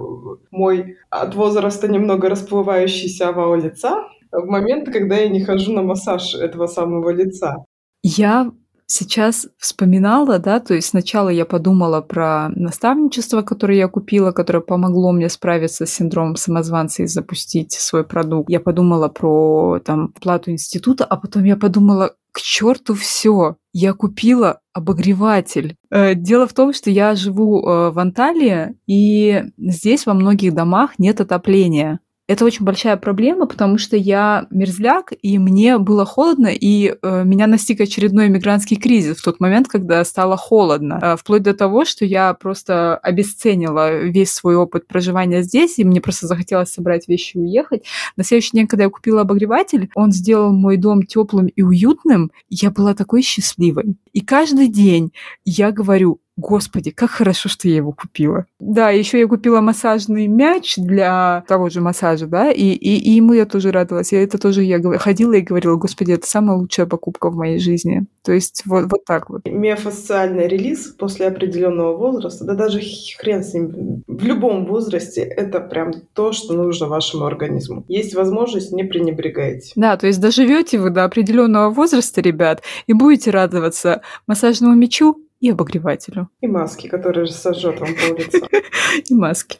мой 0.52 0.98
от 1.10 1.34
возраста 1.34 1.88
немного 1.88 2.30
расплывающийся 2.30 3.30
овал 3.30 3.56
лица 3.56 4.08
в 4.32 4.46
момент, 4.46 4.88
когда 4.94 5.16
я 5.16 5.30
не 5.30 5.44
хожу 5.44 5.74
на 5.74 5.82
массаж 5.82 6.36
этого 6.36 6.68
самого 6.68 7.10
лица. 7.10 7.66
Я 8.04 8.52
сейчас 8.92 9.48
вспоминала, 9.58 10.40
да, 10.40 10.60
то 10.60 10.74
есть 10.74 10.90
сначала 10.90 11.30
я 11.30 11.46
подумала 11.46 12.02
про 12.02 12.50
наставничество, 12.50 13.42
которое 13.42 13.78
я 13.78 13.88
купила, 13.88 14.32
которое 14.32 14.62
помогло 14.62 15.12
мне 15.12 15.30
справиться 15.30 15.86
с 15.86 15.94
синдромом 15.94 16.36
самозванца 16.36 17.04
и 17.04 17.08
запустить 17.08 17.74
свой 17.74 18.04
продукт. 18.04 18.50
Я 18.50 18.60
подумала 18.60 19.08
про 19.08 19.80
там 19.84 20.10
плату 20.10 20.52
института, 20.52 21.06
а 21.06 21.18
потом 21.18 21.44
я 21.44 21.56
подумала, 21.56 22.16
к 22.32 22.40
черту 22.40 22.94
все, 22.94 23.58
я 23.74 23.94
купила 23.94 24.62
обогреватель. 24.74 25.76
Э, 25.90 26.16
дело 26.16 26.48
в 26.48 26.54
том, 26.54 26.74
что 26.74 26.90
я 26.90 27.16
живу 27.16 27.60
э, 27.60 27.92
в 27.92 28.00
Анталии, 28.00 28.78
и 28.88 29.44
здесь 29.58 30.06
во 30.06 30.14
многих 30.14 30.54
домах 30.54 30.98
нет 30.98 31.20
отопления. 31.20 32.00
Это 32.32 32.46
очень 32.46 32.64
большая 32.64 32.96
проблема, 32.96 33.46
потому 33.46 33.78
что 33.78 33.98
я 33.98 34.48
мерзляк, 34.52 35.12
и 35.22 35.38
мне 35.38 35.78
было 35.78 36.06
холодно, 36.06 36.48
и 36.48 36.96
э, 37.02 37.24
меня 37.26 37.46
настиг 37.46 37.82
очередной 37.82 38.30
мигрантский 38.30 38.78
кризис 38.78 39.18
в 39.18 39.24
тот 39.26 39.42
момент, 39.42 39.68
когда 39.68 40.02
стало 40.06 40.38
холодно. 40.38 40.98
Э, 41.02 41.18
вплоть 41.18 41.44
до 41.44 41.54
того, 41.54 41.84
что 41.84 42.06
я 42.06 42.34
просто 42.34 42.96
обесценила 42.96 43.98
весь 43.98 44.32
свой 44.32 44.56
опыт 44.56 44.88
проживания 44.88 45.42
здесь, 45.42 45.78
и 45.78 45.84
мне 45.84 46.00
просто 46.00 46.26
захотелось 46.26 46.72
собрать 46.72 47.10
вещи 47.10 47.36
и 47.36 47.42
уехать. 47.42 47.84
На 48.16 48.24
следующий 48.24 48.56
день, 48.56 48.68
когда 48.68 48.86
я 48.86 48.90
купила 48.90 49.24
обогреватель, 49.24 49.90
он 49.94 50.14
сделал 50.14 50.54
мой 50.54 50.78
дом 50.78 51.04
теплым 51.04 51.48
и 51.48 51.62
уютным, 51.62 52.32
и 52.48 52.56
я 52.56 52.72
была 52.72 52.94
такой 52.94 53.24
счастливой. 53.24 53.98
И 54.14 54.22
каждый 54.22 54.70
день 54.70 55.12
я 55.44 55.74
говорю, 55.74 56.22
Господи, 56.42 56.90
как 56.90 57.12
хорошо, 57.12 57.50
что 57.50 57.68
я 57.68 57.76
его 57.76 57.92
купила. 57.92 58.46
Да, 58.60 58.90
еще 58.90 59.20
я 59.20 59.28
купила 59.28 59.62
массажный 59.62 60.26
мяч 60.28 60.76
для 60.76 61.44
того 61.48 61.70
же 61.70 61.82
массажа, 61.82 62.26
да, 62.26 62.52
и, 62.52 62.72
и, 62.72 62.98
и 62.98 63.12
ему 63.12 63.34
я 63.34 63.46
тоже 63.46 63.72
радовалась. 63.72 64.12
Я 64.12 64.24
это 64.24 64.40
тоже 64.40 64.64
я 64.64 64.82
ходила 64.98 65.34
и 65.34 65.42
говорила, 65.42 65.76
Господи, 65.76 66.14
это 66.14 66.26
самая 66.26 66.58
лучшая 66.58 66.88
покупка 66.88 67.30
в 67.30 67.36
моей 67.36 67.60
жизни. 67.60 68.08
То 68.24 68.34
есть 68.34 68.64
вот, 68.66 68.86
вот 68.92 69.06
так 69.06 69.30
вот. 69.30 69.46
Миофасциальный 69.46 70.48
релиз 70.48 70.88
после 70.98 71.28
определенного 71.28 71.96
возраста, 71.96 72.44
да 72.44 72.56
даже 72.56 72.82
хрен 73.20 73.44
с 73.44 73.54
ним, 73.54 74.04
в 74.08 74.24
любом 74.24 74.66
возрасте 74.66 75.22
это 75.22 75.60
прям 75.60 75.94
то, 76.14 76.32
что 76.32 76.54
нужно 76.54 76.88
вашему 76.88 77.26
организму. 77.26 77.86
Есть 77.88 78.16
возможность, 78.16 78.72
не 78.72 78.84
пренебрегайте. 78.84 79.74
Да, 79.76 79.96
то 79.96 80.08
есть 80.08 80.20
доживете 80.20 80.80
вы 80.80 80.90
до 80.90 81.04
определенного 81.04 81.70
возраста, 81.70 82.22
ребят, 82.22 82.64
и 82.88 82.94
будете 82.94 83.30
радоваться 83.30 84.02
массажному 84.26 84.76
мячу 84.76 85.18
и 85.42 85.50
обогревателю. 85.50 86.30
И 86.40 86.48
маски, 86.48 86.88
которые 86.88 87.26
же 87.26 87.34
сожжет 87.34 87.80
вам 87.80 87.90
пол 87.96 88.16
лица. 88.16 88.48
И 89.10 89.14
маски. 89.14 89.58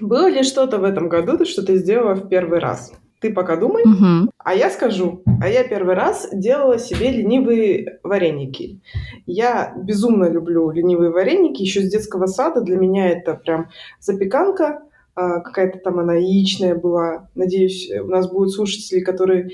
Было 0.00 0.28
ли 0.28 0.42
что-то 0.42 0.78
в 0.78 0.84
этом 0.84 1.08
году, 1.08 1.44
что 1.46 1.64
ты 1.64 1.76
сделала 1.76 2.14
в 2.14 2.28
первый 2.28 2.58
раз? 2.58 2.92
Ты 3.20 3.32
пока 3.32 3.56
думай, 3.56 3.82
угу. 3.82 4.30
а 4.36 4.54
я 4.54 4.68
скажу. 4.68 5.22
А 5.40 5.48
я 5.48 5.66
первый 5.66 5.94
раз 5.94 6.28
делала 6.32 6.78
себе 6.78 7.10
ленивые 7.10 7.98
вареники. 8.02 8.82
Я 9.24 9.72
безумно 9.74 10.28
люблю 10.28 10.70
ленивые 10.70 11.10
вареники. 11.10 11.62
Еще 11.62 11.80
с 11.80 11.90
детского 11.90 12.26
сада 12.26 12.60
для 12.60 12.76
меня 12.76 13.08
это 13.08 13.34
прям 13.34 13.70
запеканка. 14.00 14.82
А, 15.14 15.40
какая-то 15.40 15.78
там 15.78 15.98
она 15.98 16.14
яичная 16.14 16.74
была. 16.74 17.30
Надеюсь, 17.34 17.90
у 17.90 18.06
нас 18.06 18.30
будут 18.30 18.52
слушатели, 18.52 19.00
которые 19.00 19.48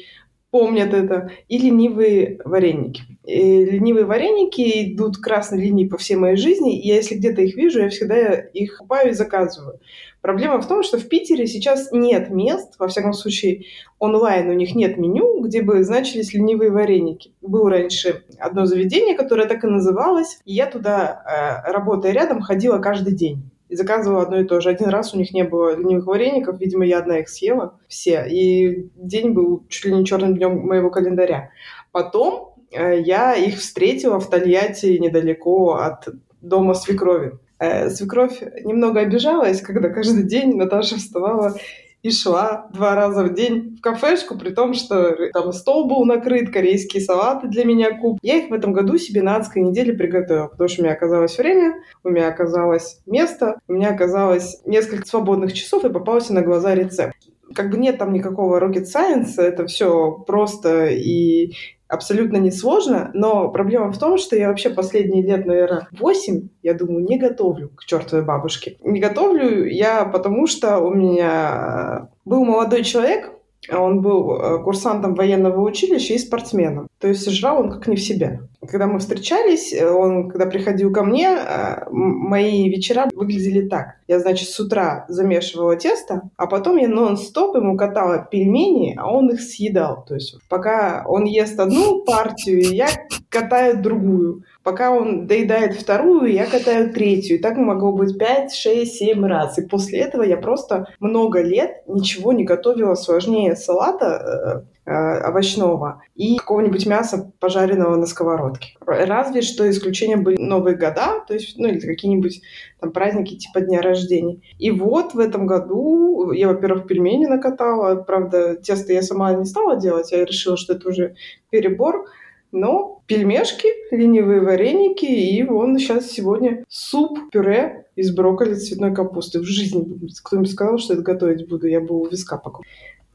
помнят 0.53 0.92
это, 0.92 1.30
и 1.48 1.57
ленивые 1.57 2.38
вареники. 2.44 3.03
И 3.24 3.64
ленивые 3.64 4.05
вареники 4.05 4.92
идут 4.92 5.16
красной 5.16 5.62
линией 5.62 5.88
по 5.88 5.96
всей 5.96 6.16
моей 6.16 6.36
жизни, 6.36 6.78
и 6.78 6.88
я, 6.88 6.96
если 6.96 7.14
где-то 7.14 7.40
их 7.40 7.57
вижу, 7.57 7.80
я 7.80 7.88
всегда 7.88 8.34
их 8.34 8.76
купаю 8.76 9.11
и 9.11 9.14
заказываю. 9.14 9.80
Проблема 10.20 10.61
в 10.61 10.68
том, 10.68 10.82
что 10.82 10.98
в 10.98 11.09
Питере 11.09 11.46
сейчас 11.46 11.90
нет 11.90 12.28
мест, 12.28 12.74
во 12.78 12.86
всяком 12.86 13.14
случае 13.14 13.64
онлайн 13.98 14.50
у 14.50 14.53
них 14.53 14.74
нет 14.74 14.98
меню, 14.98 15.40
где 15.40 15.62
бы 15.62 15.82
значились 15.82 16.34
ленивые 16.34 16.70
вареники. 16.70 17.32
Было 17.40 17.70
раньше 17.70 18.22
одно 18.38 18.66
заведение, 18.66 19.16
которое 19.16 19.48
так 19.48 19.64
и 19.64 19.68
называлось, 19.68 20.38
и 20.44 20.53
я 20.53 20.66
туда, 20.66 21.62
э, 21.66 21.72
работая 21.72 22.12
рядом, 22.12 22.42
ходила 22.42 22.78
каждый 22.78 23.14
день 23.14 23.51
и 23.72 23.74
заказывала 23.74 24.22
одно 24.22 24.38
и 24.38 24.44
то 24.44 24.60
же. 24.60 24.68
Один 24.68 24.90
раз 24.90 25.14
у 25.14 25.18
них 25.18 25.32
не 25.32 25.44
было 25.44 25.74
ленивых 25.74 26.06
вареников, 26.06 26.60
видимо, 26.60 26.84
я 26.84 26.98
одна 26.98 27.20
их 27.20 27.30
съела 27.30 27.78
все, 27.88 28.26
и 28.28 28.90
день 28.96 29.32
был 29.32 29.64
чуть 29.70 29.86
ли 29.86 29.94
не 29.94 30.04
черным 30.04 30.36
днем 30.36 30.58
моего 30.58 30.90
календаря. 30.90 31.50
Потом 31.90 32.54
э, 32.70 33.00
я 33.00 33.34
их 33.34 33.56
встретила 33.56 34.20
в 34.20 34.28
Тольятти 34.28 34.98
недалеко 34.98 35.76
от 35.76 36.06
дома 36.42 36.74
свекрови. 36.74 37.38
Э, 37.58 37.88
свекровь 37.88 38.42
немного 38.62 39.00
обижалась, 39.00 39.62
когда 39.62 39.88
каждый 39.88 40.24
день 40.24 40.54
Наташа 40.56 40.96
вставала 40.96 41.54
и 42.03 42.11
шла 42.11 42.68
два 42.72 42.94
раза 42.94 43.24
в 43.24 43.34
день 43.34 43.76
в 43.78 43.80
кафешку, 43.80 44.36
при 44.36 44.50
том, 44.50 44.74
что 44.74 45.16
там 45.32 45.53
стол 45.53 45.88
был 45.88 46.05
накрыт, 46.05 46.53
корейские 46.53 47.03
салаты 47.03 47.48
для 47.48 47.64
меня 47.64 47.98
куп. 47.98 48.18
Я 48.22 48.38
их 48.38 48.50
в 48.50 48.53
этом 48.53 48.72
году 48.72 48.98
себе 48.98 49.22
на 49.22 49.36
адской 49.36 49.62
неделе 49.62 49.92
приготовила, 49.92 50.48
потому 50.48 50.68
что 50.68 50.82
у 50.82 50.84
меня 50.84 50.94
оказалось 50.94 51.38
время, 51.38 51.74
у 52.05 52.11
меня 52.11 52.28
оказалось 52.28 53.00
место, 53.07 53.61
у 53.68 53.72
меня 53.72 53.90
оказалось 53.90 54.61
несколько 54.66 55.07
свободных 55.07 55.53
часов 55.53 55.84
и 55.84 55.92
попался 55.92 56.34
на 56.34 56.42
глаза 56.42 56.74
рецепт 56.74 57.16
как 57.55 57.70
бы 57.70 57.76
нет 57.76 57.98
там 57.98 58.12
никакого 58.12 58.59
rocket 58.59 58.84
science, 58.84 59.34
это 59.36 59.66
все 59.66 60.12
просто 60.26 60.86
и 60.86 61.53
абсолютно 61.93 62.38
несложно, 62.38 63.11
но 63.12 63.51
проблема 63.51 63.93
в 63.93 63.99
том, 63.99 64.16
что 64.16 64.34
я 64.34 64.49
вообще 64.49 64.70
последние 64.70 65.22
лет, 65.22 65.45
наверное, 65.45 65.88
8, 65.93 66.49
я 66.62 66.72
думаю, 66.72 67.05
не 67.05 67.18
готовлю 67.18 67.68
к 67.68 67.84
чертовой 67.84 68.24
бабушке. 68.24 68.78
Не 68.82 68.99
готовлю 68.99 69.66
я 69.66 70.07
потому, 70.07 70.47
что 70.47 70.78
у 70.78 70.95
меня 70.95 72.09
был 72.24 72.45
молодой 72.45 72.82
человек, 72.82 73.32
он 73.70 74.01
был 74.01 74.32
э, 74.32 74.62
курсантом 74.62 75.14
военного 75.14 75.61
училища 75.61 76.14
и 76.14 76.18
спортсменом. 76.18 76.88
То 76.99 77.09
есть 77.09 77.30
жрал 77.30 77.61
он 77.61 77.70
как 77.70 77.86
не 77.86 77.97
в 77.97 78.01
себя. 78.01 78.40
Когда 78.68 78.86
мы 78.86 79.00
встречались, 79.00 79.72
э, 79.72 79.90
он, 79.90 80.30
когда 80.30 80.46
приходил 80.46 80.92
ко 80.92 81.02
мне, 81.02 81.28
э, 81.28 81.86
мои 81.90 82.68
вечера 82.68 83.08
выглядели 83.14 83.68
так. 83.68 83.96
Я, 84.06 84.20
значит, 84.20 84.48
с 84.48 84.60
утра 84.60 85.04
замешивала 85.08 85.74
тесто, 85.76 86.30
а 86.36 86.46
потом 86.46 86.76
я 86.76 86.88
нон-стоп 86.88 87.56
ему 87.56 87.76
катала 87.76 88.26
пельмени, 88.30 88.94
а 88.96 89.10
он 89.10 89.30
их 89.30 89.40
съедал. 89.40 90.04
То 90.04 90.14
есть 90.14 90.36
пока 90.48 91.04
он 91.08 91.24
ест 91.24 91.58
одну 91.58 92.02
партию, 92.04 92.72
я 92.72 92.88
катаю 93.28 93.82
другую. 93.82 94.44
Пока 94.62 94.92
он 94.92 95.26
доедает 95.26 95.74
вторую, 95.74 96.32
я 96.32 96.46
катаю 96.46 96.92
третью. 96.92 97.38
И 97.38 97.40
так 97.40 97.56
могло 97.56 97.92
быть 97.92 98.16
5, 98.16 98.54
6, 98.54 98.92
7 98.92 99.24
раз. 99.26 99.58
И 99.58 99.66
после 99.66 100.00
этого 100.00 100.22
я 100.22 100.36
просто 100.36 100.86
много 101.00 101.42
лет 101.42 101.82
ничего 101.88 102.32
не 102.32 102.44
готовила 102.44 102.94
сложнее 102.94 103.56
салата 103.56 104.64
э, 104.82 104.82
овощного 104.85 106.03
и 106.14 106.37
какого-нибудь 106.37 106.87
мяса, 106.87 107.33
пожаренного 107.39 107.97
на 107.97 108.07
сковородке. 108.07 108.76
Разве 108.85 109.43
что 109.43 109.68
исключением 109.70 110.24
были 110.24 110.41
Новые 110.41 110.76
года, 110.76 111.24
то 111.26 111.35
есть, 111.35 111.57
ну, 111.57 111.68
или 111.68 111.78
какие-нибудь 111.78 112.43
там 112.80 112.91
праздники 112.91 113.37
типа 113.37 113.61
дня 113.61 113.80
рождения. 113.80 114.41
И 114.59 114.70
вот 114.70 115.14
в 115.14 115.18
этом 115.20 115.47
году 115.47 116.33
я, 116.33 116.49
во-первых, 116.49 116.87
пельмени 116.87 117.26
накатала. 117.26 117.95
Правда, 118.03 118.57
тесто 118.57 118.93
я 118.93 119.03
сама 119.03 119.33
не 119.35 119.45
стала 119.45 119.76
делать, 119.76 120.11
я 120.11 120.24
решила, 120.24 120.57
что 120.57 120.74
это 120.74 120.89
уже 120.89 121.14
перебор. 121.51 122.07
Но 122.55 123.03
пельмешки, 123.07 123.68
ленивые 123.91 124.43
вареники 124.43 125.07
и 125.07 125.43
вон 125.43 125.78
сейчас 125.78 126.11
сегодня 126.11 126.64
суп-пюре 126.68 127.87
из 127.97 128.14
брокколи 128.14 128.55
цветной 128.55 128.95
капусты. 128.95 129.41
В 129.41 129.45
жизни 129.45 129.87
кто-нибудь 130.22 130.51
сказал, 130.51 130.76
что 130.76 130.93
это 130.93 131.03
готовить 131.03 131.49
буду, 131.49 131.66
я 131.66 131.80
бы 131.80 131.99
у 131.99 132.07
виска 132.07 132.37
покупала. 132.37 132.64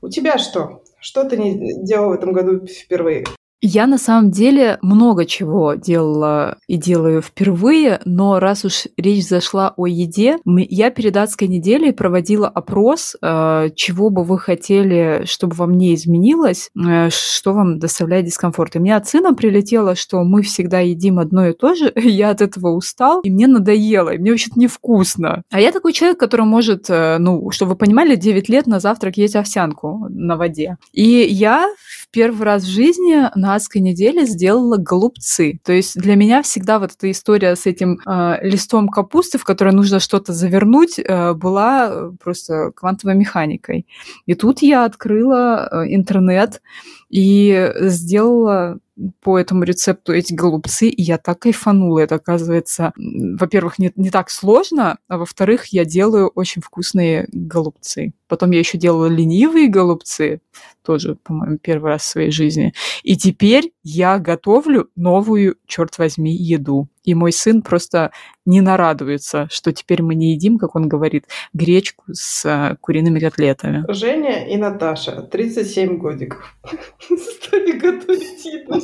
У 0.02 0.10
тебя 0.10 0.38
что? 0.38 0.84
Что 1.00 1.24
ты 1.24 1.38
не 1.38 1.84
делал 1.84 2.10
в 2.10 2.14
этом 2.14 2.34
году 2.34 2.66
впервые? 2.68 3.26
Я 3.62 3.88
на 3.88 3.98
самом 3.98 4.30
деле 4.30 4.78
много 4.84 5.26
чего 5.26 5.74
делала 5.74 6.58
и 6.68 6.78
делаю 6.78 7.24
впервые, 7.24 8.00
но 8.06 8.40
раз 8.40 8.66
уж 8.66 8.84
речь 8.98 9.28
зашла 9.28 9.74
о 9.76 9.88
еде, 9.88 10.38
я 10.46 10.92
перед 10.92 11.18
адской 11.18 11.48
неделей 11.48 11.92
проводила 11.92 12.48
опрос, 12.48 13.16
э, 13.20 13.70
чего 13.76 14.12
бы 14.12 14.24
вы 14.24 14.38
хотели, 14.38 15.24
чтобы 15.26 15.56
во 15.56 15.66
мне 15.66 15.96
изменилось, 15.96 16.70
э, 16.78 17.10
что 17.10 17.54
вам 17.54 17.80
доставляет 17.80 18.26
дискомфорт. 18.26 18.76
И 18.76 18.80
мне 18.80 18.96
от 18.96 19.08
сына 19.08 19.34
прилетело, 19.34 19.96
что 19.96 20.24
мы 20.24 20.44
всегда 20.44 20.82
едим 20.82 21.18
одно 21.18 21.48
и 21.48 21.54
то 21.54 21.74
же, 21.74 21.92
я 21.96 22.30
от 22.30 22.42
этого 22.42 22.70
устал, 22.70 23.22
и 23.22 23.32
мне 23.32 23.48
надоело, 23.48 24.12
и 24.12 24.20
мне 24.20 24.32
вообще-то 24.32 24.60
невкусно. 24.60 25.42
А 25.50 25.60
я 25.60 25.72
такой 25.72 25.94
человек, 25.94 26.20
который 26.20 26.46
может, 26.46 26.92
э, 26.92 27.18
ну, 27.18 27.50
чтобы 27.50 27.72
вы 27.72 27.78
понимали, 27.78 28.16
9 28.16 28.50
лет 28.50 28.68
на 28.68 28.80
завтрак 28.80 29.18
есть 29.18 29.36
овсянку 29.36 30.06
на 30.10 30.38
воде. 30.38 30.78
И 30.94 31.04
я 31.04 31.68
в 32.02 32.12
первый 32.12 32.44
раз 32.44 32.64
в 32.64 32.70
жизни 32.70 33.26
на 33.48 33.80
неделе 33.80 34.26
сделала 34.26 34.78
голубцы. 34.78 35.60
То 35.64 35.74
есть 35.74 35.96
для 36.00 36.16
меня 36.16 36.42
всегда 36.42 36.80
вот 36.80 36.92
эта 36.92 37.10
история 37.10 37.56
с 37.56 37.66
этим 37.66 38.00
э, 38.06 38.38
листом 38.42 38.90
капусты, 38.90 39.38
в 39.38 39.44
которой 39.44 39.74
нужно 39.74 40.00
что-то 40.00 40.34
завернуть, 40.34 41.00
э, 41.00 41.34
была 41.34 42.12
просто 42.22 42.72
квантовой 42.76 43.16
механикой. 43.16 43.88
И 44.26 44.34
тут 44.34 44.62
я 44.62 44.86
открыла 44.86 45.68
э, 45.72 45.96
интернет 45.96 46.62
и 47.10 47.72
сделала 47.80 48.80
по 49.22 49.38
этому 49.38 49.64
рецепту 49.64 50.14
эти 50.14 50.34
голубцы, 50.34 50.90
и 50.90 51.02
я 51.02 51.18
так 51.18 51.40
кайфанула. 51.40 52.00
Это, 52.00 52.16
оказывается, 52.16 52.92
во-первых, 52.96 53.80
не, 53.80 53.92
не 53.96 54.10
так 54.10 54.30
сложно, 54.30 54.98
а 55.08 55.18
во-вторых, 55.18 55.68
я 55.68 55.86
делаю 55.86 56.30
очень 56.30 56.62
вкусные 56.62 57.28
голубцы. 57.32 58.14
Потом 58.28 58.52
я 58.52 58.60
еще 58.60 58.78
делала 58.78 59.08
ленивые 59.08 59.68
голубцы, 59.68 60.42
тоже, 60.84 61.16
по-моему, 61.16 61.58
первый 61.58 61.92
раз 61.92 62.04
в 62.04 62.06
своей 62.06 62.32
жизни. 62.32 62.74
И 63.04 63.18
теперь 63.18 63.72
я 63.84 64.20
готовлю 64.20 64.90
новую, 64.96 65.58
черт 65.66 65.98
возьми, 65.98 66.34
еду. 66.34 66.88
И 67.04 67.14
мой 67.14 67.32
сын 67.32 67.62
просто 67.62 68.12
не 68.46 68.62
нарадуется, 68.62 69.48
что 69.52 69.72
теперь 69.72 70.02
мы 70.02 70.16
не 70.16 70.32
едим, 70.32 70.58
как 70.58 70.76
он 70.76 70.88
говорит, 70.88 71.26
гречку 71.54 72.06
с 72.14 72.46
а, 72.46 72.76
куриными 72.80 73.20
котлетами. 73.20 73.86
Женя 73.90 74.48
и 74.48 74.58
Наташа, 74.58 75.22
37 75.22 75.98
годиков. 75.98 76.56
Стали 77.02 77.72
готовить 77.74 78.46
еду. 78.46 78.82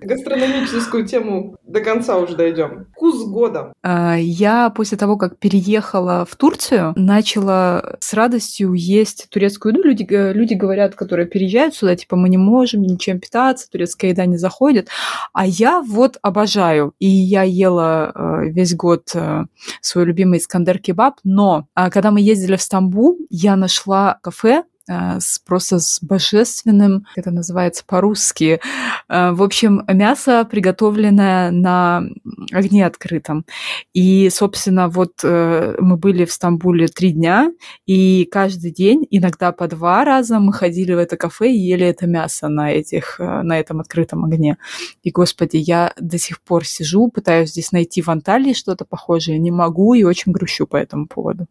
Гастрономическую 0.00 1.06
тему 1.06 1.56
до 1.66 1.80
конца 1.80 2.18
уже 2.18 2.36
дойдем. 2.36 2.86
Вкус 2.92 3.24
года. 3.24 3.72
А, 3.82 4.16
я 4.16 4.70
после 4.70 4.98
того, 4.98 5.16
как 5.16 5.38
переехала 5.38 6.26
в 6.28 6.36
Турцию, 6.36 6.92
начала 6.96 7.96
с 8.00 8.12
радостью 8.12 8.74
есть 8.74 9.28
турецкую 9.30 9.74
еду. 9.74 9.82
Люди, 9.82 10.06
люди 10.10 10.54
говорят, 10.54 10.94
которые 10.94 11.26
переезжают 11.26 11.74
сюда, 11.74 11.96
типа, 11.96 12.16
мы 12.16 12.28
не 12.28 12.38
можем 12.38 12.82
ничем 12.82 13.20
питаться, 13.20 13.70
турецкая 13.70 14.10
еда 14.10 14.26
не 14.26 14.36
заходит. 14.36 14.88
А 15.32 15.46
я 15.46 15.80
вот 15.80 16.18
обожаю. 16.22 16.94
И 16.98 17.08
я 17.08 17.42
ела 17.42 18.12
э, 18.14 18.48
весь 18.50 18.74
год 18.74 19.10
э, 19.14 19.44
свой 19.80 20.04
любимый 20.04 20.38
Искандер 20.38 20.78
кебаб. 20.78 21.14
Но 21.24 21.66
а, 21.74 21.90
когда 21.90 22.10
мы 22.10 22.20
ездили 22.20 22.56
в 22.56 22.62
Стамбул, 22.62 23.18
я 23.30 23.56
нашла 23.56 24.18
кафе, 24.22 24.64
с, 24.88 25.38
просто 25.38 25.78
с 25.78 26.00
божественным, 26.02 27.06
это 27.16 27.30
называется 27.30 27.84
по-русски. 27.86 28.60
А, 29.08 29.32
в 29.32 29.42
общем, 29.42 29.82
мясо, 29.88 30.44
приготовленное 30.44 31.50
на 31.50 32.04
огне 32.52 32.86
открытом. 32.86 33.44
И, 33.92 34.28
собственно, 34.30 34.88
вот 34.88 35.20
э, 35.22 35.76
мы 35.78 35.96
были 35.96 36.24
в 36.24 36.32
Стамбуле 36.32 36.88
три 36.88 37.12
дня, 37.12 37.52
и 37.86 38.28
каждый 38.30 38.72
день, 38.72 39.06
иногда 39.10 39.52
по 39.52 39.68
два 39.68 40.04
раза, 40.04 40.38
мы 40.38 40.52
ходили 40.52 40.94
в 40.94 40.98
это 40.98 41.16
кафе 41.16 41.50
и 41.50 41.58
ели 41.58 41.86
это 41.86 42.06
мясо 42.06 42.48
на, 42.48 42.72
этих, 42.72 43.20
э, 43.20 43.42
на 43.42 43.58
этом 43.58 43.80
открытом 43.80 44.24
огне. 44.24 44.58
И, 45.02 45.10
господи, 45.10 45.56
я 45.56 45.92
до 45.98 46.18
сих 46.18 46.40
пор 46.40 46.64
сижу, 46.64 47.08
пытаюсь 47.08 47.50
здесь 47.50 47.72
найти 47.72 48.02
в 48.02 48.08
Анталии 48.08 48.52
что-то 48.52 48.84
похожее, 48.84 49.38
не 49.38 49.50
могу 49.50 49.94
и 49.94 50.04
очень 50.04 50.32
грущу 50.32 50.66
по 50.66 50.76
этому 50.76 51.06
поводу. 51.06 51.46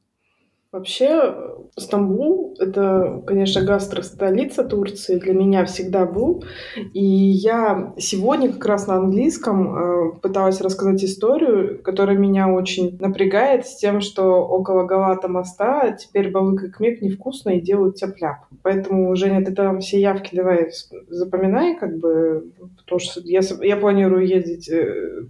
Вообще, 0.72 1.36
Стамбул— 1.78 2.55
это, 2.59 3.22
конечно, 3.28 3.61
гастростолица 3.61 4.63
Турции, 4.63 5.19
для 5.19 5.34
меня 5.34 5.65
всегда 5.65 6.05
был. 6.05 6.45
И 6.93 7.03
я 7.03 7.93
сегодня 7.97 8.53
как 8.53 8.65
раз 8.65 8.88
на 8.88 8.95
английском 8.95 9.76
э, 9.76 10.19
пыталась 10.22 10.61
рассказать 10.61 11.03
историю, 11.03 11.84
которая 11.84 12.17
меня 12.17 12.47
очень 12.47 12.97
напрягает 13.01 13.67
с 13.67 13.76
тем, 13.76 13.99
что 13.99 14.47
около 14.47 14.86
Галата 14.86 15.28
моста 15.28 15.91
теперь 15.91 16.32
балык 16.32 16.63
и 16.63 16.72
кмек 16.72 17.01
невкусно 17.01 17.49
и 17.49 17.61
делают 17.61 17.97
тяп-ляп. 17.97 18.45
Поэтому, 18.63 19.13
Женя, 19.17 19.43
ты 19.43 19.53
там 19.53 19.82
все 19.82 19.99
явки 19.99 20.34
давай 20.34 20.72
запоминай, 21.09 21.78
как 21.78 21.97
бы, 21.97 22.49
потому 22.78 22.99
что 22.99 23.19
я, 23.26 23.41
я 23.61 23.76
планирую 23.76 24.26
ездить 24.26 24.69
э, 24.69 25.26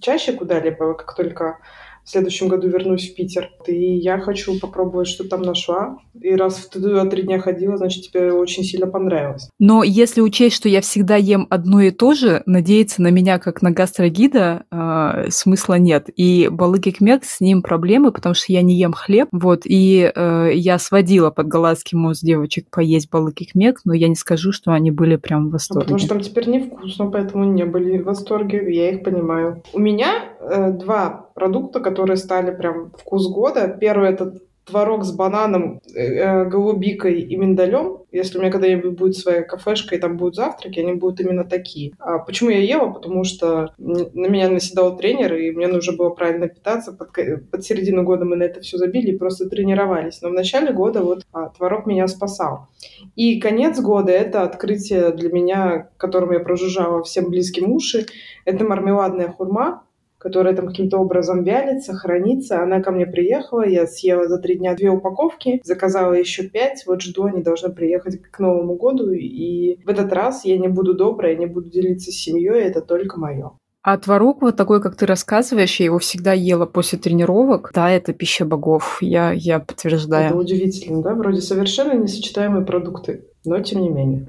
чаще 0.00 0.32
куда-либо, 0.32 0.94
как 0.94 1.16
только 1.16 1.58
в 2.06 2.10
следующем 2.10 2.46
году 2.46 2.68
вернусь 2.68 3.10
в 3.10 3.16
Питер. 3.16 3.50
И 3.66 3.96
я 3.96 4.18
хочу 4.18 4.58
попробовать, 4.60 5.08
что 5.08 5.28
там 5.28 5.42
нашла. 5.42 5.98
И 6.14 6.34
раз 6.36 6.68
ты 6.72 6.80
туда 6.80 7.04
три 7.06 7.22
дня 7.22 7.40
ходила, 7.40 7.76
значит, 7.76 8.04
тебе 8.04 8.32
очень 8.32 8.62
сильно 8.62 8.86
понравилось. 8.86 9.50
Но 9.58 9.82
если 9.82 10.20
учесть, 10.20 10.54
что 10.54 10.68
я 10.68 10.80
всегда 10.80 11.16
ем 11.16 11.48
одно 11.50 11.80
и 11.80 11.90
то 11.90 12.14
же, 12.14 12.44
надеяться 12.46 13.02
на 13.02 13.08
меня 13.08 13.40
как 13.40 13.60
на 13.60 13.72
гастрогида 13.72 14.64
э, 14.70 15.30
смысла 15.30 15.74
нет. 15.74 16.08
И 16.14 16.48
балык 16.48 16.84
кмек 16.96 17.24
с 17.24 17.40
ним 17.40 17.62
проблемы, 17.62 18.12
потому 18.12 18.34
что 18.36 18.52
я 18.52 18.62
не 18.62 18.78
ем 18.78 18.92
хлеб. 18.92 19.28
Вот, 19.32 19.62
и 19.64 20.12
э, 20.14 20.50
я 20.54 20.78
сводила 20.78 21.30
под 21.30 21.48
голландский 21.48 21.98
мост 21.98 22.22
девочек 22.22 22.70
поесть 22.70 23.10
балык 23.10 23.38
кмек, 23.52 23.80
но 23.84 23.92
я 23.92 24.06
не 24.06 24.14
скажу, 24.14 24.52
что 24.52 24.70
они 24.70 24.92
были 24.92 25.16
прям 25.16 25.48
в 25.48 25.52
восторге. 25.52 25.80
А 25.80 25.84
потому 25.84 25.98
что 25.98 26.08
там 26.08 26.20
теперь 26.20 26.48
невкусно, 26.48 27.10
поэтому 27.10 27.44
не 27.44 27.64
были 27.64 27.98
в 27.98 28.04
восторге, 28.04 28.72
я 28.72 28.90
их 28.90 29.02
понимаю. 29.02 29.62
У 29.72 29.80
меня 29.80 30.36
э, 30.40 30.70
два 30.70 31.26
продукта, 31.34 31.80
которые 31.80 31.95
стали 32.16 32.54
прям 32.54 32.92
вкус 32.98 33.28
года. 33.28 33.68
Первый 33.68 34.10
это 34.10 34.34
творог 34.66 35.04
с 35.04 35.12
бананом, 35.12 35.80
э, 35.94 36.00
э, 36.00 36.44
голубикой 36.44 37.20
и 37.20 37.36
миндалем. 37.36 37.98
Если 38.10 38.36
у 38.36 38.40
меня 38.40 38.50
когда-нибудь 38.50 38.98
будет 38.98 39.16
своя 39.16 39.42
кафешка 39.42 39.94
и 39.94 39.98
там 39.98 40.16
будут 40.16 40.34
завтраки, 40.34 40.80
они 40.80 40.94
будут 40.94 41.20
именно 41.20 41.44
такие. 41.44 41.92
А 41.98 42.18
почему 42.18 42.50
я 42.50 42.58
ела? 42.58 42.88
Потому 42.88 43.22
что 43.22 43.72
на 43.78 44.26
меня 44.26 44.48
наседал 44.48 44.96
тренер, 44.96 45.34
и 45.34 45.52
мне 45.52 45.68
нужно 45.68 45.96
было 45.96 46.10
правильно 46.10 46.48
питаться. 46.48 46.92
Под, 46.92 47.10
под 47.50 47.64
середину 47.64 48.02
года 48.02 48.24
мы 48.24 48.36
на 48.36 48.42
это 48.42 48.60
все 48.60 48.76
забили 48.76 49.12
и 49.12 49.16
просто 49.16 49.48
тренировались. 49.48 50.20
Но 50.20 50.30
в 50.30 50.32
начале 50.32 50.72
года 50.72 51.02
вот 51.02 51.24
а, 51.32 51.50
творог 51.50 51.86
меня 51.86 52.08
спасал. 52.08 52.68
И 53.14 53.38
конец 53.40 53.80
года— 53.80 54.10
это 54.12 54.42
открытие 54.42 55.12
для 55.12 55.30
меня, 55.30 55.90
которым 55.96 56.32
я 56.32 56.40
прожужжала 56.40 57.04
всем 57.04 57.30
близким 57.30 57.70
уши. 57.70 58.06
Это 58.44 58.64
мармеладная 58.64 59.28
хурма, 59.28 59.84
которая 60.18 60.54
там 60.54 60.66
каким-то 60.66 60.98
образом 60.98 61.42
вялится, 61.42 61.94
хранится. 61.94 62.62
Она 62.62 62.80
ко 62.80 62.90
мне 62.90 63.06
приехала, 63.06 63.66
я 63.66 63.86
съела 63.86 64.28
за 64.28 64.38
три 64.38 64.56
дня 64.56 64.74
две 64.74 64.90
упаковки, 64.90 65.60
заказала 65.64 66.12
еще 66.12 66.48
пять, 66.48 66.84
вот 66.86 67.02
жду, 67.02 67.24
они 67.24 67.42
должны 67.42 67.72
приехать 67.72 68.20
к 68.22 68.38
Новому 68.38 68.76
году, 68.76 69.10
и 69.10 69.78
в 69.84 69.88
этот 69.88 70.12
раз 70.12 70.44
я 70.44 70.58
не 70.58 70.68
буду 70.68 70.94
добрая, 70.94 71.32
я 71.32 71.38
не 71.38 71.46
буду 71.46 71.70
делиться 71.70 72.10
с 72.10 72.14
семьей, 72.14 72.62
это 72.62 72.80
только 72.80 73.18
мое. 73.18 73.52
А 73.86 73.96
творог 73.98 74.42
вот 74.42 74.56
такой, 74.56 74.82
как 74.82 74.96
ты 74.96 75.06
рассказываешь, 75.06 75.78
я 75.78 75.86
его 75.86 76.00
всегда 76.00 76.32
ела 76.32 76.66
после 76.66 76.98
тренировок. 76.98 77.70
Да, 77.72 77.88
это 77.88 78.12
пища 78.12 78.44
богов, 78.44 78.98
я, 79.00 79.30
я 79.30 79.60
подтверждаю. 79.60 80.26
Это 80.26 80.36
удивительно, 80.36 81.02
да? 81.02 81.14
Вроде 81.14 81.40
совершенно 81.40 81.92
несочетаемые 81.92 82.66
продукты, 82.66 83.26
но 83.44 83.60
тем 83.60 83.82
не 83.82 83.88
менее. 83.88 84.26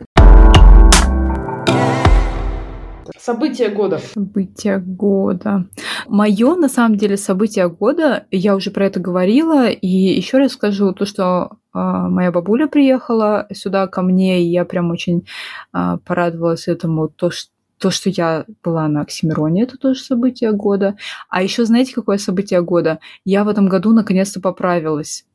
События 3.18 3.70
года. 3.70 3.99
События 4.14 4.78
года. 4.78 5.66
Мое, 6.08 6.55
на 6.55 6.70
самом 6.70 6.97
деле, 6.97 7.18
событие 7.18 7.70
года, 7.70 8.26
я 8.32 8.55
уже 8.55 8.72
про 8.72 8.86
это 8.86 8.99
говорила, 8.99 9.70
и 9.70 9.88
еще 9.88 10.38
раз 10.38 10.53
скажу 10.53 10.93
то, 10.93 11.05
что 11.05 11.51
э, 11.74 11.80
моя 11.80 12.32
бабуля 12.32 12.68
приехала 12.68 13.47
сюда 13.53 13.88
ко 13.88 14.01
мне, 14.01 14.43
и 14.43 14.49
я 14.49 14.66
прям 14.66 14.91
очень 14.91 15.26
э, 15.74 15.97
порадовалась 16.05 16.68
этому, 16.68 17.08
то, 17.08 17.30
что 17.30 17.51
то, 17.80 17.91
что 17.91 18.10
я 18.10 18.45
была 18.64 18.88
на 18.88 19.01
Оксимироне, 19.01 19.64
это 19.64 19.78
тоже 19.78 19.99
событие 19.99 20.51
года. 20.51 20.97
А 21.30 21.43
еще 21.43 21.64
знаете, 21.64 21.93
какое 21.93 22.18
событие 22.18 22.62
года? 22.62 22.99
Я 23.24 23.43
в 23.43 23.49
этом 23.49 23.68
году 23.68 23.93
наконец-то 23.93 24.41
поправилась. 24.41 25.26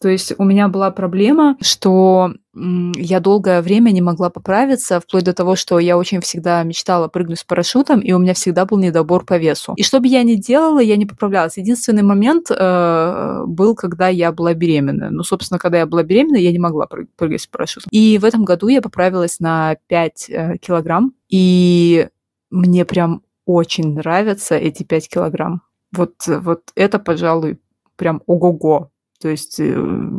То 0.00 0.08
есть 0.08 0.32
у 0.38 0.44
меня 0.44 0.68
была 0.68 0.90
проблема, 0.90 1.58
что 1.60 2.32
я 2.54 3.20
долгое 3.20 3.60
время 3.60 3.90
не 3.90 4.00
могла 4.00 4.30
поправиться, 4.30 4.98
вплоть 4.98 5.24
до 5.24 5.34
того, 5.34 5.56
что 5.56 5.78
я 5.78 5.98
очень 5.98 6.22
всегда 6.22 6.62
мечтала 6.62 7.08
прыгнуть 7.08 7.40
с 7.40 7.44
парашютом, 7.44 8.00
и 8.00 8.12
у 8.12 8.18
меня 8.18 8.32
всегда 8.32 8.64
был 8.64 8.78
недобор 8.78 9.26
по 9.26 9.36
весу. 9.36 9.74
И 9.76 9.82
что 9.82 10.00
бы 10.00 10.08
я 10.08 10.22
ни 10.22 10.36
делала, 10.36 10.80
я 10.80 10.96
не 10.96 11.04
поправлялась. 11.04 11.58
Единственный 11.58 12.02
момент 12.02 12.50
э, 12.50 13.44
был, 13.46 13.74
когда 13.74 14.08
я 14.08 14.32
была 14.32 14.54
беременна. 14.54 15.10
Ну, 15.10 15.22
собственно, 15.22 15.58
когда 15.58 15.78
я 15.78 15.86
была 15.86 16.02
беременна, 16.02 16.36
я 16.38 16.50
не 16.50 16.58
могла 16.58 16.86
прыгать 16.86 17.42
с 17.42 17.46
парашютом. 17.46 17.90
И 17.92 18.16
в 18.16 18.24
этом 18.24 18.46
году 18.46 18.68
я 18.68 18.80
поправилась 18.80 19.38
на 19.38 19.76
5 19.88 20.30
э, 20.30 20.56
килограмм, 20.58 21.12
и 21.28 22.08
мне 22.50 22.86
прям 22.86 23.22
очень 23.44 23.94
нравятся 23.94 24.56
эти 24.56 24.82
5 24.82 25.08
килограмм. 25.10 25.60
Вот, 25.92 26.14
вот 26.26 26.62
это, 26.74 26.98
пожалуй, 26.98 27.60
прям 27.96 28.22
ого-го. 28.26 28.90
То 29.20 29.28
есть 29.28 29.60
э, 29.60 29.74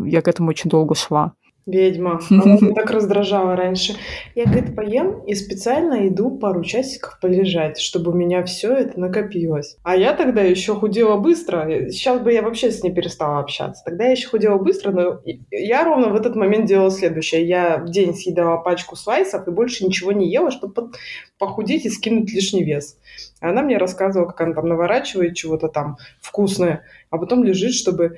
я 0.06 0.22
к 0.22 0.28
этому 0.28 0.50
очень 0.50 0.70
долго 0.70 0.96
шла. 0.96 1.34
Ведьма. 1.68 2.20
Она 2.30 2.58
меня 2.58 2.74
так 2.74 2.90
раздражала 2.90 3.56
раньше. 3.56 3.96
Я, 4.34 4.46
говорит, 4.46 4.76
поем 4.76 5.24
и 5.26 5.36
специально 5.36 6.08
иду 6.08 6.38
пару 6.38 6.64
часиков 6.64 7.20
полежать, 7.22 7.80
чтобы 7.80 8.12
у 8.12 8.16
меня 8.16 8.44
все 8.44 8.74
это 8.74 9.00
накопилось. 9.00 9.78
А 9.84 9.96
я 9.96 10.14
тогда 10.14 10.42
еще 10.42 10.76
худела 10.76 11.18
быстро. 11.18 11.90
Сейчас 11.90 12.20
бы 12.20 12.34
я 12.34 12.42
вообще 12.42 12.72
с 12.72 12.84
ней 12.84 12.92
перестала 12.92 13.40
общаться. 13.40 13.84
Тогда 13.86 14.06
я 14.06 14.12
еще 14.12 14.28
худела 14.28 14.58
быстро, 14.58 14.92
но 14.92 15.22
я 15.52 15.84
ровно 15.84 16.10
в 16.10 16.16
этот 16.16 16.36
момент 16.36 16.66
делала 16.66 16.90
следующее. 16.90 17.48
Я 17.48 17.78
в 17.78 17.92
день 17.92 18.16
съедала 18.16 18.58
пачку 18.58 18.96
слайсов 18.96 19.48
и 19.48 19.52
больше 19.52 19.86
ничего 19.86 20.12
не 20.12 20.32
ела, 20.32 20.50
чтобы 20.50 20.92
похудеть 21.38 21.86
и 21.86 21.90
скинуть 21.90 22.34
лишний 22.34 22.64
вес. 22.64 22.98
Она 23.40 23.62
мне 23.62 23.78
рассказывала, 23.78 24.28
как 24.28 24.42
она 24.42 24.54
там 24.54 24.68
наворачивает 24.68 25.36
чего-то 25.36 25.68
там 25.68 25.98
вкусное, 26.22 26.86
а 27.12 27.18
потом 27.18 27.44
лежит, 27.44 27.74
чтобы 27.74 28.18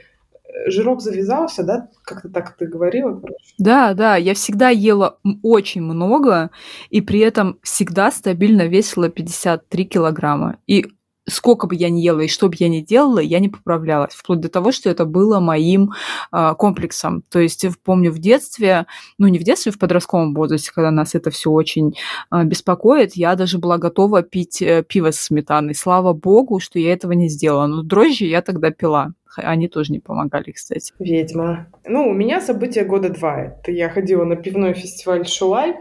жирок 0.68 1.02
завязался, 1.02 1.64
да? 1.64 1.90
Как-то 2.04 2.30
так 2.30 2.56
ты 2.58 2.68
говорила. 2.68 3.22
Да, 3.58 3.94
да, 3.94 4.16
я 4.16 4.34
всегда 4.34 4.70
ела 4.70 5.18
очень 5.42 5.82
много, 5.82 6.52
и 6.90 7.02
при 7.02 7.20
этом 7.20 7.60
всегда 7.64 8.12
стабильно 8.12 8.68
весила 8.68 9.10
53 9.10 9.86
килограмма. 9.86 10.58
И 10.68 10.86
сколько 11.28 11.68
бы 11.68 11.76
я 11.76 11.90
ни 11.90 12.02
ела 12.02 12.22
и 12.22 12.28
что 12.28 12.50
бы 12.50 12.56
я 12.60 12.68
ни 12.70 12.82
делала, 12.82 13.20
я 13.20 13.40
не 13.40 13.50
поправлялась. 13.50 14.14
Вплоть 14.14 14.40
до 14.40 14.50
того, 14.50 14.72
что 14.72 14.90
это 14.90 15.06
было 15.06 15.40
моим 15.40 15.92
э, 16.32 16.54
комплексом. 16.58 17.24
То 17.30 17.40
есть 17.40 17.66
помню 17.84 18.12
в 18.12 18.20
детстве, 18.20 18.86
ну 19.18 19.28
не 19.28 19.40
в 19.40 19.44
детстве, 19.44 19.72
в 19.72 19.80
подростковом 19.80 20.34
возрасте, 20.34 20.72
когда 20.74 20.92
нас 20.92 21.16
это 21.16 21.32
все 21.32 21.50
очень 21.50 21.96
э, 22.32 22.44
беспокоит, 22.44 23.16
я 23.16 23.36
даже 23.36 23.58
была 23.58 23.78
готова 23.78 24.22
пить 24.22 24.62
э, 24.62 24.84
пиво 24.84 25.12
с 25.12 25.20
сметаной. 25.20 25.76
Слава 25.76 26.14
богу, 26.14 26.60
что 26.60 26.80
я 26.80 26.94
этого 26.94 27.14
не 27.14 27.30
сделала. 27.30 27.68
Но 27.68 27.84
дрожжи 27.84 28.26
я 28.26 28.42
тогда 28.42 28.72
пила. 28.72 29.14
Они 29.36 29.68
тоже 29.68 29.92
не 29.92 30.00
помогали, 30.00 30.52
кстати. 30.52 30.94
Ведьма. 31.00 31.68
Ну, 31.86 32.08
у 32.08 32.14
меня 32.14 32.40
событие 32.40 32.86
года 32.86 33.10
два. 33.10 33.42
Это 33.42 33.72
я 33.72 33.90
ходила 33.90 34.26
на 34.26 34.36
пивной 34.36 34.74
фестиваль 34.74 35.28
Шулай. 35.28 35.76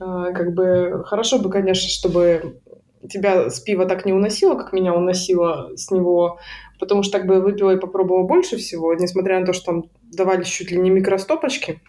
А, 0.00 0.32
как 0.32 0.54
бы 0.54 1.04
хорошо 1.06 1.38
бы, 1.38 1.50
конечно, 1.50 1.88
чтобы 1.88 2.56
тебя 3.08 3.50
с 3.50 3.60
пива 3.60 3.86
так 3.86 4.06
не 4.06 4.12
уносило, 4.12 4.54
как 4.54 4.72
меня 4.72 4.94
уносило 4.94 5.70
с 5.76 5.90
него, 5.90 6.38
потому 6.78 7.02
что 7.02 7.18
так 7.18 7.26
бы 7.26 7.40
выпила 7.40 7.74
и 7.74 7.80
попробовала 7.80 8.26
больше 8.26 8.56
всего, 8.56 8.94
несмотря 8.94 9.40
на 9.40 9.46
то, 9.46 9.52
что 9.52 9.66
там 9.66 9.84
давали 10.12 10.44
чуть 10.44 10.70
ли 10.70 10.78
не 10.78 10.90
микростопочки 10.90 11.80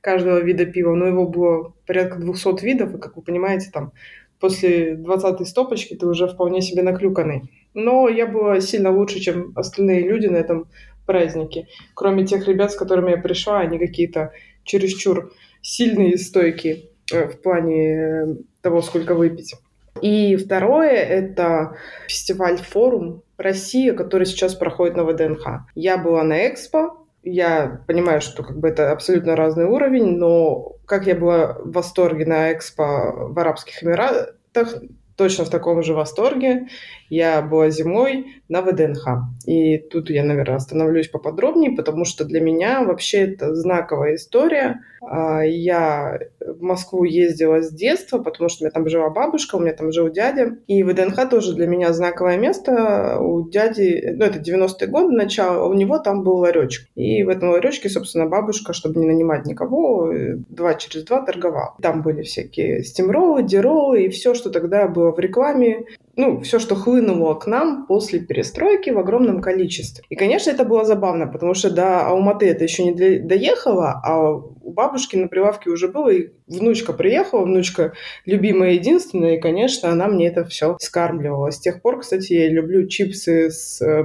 каждого 0.00 0.38
вида 0.38 0.66
пива, 0.66 0.94
но 0.94 1.06
его 1.06 1.26
было 1.26 1.74
порядка 1.86 2.18
200 2.18 2.64
видов, 2.64 2.94
и, 2.94 2.98
как 2.98 3.16
вы 3.16 3.22
понимаете, 3.22 3.70
там 3.72 3.92
после 4.40 4.94
20-й 4.94 5.46
стопочки 5.46 5.94
ты 5.94 6.06
уже 6.06 6.28
вполне 6.28 6.60
себе 6.60 6.82
наклюканный. 6.82 7.50
Но 7.74 8.08
я 8.08 8.26
была 8.26 8.60
сильно 8.60 8.90
лучше, 8.90 9.20
чем 9.20 9.52
остальные 9.54 10.08
люди 10.08 10.26
на 10.26 10.36
этом 10.36 10.68
празднике. 11.06 11.68
Кроме 11.94 12.26
тех 12.26 12.46
ребят, 12.48 12.72
с 12.72 12.76
которыми 12.76 13.10
я 13.10 13.18
пришла, 13.18 13.60
они 13.60 13.78
какие-то 13.78 14.32
чересчур 14.64 15.32
сильные 15.62 16.12
и 16.12 16.16
стойкие 16.16 16.90
э, 17.12 17.28
в 17.28 17.40
плане 17.40 17.92
э, 17.92 18.26
того, 18.60 18.82
сколько 18.82 19.14
выпить. 19.14 19.54
И 20.02 20.36
второе— 20.36 20.90
это 20.90 21.76
фестиваль 22.08 22.58
«Форум 22.58 23.22
Россия», 23.36 23.92
который 23.94 24.26
сейчас 24.26 24.54
проходит 24.54 24.96
на 24.96 25.04
ВДНХ. 25.04 25.66
Я 25.74 25.98
была 25.98 26.22
на 26.22 26.48
Экспо, 26.48 27.06
я 27.22 27.80
понимаю, 27.86 28.20
что 28.20 28.42
как 28.42 28.58
бы 28.58 28.68
это 28.68 28.92
абсолютно 28.92 29.34
разный 29.34 29.64
уровень, 29.64 30.16
но 30.16 30.76
как 30.86 31.06
я 31.06 31.16
была 31.16 31.54
в 31.54 31.72
восторге 31.72 32.24
на 32.24 32.52
Экспо 32.52 33.28
в 33.30 33.38
Арабских 33.38 33.82
Эмиратах, 33.82 34.74
точно 35.16 35.44
в 35.44 35.50
таком 35.50 35.82
же 35.82 35.94
восторге 35.94 36.68
я 37.10 37.42
была 37.42 37.70
зимой 37.70 38.26
на 38.48 38.62
ВДНХ. 38.62 39.06
И 39.46 39.78
тут 39.78 40.10
я, 40.10 40.24
наверное, 40.24 40.56
остановлюсь 40.56 41.08
поподробнее, 41.08 41.72
потому 41.72 42.04
что 42.04 42.24
для 42.24 42.40
меня 42.40 42.84
вообще 42.84 43.32
это 43.32 43.54
знаковая 43.54 44.16
история. 44.16 44.80
А, 45.00 45.42
я 45.42 46.18
в 46.40 46.62
Москву 46.62 47.04
ездила 47.04 47.62
с 47.62 47.72
детства, 47.72 48.18
потому 48.18 48.48
что 48.48 48.62
у 48.62 48.64
меня 48.64 48.72
там 48.72 48.88
жила 48.88 49.10
бабушка, 49.10 49.56
у 49.56 49.60
меня 49.60 49.72
там 49.72 49.92
жил 49.92 50.10
дядя. 50.10 50.56
И 50.66 50.82
ВДНХ 50.82 51.28
тоже 51.28 51.54
для 51.54 51.66
меня 51.66 51.92
знаковое 51.92 52.36
место. 52.36 53.18
У 53.20 53.48
дяди, 53.48 54.14
ну 54.16 54.24
это 54.24 54.38
90-е 54.38 54.86
годы, 54.88 55.12
начало, 55.14 55.68
у 55.68 55.74
него 55.74 55.98
там 55.98 56.22
был 56.22 56.36
ларечек. 56.36 56.88
И 56.94 57.22
в 57.22 57.28
этом 57.28 57.50
ларечке, 57.50 57.88
собственно, 57.88 58.26
бабушка, 58.26 58.72
чтобы 58.72 59.00
не 59.00 59.06
нанимать 59.06 59.46
никого, 59.46 60.12
два 60.48 60.74
через 60.74 61.04
два 61.04 61.22
торговала. 61.22 61.74
Там 61.80 62.02
были 62.02 62.22
всякие 62.22 62.82
стимролы, 62.82 63.42
диролы 63.42 64.04
и 64.04 64.08
все, 64.08 64.34
что 64.34 64.50
тогда 64.50 64.88
было 64.88 65.12
в 65.12 65.18
рекламе 65.18 65.84
ну, 66.16 66.40
все, 66.40 66.58
что 66.58 66.74
хлынуло 66.74 67.34
к 67.34 67.46
нам 67.46 67.86
после 67.86 68.20
перестройки 68.20 68.90
в 68.90 68.98
огромном 68.98 69.42
количестве. 69.42 70.02
И, 70.08 70.16
конечно, 70.16 70.50
это 70.50 70.64
было 70.64 70.84
забавно, 70.84 71.26
потому 71.26 71.52
что 71.54 71.70
до 71.70 72.06
Алматы 72.06 72.46
это 72.46 72.64
еще 72.64 72.84
не 72.84 73.18
доехало, 73.20 74.00
а 74.02 74.32
у 74.32 74.72
бабушки 74.72 75.16
на 75.16 75.28
прилавке 75.28 75.70
уже 75.70 75.88
было, 75.88 76.08
и 76.08 76.30
внучка 76.46 76.94
приехала, 76.94 77.44
внучка 77.44 77.92
любимая 78.24 78.72
единственная, 78.72 79.36
и, 79.36 79.40
конечно, 79.40 79.90
она 79.90 80.08
мне 80.08 80.28
это 80.28 80.44
все 80.44 80.76
скармливала. 80.80 81.50
С 81.50 81.60
тех 81.60 81.82
пор, 81.82 82.00
кстати, 82.00 82.32
я 82.32 82.48
люблю 82.48 82.88
чипсы 82.88 83.50
с 83.50 83.82
э, 83.82 84.04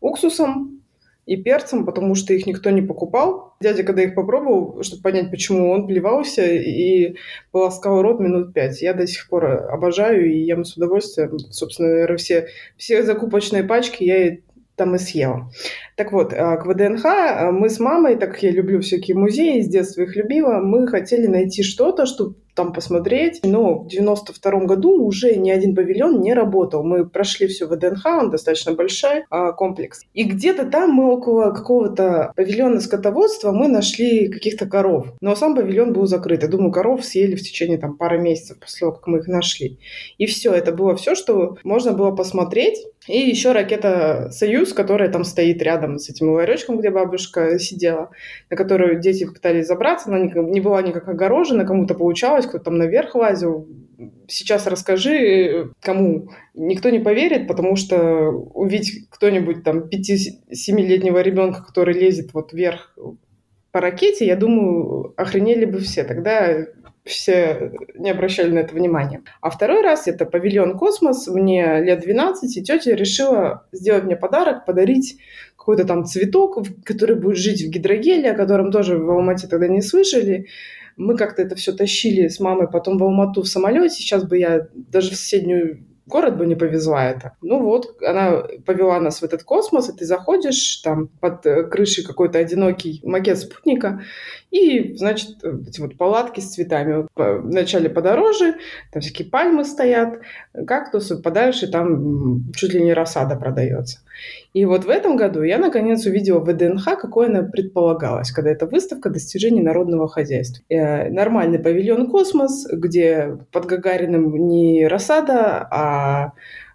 уксусом, 0.00 0.81
и 1.24 1.36
перцем, 1.36 1.86
потому 1.86 2.14
что 2.14 2.34
их 2.34 2.46
никто 2.46 2.70
не 2.70 2.82
покупал. 2.82 3.54
Дядя, 3.60 3.84
когда 3.84 4.02
их 4.02 4.14
попробовал, 4.14 4.82
чтобы 4.82 5.02
понять, 5.02 5.30
почему, 5.30 5.70
он 5.70 5.86
плевался 5.86 6.44
и 6.44 7.16
полоскал 7.52 8.02
рот 8.02 8.18
минут 8.18 8.52
пять. 8.52 8.82
Я 8.82 8.92
до 8.92 9.06
сих 9.06 9.28
пор 9.28 9.44
обожаю 9.44 10.32
и 10.32 10.38
ем 10.38 10.64
с 10.64 10.76
удовольствием. 10.76 11.38
Собственно, 11.38 11.90
наверное, 11.90 12.16
все, 12.16 12.48
все 12.76 13.02
закупочные 13.04 13.62
пачки 13.62 14.02
я 14.02 14.38
там 14.74 14.94
и 14.96 14.98
съела. 14.98 15.50
Так 16.02 16.10
вот, 16.10 16.32
э, 16.32 16.56
к 16.56 16.66
ВДНХ 16.66 17.04
э, 17.04 17.50
мы 17.52 17.68
с 17.68 17.78
мамой, 17.78 18.16
так 18.16 18.32
как 18.32 18.42
я 18.42 18.50
люблю 18.50 18.80
всякие 18.80 19.16
музеи, 19.16 19.60
с 19.60 19.68
детства 19.68 20.02
их 20.02 20.16
любила, 20.16 20.54
мы 20.54 20.88
хотели 20.88 21.28
найти 21.28 21.62
что-то, 21.62 22.06
что 22.06 22.34
там 22.54 22.72
посмотреть. 22.72 23.40
Но 23.44 23.80
в 23.80 23.88
92 23.88 24.60
году 24.64 25.04
уже 25.04 25.36
ни 25.36 25.50
один 25.50 25.74
павильон 25.74 26.20
не 26.20 26.34
работал. 26.34 26.82
Мы 26.84 27.08
прошли 27.08 27.46
все 27.46 27.66
ВДНХ, 27.66 28.04
он 28.06 28.30
достаточно 28.30 28.72
большой 28.72 29.24
а, 29.30 29.52
комплекс. 29.52 30.02
И 30.12 30.24
где-то 30.24 30.66
там 30.66 30.90
мы 30.90 31.12
около 31.12 31.50
какого-то 31.50 32.32
павильона 32.36 32.80
скотоводства 32.80 33.52
мы 33.52 33.68
нашли 33.68 34.28
каких-то 34.28 34.66
коров. 34.66 35.06
Но 35.20 35.34
сам 35.34 35.54
павильон 35.54 35.92
был 35.92 36.06
закрыт. 36.06 36.42
Я 36.42 36.48
думаю, 36.48 36.72
коров 36.72 37.04
съели 37.04 37.36
в 37.36 37.42
течение 37.42 37.78
там 37.78 37.96
пары 37.96 38.18
месяцев 38.18 38.58
после 38.60 38.80
того, 38.80 38.92
как 38.92 39.06
мы 39.06 39.18
их 39.18 39.28
нашли. 39.28 39.78
И 40.18 40.26
все, 40.26 40.52
это 40.52 40.72
было 40.72 40.94
все, 40.96 41.14
что 41.14 41.56
можно 41.64 41.92
было 41.92 42.10
посмотреть. 42.10 42.78
И 43.08 43.18
еще 43.18 43.52
ракета 43.52 44.28
«Союз», 44.30 44.72
которая 44.72 45.10
там 45.10 45.24
стоит 45.24 45.60
рядом 45.60 45.91
с 45.98 46.08
этим 46.08 46.30
ларечком, 46.30 46.78
где 46.78 46.90
бабушка 46.90 47.58
сидела, 47.58 48.10
на 48.50 48.56
которую 48.56 49.00
дети 49.00 49.24
пытались 49.24 49.66
забраться. 49.66 50.08
Она 50.08 50.20
не 50.20 50.60
была 50.60 50.82
никак 50.82 51.08
огорожена, 51.08 51.64
кому-то 51.64 51.94
получалось, 51.94 52.46
кто 52.46 52.58
там 52.58 52.76
наверх 52.78 53.14
лазил. 53.14 53.68
Сейчас 54.26 54.66
расскажи, 54.66 55.70
кому. 55.80 56.30
Никто 56.54 56.90
не 56.90 56.98
поверит, 56.98 57.46
потому 57.46 57.76
что 57.76 58.30
увидеть 58.30 59.08
кто-нибудь 59.10 59.62
там 59.62 59.88
5-7-летнего 59.88 61.20
ребенка, 61.20 61.64
который 61.64 61.94
лезет 61.94 62.34
вот 62.34 62.52
вверх 62.52 62.96
по 63.70 63.80
ракете, 63.80 64.26
я 64.26 64.36
думаю, 64.36 65.14
охренели 65.16 65.64
бы 65.64 65.78
все. 65.78 66.04
Тогда 66.04 66.66
все 67.04 67.72
не 67.96 68.10
обращали 68.10 68.50
на 68.50 68.60
это 68.60 68.74
внимания. 68.74 69.22
А 69.40 69.50
второй 69.50 69.82
раз 69.82 70.06
это 70.06 70.24
павильон 70.24 70.78
«Космос». 70.78 71.26
Мне 71.26 71.80
лет 71.80 72.00
12, 72.00 72.56
и 72.56 72.62
тетя 72.62 72.94
решила 72.94 73.66
сделать 73.72 74.04
мне 74.04 74.14
подарок, 74.14 74.66
подарить 74.66 75.18
какой-то 75.62 75.84
там 75.84 76.04
цветок, 76.04 76.58
который 76.84 77.14
будет 77.14 77.36
жить 77.36 77.62
в 77.62 77.70
гидрогеле, 77.70 78.32
о 78.32 78.36
котором 78.36 78.72
тоже 78.72 78.98
в 78.98 79.08
Алмате 79.08 79.46
тогда 79.46 79.68
не 79.68 79.80
слышали. 79.80 80.48
Мы 80.96 81.16
как-то 81.16 81.40
это 81.40 81.54
все 81.54 81.72
тащили 81.72 82.26
с 82.26 82.40
мамой 82.40 82.66
потом 82.68 82.98
в 82.98 83.04
Алмату 83.04 83.42
в 83.42 83.46
самолете. 83.46 83.94
Сейчас 83.94 84.24
бы 84.24 84.38
я 84.38 84.66
даже 84.74 85.12
в 85.12 85.14
соседнюю 85.14 85.84
город 86.06 86.36
бы 86.36 86.46
не 86.46 86.56
повезла 86.56 87.08
это. 87.08 87.36
Ну 87.42 87.62
вот, 87.62 88.02
она 88.02 88.42
повела 88.66 88.98
нас 89.00 89.20
в 89.20 89.24
этот 89.24 89.44
космос, 89.44 89.88
и 89.88 89.96
ты 89.96 90.04
заходишь, 90.04 90.78
там 90.78 91.08
под 91.20 91.46
э, 91.46 91.62
крышей 91.62 92.04
какой-то 92.04 92.38
одинокий 92.38 93.00
макет 93.04 93.38
спутника, 93.38 94.02
и, 94.50 94.94
значит, 94.96 95.42
эти 95.44 95.80
вот 95.80 95.96
палатки 95.96 96.40
с 96.40 96.54
цветами. 96.54 97.06
Вначале 97.14 97.88
подороже, 97.88 98.56
там 98.92 99.00
всякие 99.00 99.28
пальмы 99.28 99.64
стоят, 99.64 100.20
кактусы, 100.66 101.22
подальше 101.22 101.70
там 101.70 102.52
чуть 102.52 102.74
ли 102.74 102.82
не 102.82 102.92
рассада 102.92 103.36
продается. 103.36 104.00
И 104.52 104.66
вот 104.66 104.84
в 104.84 104.90
этом 104.90 105.16
году 105.16 105.42
я, 105.42 105.58
наконец, 105.58 106.04
увидела 106.04 106.40
ВДНХ, 106.40 106.84
какой 107.00 107.28
она 107.28 107.42
предполагалась, 107.42 108.30
когда 108.32 108.50
это 108.50 108.66
выставка 108.66 109.08
достижений 109.08 109.62
народного 109.62 110.08
хозяйства. 110.08 110.62
Э, 110.68 111.08
нормальный 111.08 111.58
павильон 111.58 112.10
«Космос», 112.10 112.66
где 112.70 113.38
под 113.50 113.64
Гагариным 113.64 114.48
не 114.48 114.86
рассада, 114.86 115.66
а 115.70 116.32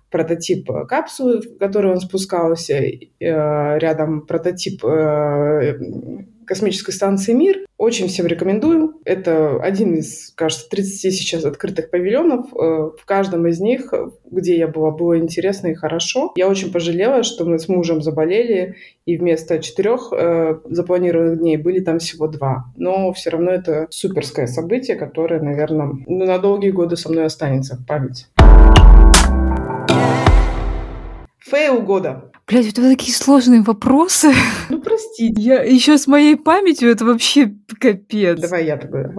прототип 0.09 0.69
капсулы, 0.87 1.41
в 1.41 1.57
которой 1.59 1.91
он 1.93 1.99
спускался, 1.99 2.75
э, 2.75 2.99
рядом 3.19 4.25
прототип 4.25 4.83
э, 4.83 5.77
космической 6.47 6.91
станции 6.91 7.33
«Мир». 7.33 7.59
Очень 7.77 8.07
всем 8.07 8.25
рекомендую. 8.25 8.95
Это 9.05 9.61
один 9.61 9.93
из, 9.93 10.31
кажется, 10.33 10.67
30 10.69 11.13
сейчас 11.13 11.45
открытых 11.45 11.91
павильонов. 11.91 12.47
Э, 12.53 12.89
в 12.97 13.05
каждом 13.05 13.45
из 13.45 13.59
них, 13.59 13.93
где 14.25 14.57
я 14.57 14.67
была, 14.67 14.89
было 14.89 15.19
интересно 15.19 15.67
и 15.67 15.75
хорошо. 15.75 16.31
Я 16.35 16.47
очень 16.47 16.71
пожалела, 16.71 17.21
что 17.21 17.45
мы 17.45 17.59
с 17.59 17.67
мужем 17.67 18.01
заболели, 18.01 18.75
и 19.05 19.17
вместо 19.17 19.59
четырех 19.59 20.11
э, 20.11 20.59
запланированных 20.65 21.39
дней 21.39 21.57
были 21.57 21.81
там 21.81 21.99
всего 21.99 22.27
два. 22.27 22.65
Но 22.75 23.13
все 23.13 23.29
равно 23.29 23.51
это 23.51 23.87
суперское 23.91 24.47
событие, 24.47 24.95
которое, 24.95 25.39
наверное, 25.39 25.91
ну, 26.07 26.25
на 26.25 26.39
долгие 26.39 26.71
годы 26.71 26.95
со 26.95 27.11
мной 27.11 27.25
останется 27.25 27.75
в 27.75 27.85
памяти. 27.85 28.25
Фейл 31.39 31.81
года. 31.81 32.31
Блять, 32.49 32.67
это 32.67 32.81
такие 32.81 33.13
сложные 33.13 33.61
вопросы. 33.61 34.29
Ну, 34.69 34.79
прости. 34.81 35.33
Я 35.37 35.63
еще 35.63 35.97
с 35.97 36.07
моей 36.07 36.37
памятью 36.37 36.89
это 36.89 37.03
вообще 37.03 37.53
капец. 37.79 38.39
Давай 38.39 38.65
я 38.65 38.77
тогда 38.77 39.11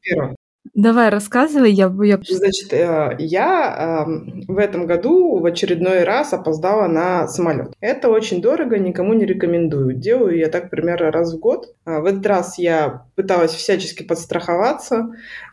первым. 0.00 0.34
Давай, 0.74 1.10
рассказывай, 1.10 1.70
я... 1.70 1.92
я... 2.02 2.18
Значит, 2.26 2.72
э, 2.72 3.16
я 3.18 4.06
в 4.48 4.56
этом 4.56 4.86
году 4.86 5.38
в 5.38 5.44
очередной 5.44 6.02
раз 6.02 6.32
опоздала 6.32 6.88
на 6.88 7.28
самолет. 7.28 7.74
Это 7.80 8.08
очень 8.08 8.40
дорого, 8.40 8.78
никому 8.78 9.12
не 9.12 9.26
рекомендую. 9.26 9.94
Делаю 9.94 10.36
я 10.36 10.48
так 10.48 10.70
примерно 10.70 11.12
раз 11.12 11.34
в 11.34 11.38
год. 11.38 11.74
А, 11.84 12.00
в 12.00 12.06
этот 12.06 12.24
раз 12.26 12.58
я 12.58 13.04
пыталась 13.16 13.52
всячески 13.52 14.02
подстраховаться, 14.02 15.10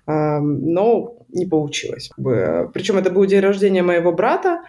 но 0.08 1.18
не 1.28 1.46
получилось. 1.46 2.10
Причем 2.18 2.98
это 2.98 3.12
был 3.12 3.26
день 3.26 3.42
рождения 3.42 3.84
моего 3.84 4.12
брата, 4.14 4.62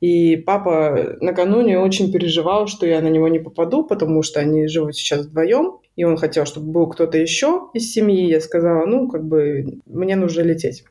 и 0.00 0.36
папа 0.36 1.16
накануне 1.20 1.78
очень 1.78 2.12
переживал, 2.12 2.66
что 2.66 2.86
я 2.86 3.00
на 3.00 3.08
него 3.08 3.28
не 3.28 3.40
попаду, 3.40 3.84
потому 3.84 4.22
что 4.22 4.40
они 4.40 4.68
живут 4.68 4.96
сейчас 4.96 5.26
вдвоем, 5.26 5.78
и 5.96 6.04
он 6.04 6.16
хотел, 6.16 6.46
чтобы 6.46 6.70
был 6.70 6.86
кто-то 6.86 7.18
еще 7.18 7.68
из 7.74 7.92
семьи. 7.92 8.28
Я 8.28 8.40
сказала, 8.40 8.86
ну, 8.86 9.08
как 9.08 9.24
бы, 9.24 9.80
мне 9.86 10.14
нужно 10.14 10.42
лететь. 10.42 10.84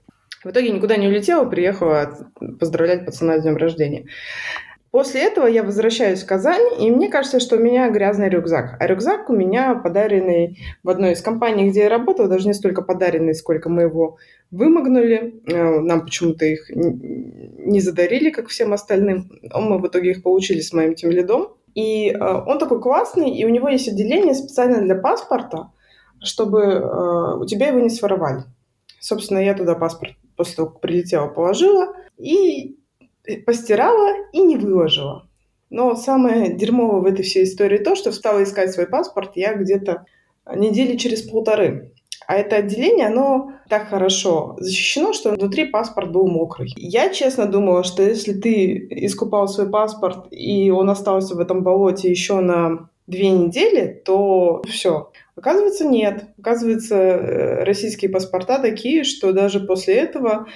В 0.43 0.49
итоге 0.49 0.69
никуда 0.69 0.97
не 0.97 1.07
улетела, 1.07 1.45
приехала 1.45 2.29
поздравлять 2.59 3.05
пацана 3.05 3.39
с 3.39 3.43
днем 3.43 3.57
рождения. 3.57 4.05
После 4.97 5.21
этого 5.21 5.45
я 5.45 5.61
возвращаюсь 5.61 6.23
в 6.23 6.25
Казань, 6.25 6.81
и 6.81 6.89
мне 6.89 7.07
кажется, 7.07 7.39
что 7.39 7.57
у 7.57 7.59
меня 7.59 7.87
грязный 7.91 8.29
рюкзак. 8.29 8.77
А 8.79 8.87
рюкзак 8.87 9.29
у 9.29 9.33
меня 9.33 9.75
подаренный 9.75 10.57
в 10.81 10.89
одной 10.89 11.11
из 11.11 11.21
компаний, 11.21 11.69
где 11.69 11.81
я 11.81 11.89
работала, 11.89 12.27
даже 12.27 12.47
не 12.47 12.55
столько 12.55 12.81
подаренный, 12.81 13.35
сколько 13.35 13.69
мы 13.69 13.83
его 13.83 14.17
вымогнули. 14.49 15.39
Э, 15.45 15.81
нам 15.81 16.01
почему-то 16.01 16.45
их 16.45 16.71
не 16.73 17.79
задарили, 17.79 18.31
как 18.31 18.47
всем 18.47 18.73
остальным. 18.73 19.39
Мы 19.53 19.77
в 19.77 19.85
итоге 19.85 20.09
их 20.09 20.23
получили 20.23 20.61
с 20.61 20.73
моим 20.73 20.95
тем 20.95 21.11
лидом. 21.11 21.49
И 21.75 22.09
э, 22.09 22.17
он 22.19 22.57
такой 22.57 22.81
классный, 22.81 23.29
и 23.29 23.45
у 23.45 23.49
него 23.49 23.69
есть 23.69 23.87
отделение 23.87 24.33
специально 24.33 24.81
для 24.81 24.95
паспорта, 24.95 25.69
чтобы 26.23 26.63
э, 26.63 27.37
у 27.39 27.45
тебя 27.45 27.67
его 27.67 27.79
не 27.81 27.91
своровали. 27.91 28.45
Собственно, 28.99 29.37
я 29.37 29.53
туда 29.53 29.75
паспорт 29.75 30.13
после 30.35 30.55
того, 30.55 30.69
как 30.69 30.81
прилетела, 30.81 31.27
положила 31.27 31.93
и 32.17 32.76
постирала 33.45 34.13
и 34.31 34.41
не 34.41 34.57
выложила. 34.57 35.27
Но 35.69 35.95
самое 35.95 36.53
дерьмовое 36.53 37.01
в 37.01 37.05
этой 37.05 37.23
всей 37.23 37.43
истории 37.43 37.77
то, 37.77 37.95
что 37.95 38.11
встала 38.11 38.43
искать 38.43 38.71
свой 38.71 38.87
паспорт 38.87 39.31
я 39.35 39.53
где-то 39.53 40.05
недели 40.55 40.95
через 40.97 41.23
полторы. 41.23 41.91
А 42.25 42.35
это 42.35 42.57
отделение, 42.57 43.07
оно 43.07 43.53
так 43.69 43.87
хорошо 43.89 44.55
защищено, 44.59 45.13
что 45.13 45.31
внутри 45.31 45.65
паспорт 45.65 46.11
был 46.11 46.27
мокрый. 46.27 46.73
Я 46.75 47.09
честно 47.09 47.45
думала, 47.45 47.83
что 47.83 48.03
если 48.03 48.33
ты 48.33 48.87
искупал 48.89 49.47
свой 49.47 49.69
паспорт, 49.69 50.27
и 50.31 50.69
он 50.69 50.89
остался 50.89 51.35
в 51.35 51.39
этом 51.39 51.63
болоте 51.63 52.09
еще 52.09 52.41
на 52.41 52.89
две 53.07 53.29
недели, 53.29 54.01
то 54.05 54.61
все. 54.67 55.11
Оказывается, 55.37 55.85
нет. 55.85 56.25
Оказывается, 56.37 56.95
э, 56.95 57.63
российские 57.63 58.11
паспорта 58.11 58.59
такие, 58.59 59.05
что 59.05 59.31
даже 59.31 59.61
после 59.61 59.95
этого 59.95 60.47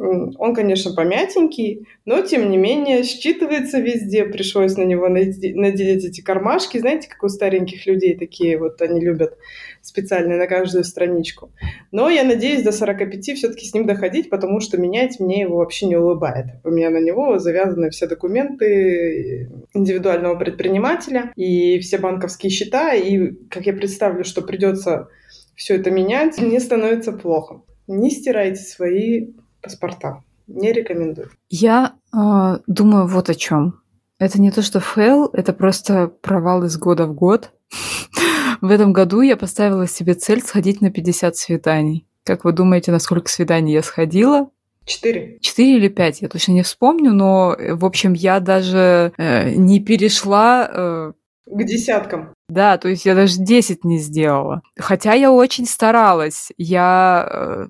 он, 0.00 0.54
конечно, 0.54 0.94
помятенький, 0.94 1.86
но, 2.06 2.22
тем 2.22 2.50
не 2.50 2.56
менее, 2.56 3.02
считывается 3.02 3.80
везде. 3.80 4.24
Пришлось 4.24 4.76
на 4.78 4.82
него 4.84 5.08
наделить 5.08 6.04
эти 6.04 6.22
кармашки. 6.22 6.78
Знаете, 6.78 7.08
как 7.08 7.22
у 7.22 7.28
стареньких 7.28 7.86
людей 7.86 8.16
такие 8.16 8.56
вот 8.56 8.80
они 8.80 9.00
любят 9.00 9.36
специально 9.82 10.36
на 10.36 10.46
каждую 10.46 10.84
страничку. 10.84 11.52
Но 11.92 12.08
я 12.08 12.24
надеюсь 12.24 12.62
до 12.62 12.72
45 12.72 13.36
все-таки 13.36 13.66
с 13.66 13.74
ним 13.74 13.86
доходить, 13.86 14.30
потому 14.30 14.60
что 14.60 14.78
менять 14.78 15.20
мне 15.20 15.42
его 15.42 15.58
вообще 15.58 15.84
не 15.84 15.96
улыбает. 15.96 16.46
У 16.64 16.70
меня 16.70 16.88
на 16.88 16.98
него 16.98 17.38
завязаны 17.38 17.90
все 17.90 18.06
документы 18.06 19.50
индивидуального 19.74 20.36
предпринимателя 20.36 21.30
и 21.36 21.78
все 21.80 21.98
банковские 21.98 22.50
счета. 22.50 22.94
И 22.94 23.32
как 23.50 23.66
я 23.66 23.74
представлю, 23.74 24.24
что 24.24 24.40
придется 24.40 25.08
все 25.54 25.74
это 25.74 25.90
менять, 25.90 26.40
мне 26.40 26.58
становится 26.58 27.12
плохо. 27.12 27.60
Не 27.86 28.10
стирайте 28.10 28.62
свои 28.62 29.32
паспорта. 29.62 30.22
Не 30.46 30.72
рекомендую. 30.72 31.30
Я 31.48 31.94
э, 32.12 32.58
думаю 32.66 33.06
вот 33.06 33.30
о 33.30 33.34
чем. 33.34 33.80
Это 34.18 34.40
не 34.40 34.50
то, 34.50 34.62
что 34.62 34.80
fail, 34.80 35.30
это 35.32 35.52
просто 35.52 36.08
провал 36.08 36.64
из 36.64 36.76
года 36.76 37.06
в 37.06 37.14
год. 37.14 37.52
в 38.60 38.70
этом 38.70 38.92
году 38.92 39.20
я 39.20 39.36
поставила 39.36 39.86
себе 39.86 40.14
цель 40.14 40.42
сходить 40.42 40.80
на 40.80 40.90
50 40.90 41.36
свиданий. 41.36 42.06
Как 42.24 42.44
вы 42.44 42.52
думаете, 42.52 42.92
на 42.92 42.98
сколько 42.98 43.30
свиданий 43.30 43.72
я 43.72 43.82
сходила? 43.82 44.50
Четыре. 44.84 45.38
Четыре 45.40 45.76
или 45.76 45.88
пять, 45.88 46.20
я 46.20 46.28
точно 46.28 46.52
не 46.52 46.62
вспомню, 46.62 47.12
но, 47.12 47.56
в 47.58 47.84
общем, 47.84 48.12
я 48.12 48.40
даже 48.40 49.12
э, 49.16 49.50
не 49.54 49.80
перешла... 49.80 50.68
Э, 50.72 51.12
к 51.46 51.64
десяткам. 51.64 52.34
Да, 52.48 52.78
то 52.78 52.88
есть 52.88 53.06
я 53.06 53.14
даже 53.14 53.38
10 53.38 53.84
не 53.84 53.98
сделала. 53.98 54.62
Хотя 54.76 55.14
я 55.14 55.32
очень 55.32 55.66
старалась. 55.66 56.50
Я 56.56 57.28
э, 57.30 57.66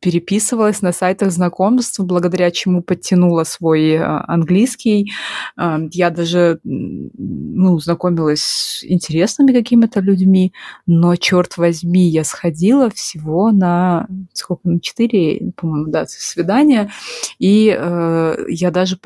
переписывалась 0.00 0.82
на 0.82 0.92
сайтах 0.92 1.30
знакомств, 1.30 2.00
благодаря 2.00 2.50
чему 2.50 2.82
подтянула 2.82 3.44
свой 3.44 3.90
э, 3.92 4.02
английский. 4.02 5.12
Э, 5.56 5.78
я 5.92 6.10
даже 6.10 6.60
ну, 6.64 7.78
знакомилась 7.78 8.42
с 8.42 8.84
интересными 8.84 9.52
какими-то 9.52 10.00
людьми, 10.00 10.52
но, 10.86 11.16
черт 11.16 11.56
возьми, 11.56 12.08
я 12.08 12.24
сходила 12.24 12.90
всего 12.90 13.50
на 13.50 14.06
сколько, 14.32 14.68
на 14.68 14.80
четыре, 14.80 15.52
по-моему, 15.56 15.90
да, 15.90 16.06
свидания, 16.06 16.90
и 17.38 17.76
э, 17.76 18.36
я 18.48 18.70
даже 18.70 18.98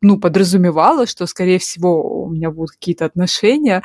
ну, 0.00 0.18
подразумевала, 0.18 1.06
что, 1.06 1.26
скорее 1.26 1.58
всего, 1.58 2.24
у 2.24 2.30
меня 2.30 2.50
будут 2.50 2.72
какие-то 2.72 3.04
отношения, 3.04 3.82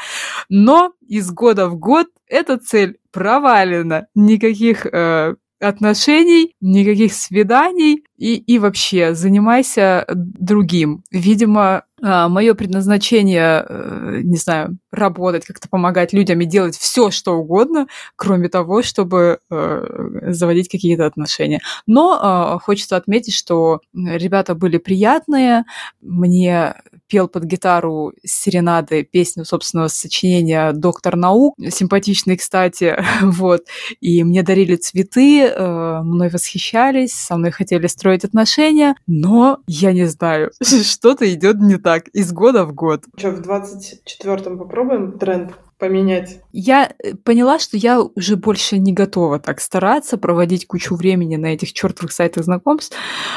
но 0.50 0.93
из 1.08 1.32
года 1.32 1.68
в 1.68 1.78
год 1.78 2.08
эта 2.28 2.58
цель 2.58 2.98
провалена. 3.12 4.08
Никаких 4.16 4.86
э, 4.86 5.36
отношений, 5.60 6.56
никаких 6.62 7.14
свиданий 7.14 8.03
и, 8.18 8.36
и 8.36 8.59
вообще 8.59 9.13
занимайся 9.13 10.05
другим. 10.07 11.03
Видимо, 11.11 11.84
а, 12.01 12.30
мое 12.30 12.53
предназначение, 12.53 13.66
э, 13.68 14.20
не 14.24 14.38
знаю, 14.38 14.78
работать, 14.91 15.45
как-то 15.45 15.68
помогать 15.70 16.13
людям 16.13 16.39
и 16.41 16.45
делать 16.45 16.78
все, 16.78 17.09
что 17.09 17.34
угодно, 17.34 17.88
кроме 18.16 18.47
того, 18.49 18.84
чтобы 18.84 19.39
э, 19.49 20.20
заводить 20.28 20.70
какие-то 20.70 21.05
отношения. 21.05 21.61
Но 21.88 22.20
а, 22.22 22.59
хочется 22.59 22.95
отметить, 22.97 23.34
что 23.34 23.82
ребята 23.93 24.55
были 24.55 24.78
приятные. 24.78 25.63
Мне 26.01 26.76
пел 27.07 27.28
под 27.28 27.45
гитару 27.45 28.13
серенады 28.24 29.03
песню 29.03 29.45
собственного 29.45 29.88
сочинения 29.88 30.74
«Доктор 30.74 31.16
наук», 31.16 31.55
симпатичный, 31.70 32.38
кстати, 32.38 32.97
вот. 33.22 33.61
И 34.01 34.24
мне 34.24 34.43
дарили 34.43 34.76
цветы, 34.76 35.45
э, 35.45 36.01
мной 36.03 36.30
восхищались, 36.30 37.13
со 37.13 37.38
мной 37.38 37.51
хотели 37.51 37.88
строить 37.88 38.05
отношения, 38.14 38.95
но 39.08 39.60
я 39.68 39.93
не 39.93 40.06
знаю, 40.06 40.51
что-то 40.62 41.32
идет 41.34 41.58
не 41.60 41.78
так 41.78 42.08
из 42.10 42.32
года 42.32 42.66
в 42.66 42.74
год. 42.74 43.03
Что, 43.18 43.32
в 43.32 43.41
24-м 43.41 44.58
попробуем 44.58 45.18
тренд 45.18 45.53
поменять? 45.78 46.39
Я 46.51 46.91
э, 47.03 47.16
поняла, 47.16 47.60
что 47.60 47.78
я 47.78 48.01
уже 48.01 48.36
больше 48.36 48.78
не 48.78 48.93
готова 48.93 49.39
так 49.39 49.60
стараться, 49.60 50.18
проводить 50.18 50.68
кучу 50.68 50.95
времени 50.95 51.36
на 51.36 51.47
этих 51.47 51.74
чертовых 51.74 52.12
сайтах 52.12 52.43
знакомств. 52.43 52.95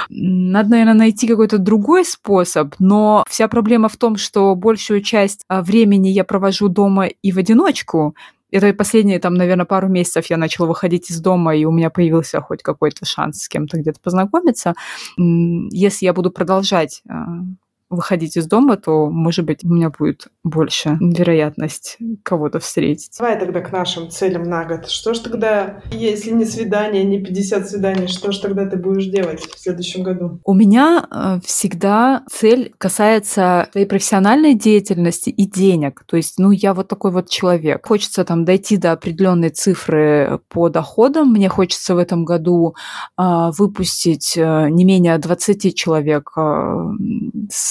Надо, 0.08 0.70
наверное, 0.70 0.94
найти 0.94 1.26
какой-то 1.26 1.58
другой 1.58 2.04
способ, 2.04 2.74
но 2.78 3.24
вся 3.28 3.48
проблема 3.48 3.88
в 3.88 3.96
том, 3.96 4.16
что 4.16 4.54
большую 4.54 5.02
часть 5.02 5.44
а, 5.48 5.62
времени 5.62 6.08
я 6.08 6.24
провожу 6.24 6.68
дома 6.68 7.06
и 7.06 7.32
в 7.32 7.38
одиночку, 7.38 8.14
это 8.50 8.72
последние, 8.72 9.18
там, 9.18 9.34
наверное, 9.34 9.66
пару 9.66 9.88
месяцев 9.88 10.26
я 10.26 10.36
начала 10.36 10.66
выходить 10.66 11.10
из 11.10 11.20
дома, 11.20 11.54
и 11.54 11.64
у 11.64 11.70
меня 11.70 11.90
появился 11.90 12.40
хоть 12.40 12.62
какой-то 12.62 13.04
шанс 13.04 13.42
с 13.42 13.48
кем-то 13.48 13.78
где-то 13.78 14.00
познакомиться. 14.00 14.74
Если 15.16 16.06
я 16.06 16.12
буду 16.12 16.30
продолжать 16.30 17.02
а, 17.08 17.42
выходить 17.90 18.36
из 18.36 18.46
дома, 18.46 18.76
то, 18.76 19.08
может 19.10 19.44
быть, 19.44 19.64
у 19.64 19.68
меня 19.68 19.90
будет 19.90 20.28
больше 20.44 20.98
вероятность 21.00 21.98
кого-то 22.22 22.58
встретить. 22.58 23.16
Давай 23.18 23.38
тогда 23.38 23.60
к 23.60 23.72
нашим 23.72 24.10
целям 24.10 24.42
на 24.42 24.64
год. 24.64 24.88
Что 24.88 25.14
ж 25.14 25.18
тогда, 25.18 25.80
если 25.90 26.30
не 26.30 26.44
свидание, 26.44 27.04
не 27.04 27.22
50 27.22 27.68
свиданий, 27.68 28.06
что 28.08 28.32
ж 28.32 28.38
тогда 28.38 28.66
ты 28.66 28.76
будешь 28.76 29.06
делать 29.06 29.40
в 29.40 29.58
следующем 29.58 30.02
году? 30.02 30.40
У 30.44 30.54
меня 30.54 31.06
э, 31.10 31.40
всегда 31.44 32.24
цель 32.30 32.72
касается 32.78 33.68
твоей 33.72 33.86
профессиональной 33.86 34.54
деятельности 34.54 35.30
и 35.30 35.46
денег. 35.46 36.02
То 36.06 36.16
есть, 36.16 36.38
ну, 36.38 36.50
я 36.50 36.74
вот 36.74 36.88
такой 36.88 37.10
вот 37.10 37.28
человек. 37.28 37.86
Хочется 37.86 38.24
там 38.24 38.44
дойти 38.44 38.76
до 38.76 38.92
определенной 38.92 39.50
цифры 39.50 40.40
по 40.48 40.68
доходам. 40.68 41.32
Мне 41.32 41.48
хочется 41.48 41.94
в 41.94 41.98
этом 41.98 42.24
году 42.24 42.74
э, 43.18 43.50
выпустить 43.56 44.34
э, 44.36 44.68
не 44.70 44.84
менее 44.84 45.16
20 45.18 45.74
человек 45.74 46.32
э, 46.36 46.90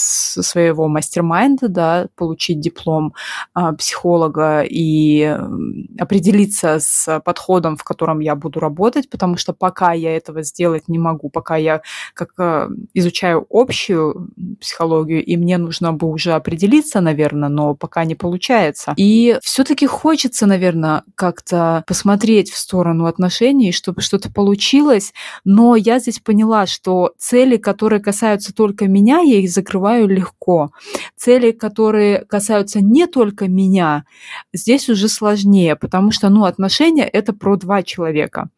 с 0.08 0.42
своего 0.42 0.88
мастер-майнда, 0.88 1.68
да, 1.68 2.08
получить 2.16 2.60
диплом 2.60 3.14
а, 3.54 3.74
психолога 3.74 4.62
и 4.62 5.38
определиться 6.00 6.80
с 6.80 7.20
подходом, 7.26 7.76
в 7.76 7.84
котором 7.84 8.20
я 8.20 8.36
буду 8.36 8.60
работать, 8.60 9.10
потому 9.10 9.38
что 9.38 9.54
пока 9.54 9.94
я 9.94 10.16
этого 10.16 10.44
сделать 10.44 10.88
не 10.88 11.00
могу, 11.00 11.30
пока 11.30 11.58
я 11.58 11.82
как 12.14 12.30
а, 12.38 12.70
изучаю 12.94 13.46
общую 13.50 14.30
психологию, 14.62 15.24
и 15.24 15.36
мне 15.38 15.58
нужно 15.58 15.94
бы 15.94 16.08
уже 16.08 16.34
определиться, 16.34 17.02
наверное, 17.02 17.50
но 17.50 17.76
пока 17.76 18.06
не 18.06 18.16
получается. 18.16 18.94
И 18.96 19.38
все-таки 19.42 19.88
хочется, 19.88 20.46
наверное, 20.46 21.04
как-то 21.16 21.84
посмотреть 21.88 22.52
в 22.52 22.58
сторону 22.58 23.06
отношений, 23.06 23.72
чтобы 23.72 24.02
что-то 24.02 24.32
получилось, 24.32 25.14
но 25.44 25.76
я 25.76 26.00
здесь 26.00 26.20
поняла, 26.20 26.66
что 26.66 27.14
цели, 27.18 27.58
которые 27.58 28.00
касаются 28.00 28.54
только 28.54 28.88
меня, 28.88 29.20
я 29.20 29.40
их 29.40 29.50
закрываю 29.50 29.97
понимаю 29.98 30.08
легко. 30.08 30.72
Цели, 31.16 31.52
которые 31.52 32.26
касаются 32.26 32.82
не 32.82 33.08
только 33.08 33.48
меня, 33.48 34.04
здесь 34.54 34.90
уже 34.90 35.08
сложнее, 35.08 35.76
потому 35.76 36.12
что 36.12 36.30
ну, 36.30 36.46
отношения— 36.46 37.04
это 37.14 37.34
про 37.34 37.58
два 37.58 37.84
человека. 37.84 38.50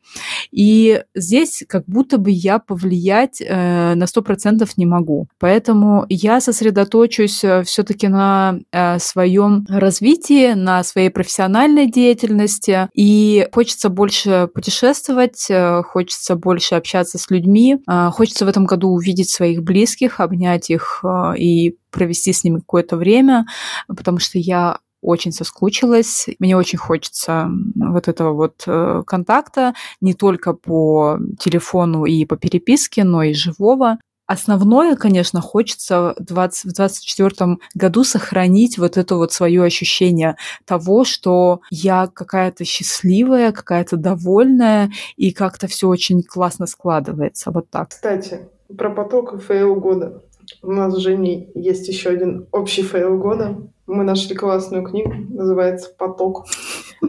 И 0.52 1.04
здесь 1.16 1.64
как 1.68 1.86
будто 1.86 2.18
бы 2.18 2.32
я 2.32 2.60
повлиять 2.60 3.42
э, 3.42 3.94
на 3.96 4.08
сто 4.08 4.22
процентов 4.22 4.78
не 4.78 4.86
могу. 4.86 5.28
Поэтому 5.40 6.06
я 6.10 6.42
сосредоточусь 6.42 7.44
э, 7.44 7.64
все-таки 7.64 8.08
на 8.08 8.60
э, 8.72 9.00
своем 9.00 9.66
развитии, 9.70 10.54
на 10.54 10.84
своей 10.84 11.10
профессиональной 11.10 11.90
деятельности. 11.90 12.90
И 12.94 13.48
хочется 13.54 13.90
больше 13.90 14.50
путешествовать, 14.54 15.48
э, 15.50 15.84
хочется 15.84 16.36
больше 16.36 16.76
общаться 16.76 17.18
с 17.18 17.30
людьми, 17.30 17.78
э, 17.88 18.10
хочется 18.12 18.46
в 18.46 18.50
этом 18.50 18.66
году 18.66 18.90
увидеть 18.90 19.30
своих 19.30 19.64
близких, 19.64 20.20
обнять 20.20 20.70
их 20.70 21.02
э, 21.04 21.29
и 21.34 21.78
провести 21.92 22.34
с 22.34 22.44
ними 22.44 22.60
какое-то 22.60 22.98
время, 22.98 23.46
потому 23.88 24.20
что 24.20 24.38
я 24.38 24.80
очень 25.02 25.32
соскучилась. 25.32 26.28
Мне 26.40 26.58
очень 26.58 26.78
хочется 26.78 27.50
вот 27.76 28.08
этого 28.08 28.34
вот 28.34 28.64
э, 28.68 29.04
контакта 29.08 29.74
не 30.02 30.14
только 30.14 30.54
по 30.54 31.18
телефону 31.40 32.06
и 32.06 32.26
по 32.26 32.36
переписке, 32.36 33.04
но 33.04 33.24
и 33.24 33.34
живого. 33.34 33.98
Основное, 34.30 34.96
конечно, 34.96 35.42
хочется 35.42 36.14
в 36.20 36.24
2024 36.24 37.58
году 37.74 38.04
сохранить 38.04 38.78
вот 38.78 38.96
это 38.96 39.16
вот 39.16 39.32
свое 39.32 39.64
ощущение 39.64 40.36
того, 40.66 41.04
что 41.04 41.62
я 41.72 42.06
какая-то 42.06 42.64
счастливая, 42.64 43.52
какая-то 43.52 43.98
довольная, 43.98 44.92
и 45.16 45.32
как-то 45.32 45.66
все 45.66 45.88
очень 45.88 46.22
классно 46.22 46.68
складывается. 46.68 47.50
Вот 47.50 47.72
так. 47.72 47.90
Кстати, 47.90 48.42
про 48.78 48.92
поток 48.92 49.42
fail 49.42 49.76
года. 49.78 50.22
У 50.62 50.72
нас 50.72 50.94
с 50.94 50.98
Женей 50.98 51.52
есть 51.56 51.88
еще 51.88 52.10
один 52.10 52.48
общий 52.52 52.84
fail 52.84 53.18
года. 53.18 53.58
Мы 53.88 54.04
нашли 54.04 54.36
классную 54.36 54.84
книгу, 54.84 55.14
называется 55.30 55.90
«Поток». 55.98 56.46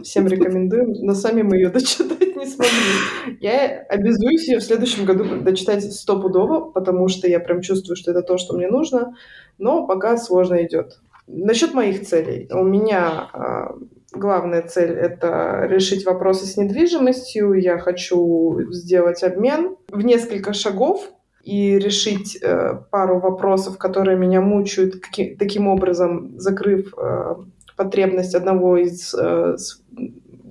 Всем 0.03 0.27
рекомендуем, 0.27 0.93
но 1.05 1.13
сами 1.13 1.41
мы 1.41 1.57
ее 1.57 1.69
дочитать 1.69 2.35
не 2.35 2.45
смогли. 2.45 3.37
Я 3.39 3.81
обязуюсь 3.89 4.47
ее 4.47 4.59
в 4.59 4.63
следующем 4.63 5.05
году 5.05 5.25
дочитать 5.41 5.83
стопудово, 5.93 6.71
потому 6.71 7.07
что 7.07 7.27
я 7.27 7.39
прям 7.39 7.61
чувствую, 7.61 7.95
что 7.95 8.11
это 8.11 8.21
то, 8.21 8.37
что 8.37 8.55
мне 8.55 8.67
нужно, 8.67 9.15
но 9.57 9.85
пока 9.85 10.17
сложно 10.17 10.63
идет. 10.65 10.99
Насчет 11.27 11.73
моих 11.73 12.05
целей. 12.05 12.49
У 12.51 12.63
меня 12.63 13.29
а, 13.33 13.75
главная 14.11 14.63
цель— 14.63 14.91
это 14.91 15.65
решить 15.69 16.05
вопросы 16.05 16.45
с 16.45 16.57
недвижимостью. 16.57 17.53
Я 17.53 17.77
хочу 17.77 18.59
сделать 18.71 19.23
обмен 19.23 19.77
в 19.89 20.01
несколько 20.03 20.53
шагов, 20.53 21.09
и 21.43 21.77
решить 21.77 22.37
э, 22.41 22.75
пару 22.91 23.19
вопросов, 23.19 23.77
которые 23.77 24.17
меня 24.17 24.41
мучают, 24.41 24.99
каким, 24.99 25.37
таким 25.37 25.67
образом 25.67 26.39
закрыв 26.39 26.93
э, 26.97 27.35
потребность 27.75 28.35
одного 28.35 28.77
из 28.77 29.13
э, 29.13 29.55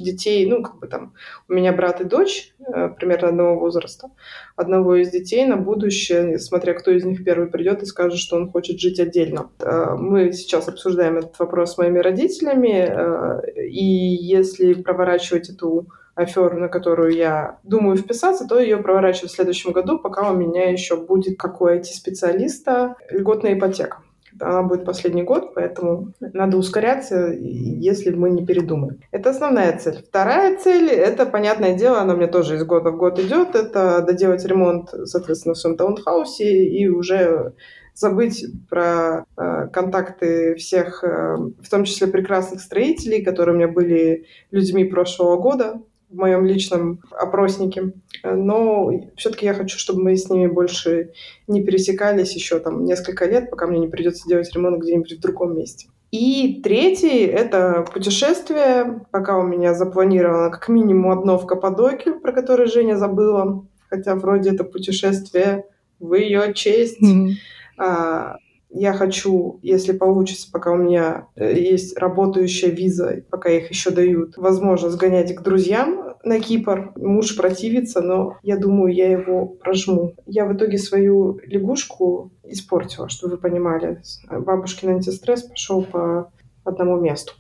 детей, 0.01 0.47
ну, 0.47 0.63
как 0.63 0.79
бы 0.79 0.87
там, 0.87 1.15
у 1.49 1.53
меня 1.53 1.73
брат 1.73 2.01
и 2.01 2.05
дочь 2.05 2.55
э, 2.67 2.89
примерно 2.89 3.29
одного 3.29 3.59
возраста, 3.59 4.11
одного 4.57 4.97
из 4.97 5.11
детей 5.11 5.47
на 5.47 5.57
будущее, 5.57 6.39
смотря 6.39 6.75
кто 6.75 6.91
из 6.91 7.05
них 7.05 7.25
первый 7.25 7.49
придет 7.49 7.83
и 7.83 7.87
скажет, 7.87 8.19
что 8.19 8.37
он 8.37 8.51
хочет 8.51 8.81
жить 8.81 9.01
отдельно. 9.01 9.51
Э, 9.61 9.95
мы 9.97 10.33
сейчас 10.33 10.69
обсуждаем 10.69 11.19
этот 11.19 11.39
вопрос 11.39 11.75
с 11.75 11.79
моими 11.79 11.99
родителями, 11.99 12.87
э, 12.89 13.63
и 13.69 13.85
если 13.85 14.75
проворачивать 14.75 15.51
эту 15.51 15.87
аферу, 16.23 16.59
на 16.59 16.69
которую 16.69 17.13
я 17.13 17.59
думаю 17.63 17.97
вписаться, 17.97 18.47
то 18.47 18.59
ее 18.59 18.79
проворачиваю 18.79 19.29
в 19.29 19.33
следующем 19.33 19.73
году, 19.73 19.99
пока 19.99 20.31
у 20.31 20.37
меня 20.37 20.71
еще 20.71 20.97
будет 20.97 21.39
какой 21.39 21.79
IT-специалиста 21.79 22.97
льготная 23.11 23.55
ипотека. 23.55 23.99
Она 24.39 24.63
будет 24.63 24.85
последний 24.85 25.23
год, 25.23 25.55
поэтому 25.55 26.13
надо 26.21 26.57
ускоряться, 26.57 27.33
если 27.33 28.11
мы 28.11 28.31
не 28.31 28.47
передумаем. 28.47 29.01
Это 29.11 29.31
основная 29.31 29.77
цель. 29.79 30.03
Вторая 30.09 30.57
цель, 30.57 30.89
это, 30.89 31.27
понятное 31.27 31.75
дело, 31.77 32.01
она 32.01 32.15
мне 32.15 32.27
тоже 32.27 32.57
из 32.57 32.65
года 32.65 32.91
в 32.91 32.97
год 32.97 33.19
идет, 33.19 33.55
это 33.55 34.01
доделать 34.03 34.45
ремонт, 34.45 34.95
соответственно, 35.05 35.55
в 35.55 35.59
своем 35.59 35.77
таунхаусе 35.77 36.65
и 36.67 36.89
уже 36.89 37.55
забыть 37.95 38.47
про 38.69 39.27
э, 39.37 39.69
контакты 39.73 40.55
всех, 40.55 41.05
э, 41.05 41.37
в 41.37 41.69
том 41.69 41.85
числе 41.85 42.07
прекрасных 42.07 42.63
строителей, 42.63 43.23
которые 43.23 43.55
у 43.55 43.59
меня 43.59 43.69
были 43.69 44.27
людьми 44.51 44.85
прошлого 44.85 45.37
года, 45.37 45.83
в 46.11 46.17
моем 46.17 46.45
личном 46.45 47.01
опроснике. 47.13 47.93
Но 48.25 48.91
все-таки 49.17 49.47
я 49.47 49.55
хочу, 49.55 49.79
чтобы 49.79 50.03
мы 50.03 50.17
с 50.17 50.29
ними 50.29 50.47
больше 50.47 51.13
не 51.47 51.63
пересекались 51.63 52.35
еще 52.35 52.59
там 52.59 52.85
несколько 52.85 53.27
лет, 53.27 53.51
пока 53.51 53.67
мне 53.67 53.79
не 53.79 53.89
придется 53.89 54.29
делать 54.29 54.53
ремонт 54.55 54.83
где-нибудь 54.83 55.13
в 55.13 55.21
другом 55.21 55.57
месте. 55.57 55.89
И 56.11 56.61
третий— 56.65 57.25
это 57.27 57.87
путешествие. 57.93 59.07
Пока 59.13 59.39
у 59.39 59.47
меня 59.47 59.75
запланировано 59.75 60.51
как 60.51 60.69
минимум 60.69 61.13
одно 61.13 61.39
в 61.39 61.47
Каппадокию, 61.47 62.21
про 62.21 62.33
которое 62.33 62.67
Женя 62.67 62.97
забыла. 62.97 63.65
Хотя 63.89 64.17
вроде 64.17 64.51
это 64.51 64.65
путешествие 64.65 65.67
в 66.01 66.15
ее 66.15 66.53
честь. 66.53 67.01
Mm-hmm. 67.01 67.31
А, 67.79 68.37
я 68.71 68.93
хочу, 68.93 69.59
если 69.63 69.93
получится, 69.93 70.49
пока 70.51 70.73
у 70.73 70.77
меня 70.77 71.27
э, 71.35 71.59
есть 71.59 71.99
работающая 71.99 72.71
виза, 72.71 73.23
пока 73.31 73.51
их 73.51 73.71
еще 73.71 73.91
дают, 73.91 74.37
возможно, 74.37 74.91
сгонять 74.91 75.35
к 75.35 75.43
друзьям 75.43 76.15
на 76.23 76.39
Кипр. 76.39 76.93
Муж 76.97 77.37
противится, 77.37 78.01
но 78.01 78.37
я 78.43 78.57
думаю, 78.57 78.95
я 78.95 79.11
его 79.11 79.47
прожму. 79.47 80.15
Я 80.27 80.45
в 80.47 80.55
итоге 80.55 80.79
свою 80.79 81.41
лягушку 81.45 82.31
испортила, 82.45 83.09
чтобы 83.09 83.37
вы 83.37 83.41
понимали. 83.41 84.03
Бабушкин 84.31 84.91
антистресс 84.91 85.43
пошел 85.43 85.83
по 85.83 86.31
одному 86.65 87.01
месту. 87.01 87.33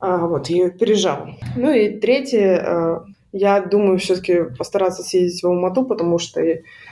А, 0.00 0.26
вот, 0.26 0.48
я 0.48 0.70
пережал. 0.70 1.28
Ну 1.56 1.70
и 1.70 1.98
третье, 1.98 2.62
э, 2.64 3.00
я 3.32 3.60
думаю 3.60 3.98
все-таки 3.98 4.44
постараться 4.56 5.02
съездить 5.02 5.42
в 5.42 5.46
Алмату, 5.46 5.84
потому 5.84 6.18
что 6.18 6.40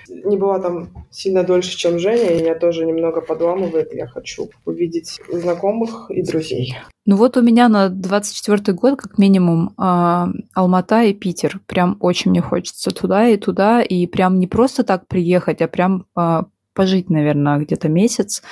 не 0.08 0.36
была 0.36 0.58
там 0.58 0.88
сильно 1.10 1.42
дольше, 1.42 1.76
чем 1.76 1.98
Женя, 1.98 2.32
и 2.32 2.42
меня 2.42 2.54
тоже 2.54 2.86
немного 2.86 3.20
подламывает. 3.20 3.92
Я 3.92 4.06
хочу 4.06 4.50
увидеть 4.64 5.20
знакомых 5.30 6.10
и 6.10 6.22
друзей. 6.22 6.74
Ну 7.04 7.16
вот 7.16 7.36
у 7.36 7.42
меня 7.42 7.68
на 7.68 7.88
24 7.88 8.76
год 8.76 8.98
как 9.00 9.18
минимум 9.18 9.74
э, 9.78 10.26
Алмата 10.54 11.02
и 11.04 11.12
Питер. 11.12 11.60
Прям 11.66 11.96
очень 12.00 12.30
мне 12.30 12.40
хочется 12.40 12.90
туда 12.90 13.28
и 13.28 13.36
туда, 13.36 13.82
и 13.82 14.06
прям 14.06 14.38
не 14.38 14.46
просто 14.46 14.82
так 14.82 15.06
приехать, 15.06 15.62
а 15.62 15.68
прям 15.68 16.06
э, 16.18 16.42
пожить, 16.76 17.10
наверное, 17.10 17.58
где-то 17.58 17.88
месяц, 17.88 18.42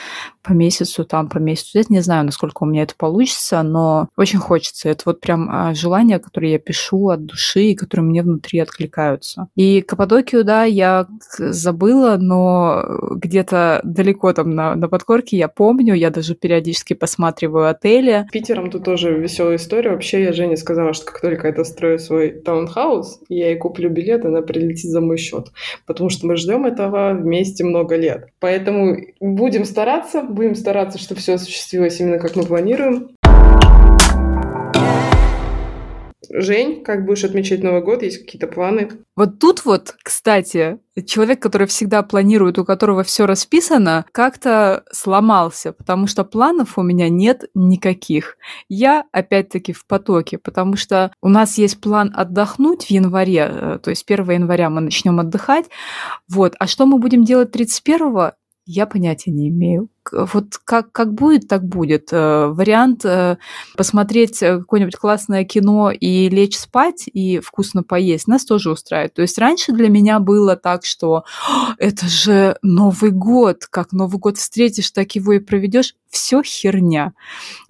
по 0.45 0.53
месяцу 0.53 1.05
там, 1.05 1.29
по 1.29 1.39
месяцу. 1.39 1.79
Я 1.79 1.85
не 1.89 2.01
знаю, 2.01 2.25
насколько 2.25 2.63
у 2.63 2.67
меня 2.67 2.83
это 2.83 2.95
получится, 2.97 3.63
но 3.63 4.09
очень 4.17 4.39
хочется. 4.39 4.91
Это 4.91 5.03
вот 5.07 5.21
прям 5.21 5.49
а, 5.51 5.75
желание, 5.75 6.19
которое 6.19 6.53
я 6.53 6.59
пишу 6.59 7.09
от 7.09 7.25
души 7.25 7.63
и 7.63 7.75
которые 7.75 8.05
мне 8.05 8.23
внутри 8.23 8.61
откликаются. 8.61 9.49
И 9.57 9.81
Каппадокию, 9.81 10.45
да, 10.45 10.65
я 10.65 11.07
забыла, 11.39 12.17
но 12.19 12.85
где-то 13.13 13.81
далеко 13.85 14.33
там 14.33 14.51
на, 14.51 14.75
на 14.75 14.89
подкорке 14.89 15.37
я 15.37 15.49
помню, 15.49 15.95
я 15.95 16.11
даже 16.11 16.35
периодически 16.35 16.93
посматриваю 16.93 17.69
отели. 17.69 18.27
Питером 18.31 18.71
тут 18.71 18.85
тоже 18.85 19.19
веселая 19.19 19.57
история. 19.57 19.91
Вообще 19.91 20.25
я 20.25 20.33
Жене 20.33 20.57
сказала, 20.57 20.93
что 20.93 21.07
как 21.07 21.21
только 21.21 21.49
я 21.49 21.55
дострою 21.55 21.99
свой 21.99 22.31
таунхаус, 22.31 23.21
я 23.29 23.49
ей 23.49 23.57
куплю 23.57 23.89
билет, 23.89 24.25
она 24.25 24.43
прилетит 24.43 24.91
за 24.91 25.01
мой 25.01 25.17
счет. 25.17 25.53
Потому 25.87 26.11
что 26.11 26.27
мы 26.27 26.37
ждем 26.37 26.67
этого 26.67 27.15
вместе 27.15 27.65
много 27.65 27.97
лет. 27.97 28.29
Поэтому 28.41 28.97
будем 29.21 29.65
стараться, 29.65 30.23
будем 30.35 30.55
стараться, 30.55 30.99
чтобы 30.99 31.20
все 31.20 31.35
осуществилось 31.35 32.01
именно 32.01 32.18
как 32.18 32.37
мы 32.37 32.45
планируем. 32.45 33.11
Жень, 36.37 36.82
как 36.82 37.05
будешь 37.05 37.22
отмечать 37.22 37.62
Новый 37.62 37.82
год? 37.82 38.03
Есть 38.03 38.18
какие-то 38.18 38.49
планы? 38.49 38.91
Вот 39.14 39.39
тут 39.39 39.64
вот, 39.64 39.95
кстати, 40.03 40.78
человек, 41.07 41.41
который 41.41 41.68
всегда 41.68 42.03
планирует, 42.03 42.59
у 42.59 42.64
которого 42.64 43.05
все 43.05 43.26
расписано, 43.26 44.05
как-то 44.11 44.82
сломался, 44.91 45.72
потому 45.72 46.09
что 46.09 46.24
планов 46.24 46.76
у 46.76 46.82
меня 46.82 47.09
нет 47.09 47.45
никаких. 47.55 48.37
Я 48.68 49.05
опять-таки 49.12 49.72
в 49.72 49.87
потоке, 49.87 50.39
потому 50.39 50.74
что 50.74 51.12
у 51.22 51.28
нас 51.28 51.57
есть 51.57 51.80
план 51.80 52.12
отдохнуть 52.12 52.87
в 52.87 52.91
январе, 52.91 53.49
э, 53.49 53.78
то 53.80 53.91
есть 53.91 54.05
1 54.05 54.28
января 54.30 54.70
мы 54.70 54.80
начнем 54.80 55.20
отдыхать. 55.20 55.66
Вот. 56.28 56.57
А 56.59 56.66
что 56.66 56.87
мы 56.87 56.99
будем 56.99 57.22
делать 57.22 57.53
31 57.53 58.32
я 58.66 58.87
понятия 58.87 59.30
не 59.30 59.51
имею. 59.51 59.89
Вот 60.13 60.59
как, 60.65 60.93
как 60.93 61.15
будет, 61.15 61.49
так 61.49 61.65
будет. 61.65 62.09
Э, 62.13 62.47
вариант 62.47 63.05
э, 63.05 63.39
посмотреть 63.77 64.43
э, 64.43 64.59
какое-нибудь 64.59 64.97
классное 64.97 65.45
кино 65.45 65.91
и 65.91 66.29
лечь 66.29 66.59
спать 66.59 67.05
и 67.07 67.39
вкусно 67.41 67.83
поесть 67.83 68.27
нас 68.27 68.45
тоже 68.45 68.71
устраивает. 68.71 69.15
То 69.15 69.23
есть 69.23 69.39
раньше 69.39 69.73
для 69.73 69.89
меня 69.89 70.19
было 70.21 70.57
так, 70.57 70.85
что 70.85 71.25
это 71.79 72.07
же 72.07 72.57
Новый 72.63 73.11
год, 73.11 73.67
как 73.71 73.93
Новый 73.93 74.19
год 74.19 74.39
встретишь, 74.39 74.91
так 74.91 75.13
его 75.13 75.33
и 75.33 75.39
проведешь. 75.39 75.95
Все 76.09 76.43
херня. 76.43 77.13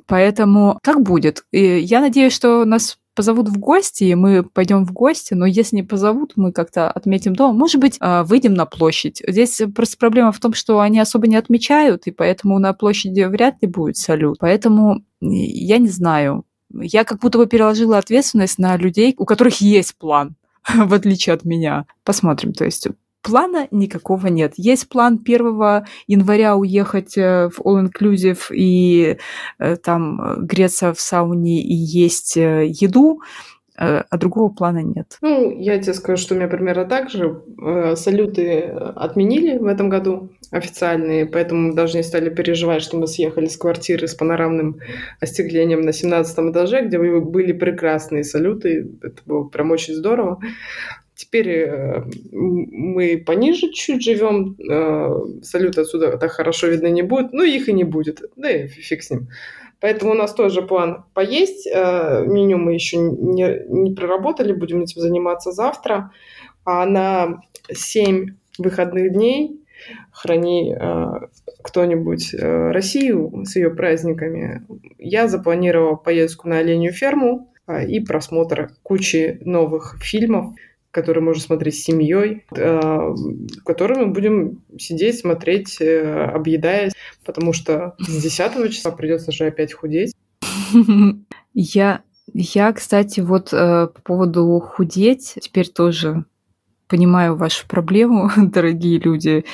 Поэтому 0.06 0.78
как 0.82 1.00
будет. 1.02 1.44
И 1.50 1.78
я 1.78 2.00
надеюсь, 2.00 2.32
что 2.32 2.64
нас 2.64 2.98
позовут 3.14 3.48
в 3.48 3.58
гости, 3.58 4.04
и 4.04 4.14
мы 4.14 4.42
пойдем 4.42 4.84
в 4.84 4.92
гости, 4.92 5.34
но 5.34 5.46
если 5.46 5.76
не 5.76 5.82
позовут, 5.82 6.32
мы 6.36 6.52
как-то 6.52 6.90
отметим 6.90 7.34
дома. 7.34 7.54
Может 7.54 7.80
быть, 7.80 7.96
а, 8.00 8.24
выйдем 8.24 8.54
на 8.54 8.66
площадь. 8.66 9.22
Здесь 9.26 9.62
просто 9.74 9.96
проблема 9.98 10.32
в 10.32 10.40
том, 10.40 10.52
что 10.54 10.80
они 10.80 10.98
особо 10.98 11.26
не 11.26 11.36
отмечают, 11.36 12.06
и 12.06 12.10
поэтому 12.10 12.58
на 12.58 12.72
площади 12.72 13.22
вряд 13.22 13.60
ли 13.62 13.68
будет 13.68 13.96
салют. 13.96 14.38
Поэтому 14.40 15.04
я 15.20 15.78
не 15.78 15.88
знаю. 15.88 16.44
Я 16.72 17.04
как 17.04 17.20
будто 17.20 17.38
бы 17.38 17.46
переложила 17.46 17.98
ответственность 17.98 18.58
на 18.58 18.76
людей, 18.76 19.14
у 19.16 19.24
которых 19.24 19.60
есть 19.60 19.96
план 19.96 20.36
в 20.74 20.92
отличие 20.94 21.34
от 21.34 21.44
меня. 21.44 21.86
Посмотрим. 22.04 22.52
То 22.52 22.64
есть 22.64 22.88
плана 23.24 23.66
никакого 23.70 24.26
нет. 24.28 24.52
Есть 24.56 24.88
план 24.88 25.20
1 25.24 25.84
января 26.06 26.56
уехать 26.56 27.16
э, 27.16 27.48
в 27.48 27.60
All 27.60 27.88
Inclusive 27.88 28.54
и 28.54 29.16
э, 29.58 29.76
там 29.76 30.20
э, 30.20 30.36
греться 30.40 30.92
в 30.92 31.00
сауне 31.00 31.62
и 31.62 31.74
есть 31.74 32.36
еду, 32.36 33.20
а 33.76 34.18
другого 34.18 34.50
плана 34.50 34.84
нет. 34.84 35.18
Ну, 35.20 35.50
я 35.58 35.76
тебе 35.80 35.94
скажу, 35.94 36.22
что 36.22 36.34
у 36.34 36.36
меня 36.36 36.46
примерно 36.46 36.84
так 36.84 37.10
же. 37.10 37.42
Салюты 37.96 38.60
отменили 38.94 39.58
в 39.58 39.66
этом 39.66 39.88
году 39.88 40.30
официальные, 40.52 41.26
поэтому 41.26 41.74
даже 41.74 41.96
не 41.96 42.04
стали 42.04 42.30
переживать, 42.30 42.82
что 42.82 42.96
мы 42.96 43.08
съехали 43.08 43.46
с 43.46 43.56
квартиры 43.56 44.06
с 44.06 44.14
панорамным 44.14 44.78
остеклением 45.20 45.80
на 45.80 45.92
17 45.92 46.52
этаже, 46.52 46.86
где 46.86 47.00
были 47.00 47.52
прекрасные 47.52 48.22
салюты. 48.22 48.92
Это 49.02 49.20
было 49.26 49.42
прям 49.42 49.72
очень 49.72 49.94
здорово. 49.94 50.38
Теперь 51.14 51.48
э, 51.48 52.02
мы 52.32 53.22
пониже 53.24 53.70
чуть 53.70 54.02
живем, 54.02 54.56
э, 54.58 55.42
салют 55.42 55.78
отсюда 55.78 56.18
так 56.18 56.32
хорошо 56.32 56.66
видно 56.66 56.88
не 56.88 57.02
будет, 57.02 57.32
ну 57.32 57.44
их 57.44 57.68
и 57.68 57.72
не 57.72 57.84
будет, 57.84 58.22
да 58.34 58.50
и 58.50 58.66
фиг 58.66 59.02
с 59.02 59.10
ним. 59.10 59.28
Поэтому 59.80 60.12
у 60.12 60.14
нас 60.14 60.34
тоже 60.34 60.62
план 60.62 61.04
поесть. 61.14 61.68
Э, 61.72 62.24
меню 62.26 62.58
мы 62.58 62.74
еще 62.74 62.96
не, 62.98 63.64
не 63.68 63.94
проработали, 63.94 64.52
будем 64.52 64.82
этим 64.82 65.00
заниматься 65.00 65.52
завтра. 65.52 66.10
А 66.64 66.84
на 66.84 67.42
7 67.70 68.34
выходных 68.58 69.12
дней 69.12 69.60
храни 70.10 70.74
кто-нибудь 71.62 72.34
Россию 72.38 73.44
с 73.44 73.56
ее 73.56 73.70
праздниками, 73.70 74.64
я 74.98 75.28
запланировала 75.28 75.96
поездку 75.96 76.48
на 76.48 76.58
оленью 76.58 76.92
ферму 76.92 77.52
и 77.86 78.00
просмотр 78.00 78.70
кучи 78.82 79.38
новых 79.42 79.98
фильмов 80.00 80.54
который 80.94 81.20
можно 81.20 81.42
смотреть 81.42 81.74
с 81.74 81.82
семьей, 81.82 82.44
э, 82.56 83.14
который 83.66 83.98
мы 83.98 84.06
будем 84.12 84.62
сидеть, 84.78 85.18
смотреть, 85.18 85.80
э, 85.80 86.26
объедаясь, 86.26 86.92
потому 87.24 87.52
что 87.52 87.96
с 87.98 88.22
10 88.22 88.70
числа 88.70 88.92
придется 88.92 89.32
же 89.32 89.46
опять 89.46 89.72
худеть. 89.72 90.14
Я, 91.56 92.02
я, 92.32 92.72
кстати, 92.72 93.20
вот 93.20 93.52
э, 93.52 93.86
по 93.86 94.00
поводу 94.02 94.58
худеть 94.58 95.34
теперь 95.40 95.68
тоже 95.68 96.24
понимаю 96.88 97.36
вашу 97.36 97.66
проблему, 97.66 98.30
дорогие 98.36 98.98
люди, 98.98 99.44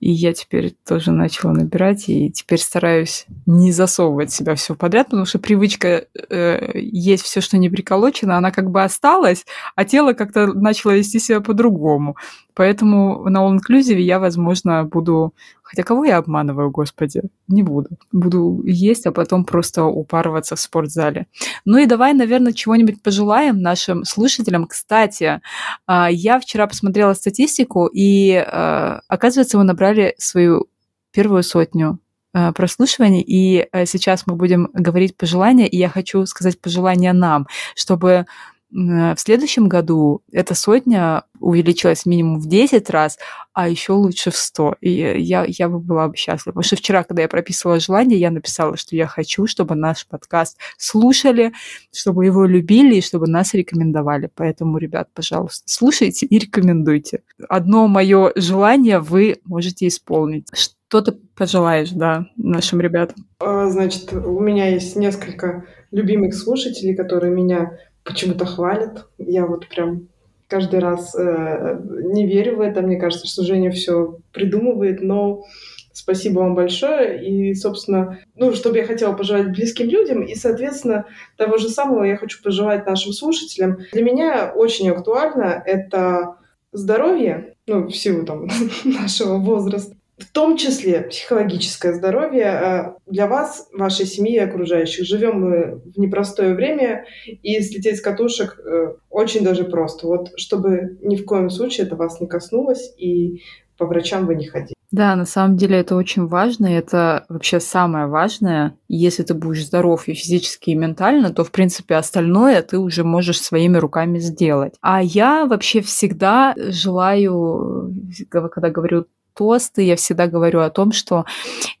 и 0.00 0.10
я 0.10 0.32
теперь 0.32 0.74
тоже 0.86 1.12
начала 1.12 1.52
набирать, 1.52 2.08
и 2.08 2.30
теперь 2.30 2.58
стараюсь 2.58 3.26
не 3.46 3.72
засовывать 3.72 4.32
себя 4.32 4.54
все 4.54 4.74
подряд, 4.74 5.08
потому 5.08 5.26
что 5.26 5.38
привычка 5.38 6.06
э, 6.30 6.70
есть 6.74 7.24
все, 7.24 7.40
что 7.40 7.58
не 7.58 7.68
приколочено, 7.68 8.36
она 8.36 8.50
как 8.50 8.70
бы 8.70 8.82
осталась, 8.82 9.44
а 9.74 9.84
тело 9.84 10.12
как-то 10.12 10.46
начало 10.46 10.92
вести 10.92 11.18
себя 11.18 11.40
по-другому. 11.40 12.16
Поэтому 12.58 13.30
на 13.30 13.38
All 13.38 13.56
Inclusive 13.56 14.00
я, 14.00 14.18
возможно, 14.18 14.82
буду... 14.82 15.32
Хотя 15.62 15.84
кого 15.84 16.04
я 16.04 16.16
обманываю, 16.16 16.72
господи? 16.72 17.22
Не 17.46 17.62
буду. 17.62 17.90
Буду 18.10 18.62
есть, 18.64 19.06
а 19.06 19.12
потом 19.12 19.44
просто 19.44 19.84
упарываться 19.84 20.56
в 20.56 20.60
спортзале. 20.60 21.28
Ну 21.64 21.78
и 21.78 21.86
давай, 21.86 22.14
наверное, 22.14 22.52
чего-нибудь 22.52 23.00
пожелаем 23.00 23.60
нашим 23.62 24.02
слушателям. 24.02 24.66
Кстати, 24.66 25.40
а, 25.86 26.10
я 26.10 26.40
вчера 26.40 26.66
посмотрела 26.66 27.14
статистику, 27.14 27.86
и 27.86 28.34
а, 28.34 29.02
оказывается, 29.06 29.56
мы 29.56 29.62
набрали 29.62 30.16
свою 30.18 30.66
первую 31.12 31.44
сотню 31.44 32.00
а, 32.32 32.50
прослушиваний, 32.52 33.22
и 33.24 33.68
сейчас 33.86 34.26
мы 34.26 34.34
будем 34.34 34.68
говорить 34.72 35.16
пожелания, 35.16 35.68
и 35.68 35.76
я 35.76 35.88
хочу 35.88 36.26
сказать 36.26 36.60
пожелания 36.60 37.12
нам, 37.12 37.46
чтобы 37.76 38.26
в 38.70 39.16
следующем 39.16 39.68
году 39.68 40.22
эта 40.30 40.54
сотня 40.54 41.24
увеличилась 41.40 42.04
минимум 42.04 42.38
в 42.38 42.48
10 42.48 42.90
раз, 42.90 43.18
а 43.52 43.68
еще 43.68 43.92
лучше 43.92 44.30
в 44.30 44.36
100. 44.36 44.76
И 44.80 44.90
я, 44.90 45.44
я 45.46 45.68
бы 45.68 45.78
была 45.78 46.08
бы 46.08 46.16
счастлива. 46.16 46.52
Потому 46.52 46.64
что 46.64 46.76
вчера, 46.76 47.04
когда 47.04 47.22
я 47.22 47.28
прописывала 47.28 47.80
желание, 47.80 48.18
я 48.18 48.30
написала, 48.30 48.76
что 48.76 48.94
я 48.94 49.06
хочу, 49.06 49.46
чтобы 49.46 49.74
наш 49.74 50.06
подкаст 50.06 50.58
слушали, 50.76 51.52
чтобы 51.92 52.26
его 52.26 52.44
любили 52.44 52.96
и 52.96 53.02
чтобы 53.02 53.26
нас 53.26 53.54
рекомендовали. 53.54 54.30
Поэтому, 54.34 54.78
ребят, 54.78 55.08
пожалуйста, 55.14 55.64
слушайте 55.66 56.26
и 56.26 56.38
рекомендуйте. 56.38 57.22
Одно 57.48 57.88
мое 57.88 58.32
желание 58.36 58.98
вы 59.00 59.38
можете 59.44 59.86
исполнить. 59.86 60.46
Что 60.52 61.00
ты 61.02 61.12
пожелаешь, 61.12 61.90
да, 61.90 62.26
нашим 62.36 62.80
ребятам? 62.80 63.26
А, 63.40 63.68
значит, 63.68 64.12
у 64.12 64.40
меня 64.40 64.68
есть 64.68 64.96
несколько 64.96 65.66
любимых 65.90 66.34
слушателей, 66.34 66.96
которые 66.96 67.34
меня 67.34 67.78
почему-то 68.08 68.46
хвалят. 68.46 69.06
Я 69.18 69.46
вот 69.46 69.68
прям 69.68 70.08
каждый 70.48 70.80
раз 70.80 71.14
э, 71.14 71.78
не 72.04 72.26
верю 72.26 72.56
в 72.56 72.60
это. 72.62 72.80
Мне 72.80 72.98
кажется, 72.98 73.28
что 73.28 73.44
Женя 73.44 73.70
все 73.70 74.18
придумывает, 74.32 75.02
но 75.02 75.44
спасибо 75.92 76.40
вам 76.40 76.54
большое. 76.54 77.22
И, 77.22 77.54
собственно, 77.54 78.18
ну, 78.34 78.54
что 78.54 78.70
бы 78.70 78.78
я 78.78 78.86
хотела 78.86 79.12
пожелать 79.12 79.52
близким 79.52 79.88
людям, 79.88 80.22
и, 80.22 80.34
соответственно, 80.34 81.04
того 81.36 81.58
же 81.58 81.68
самого 81.68 82.02
я 82.04 82.16
хочу 82.16 82.42
пожелать 82.42 82.86
нашим 82.86 83.12
слушателям. 83.12 83.78
Для 83.92 84.02
меня 84.02 84.52
очень 84.54 84.88
актуально 84.88 85.62
это 85.66 86.36
здоровье, 86.72 87.54
ну, 87.66 87.88
в 87.88 87.94
силу 87.94 88.24
там 88.24 88.48
нашего 88.84 89.36
возраста, 89.36 89.97
в 90.18 90.32
том 90.32 90.56
числе 90.56 91.02
психологическое 91.02 91.94
здоровье 91.94 92.44
э, 92.44 92.84
для 93.06 93.26
вас, 93.26 93.68
вашей 93.72 94.06
семьи 94.06 94.34
и 94.34 94.38
окружающих. 94.38 95.06
Живем 95.06 95.40
мы 95.40 95.80
в 95.94 95.98
непростое 95.98 96.54
время, 96.54 97.06
и 97.26 97.60
слететь 97.60 97.98
с 97.98 98.00
катушек 98.00 98.58
э, 98.58 98.94
очень 99.10 99.44
даже 99.44 99.64
просто. 99.64 100.06
Вот 100.06 100.30
чтобы 100.36 100.98
ни 101.02 101.16
в 101.16 101.24
коем 101.24 101.50
случае 101.50 101.86
это 101.86 101.96
вас 101.96 102.20
не 102.20 102.26
коснулось, 102.26 102.92
и 102.98 103.42
по 103.76 103.86
врачам 103.86 104.26
вы 104.26 104.34
не 104.34 104.46
ходили. 104.46 104.74
Да, 104.90 105.14
на 105.16 105.26
самом 105.26 105.56
деле 105.56 105.78
это 105.78 105.96
очень 105.96 106.26
важно, 106.26 106.66
и 106.66 106.78
это 106.78 107.26
вообще 107.28 107.60
самое 107.60 108.06
важное. 108.06 108.74
Если 108.88 109.22
ты 109.22 109.34
будешь 109.34 109.66
здоров 109.66 110.08
и 110.08 110.14
физически, 110.14 110.70
и 110.70 110.74
ментально, 110.74 111.30
то, 111.30 111.44
в 111.44 111.52
принципе, 111.52 111.96
остальное 111.96 112.62
ты 112.62 112.78
уже 112.78 113.04
можешь 113.04 113.40
своими 113.40 113.76
руками 113.76 114.18
сделать. 114.18 114.74
А 114.80 115.02
я 115.02 115.44
вообще 115.44 115.82
всегда 115.82 116.54
желаю, 116.56 117.94
когда 118.30 118.70
говорю 118.70 119.04
тосты, 119.38 119.82
я 119.82 119.94
всегда 119.94 120.26
говорю 120.26 120.60
о 120.60 120.70
том, 120.70 120.90
что 120.90 121.24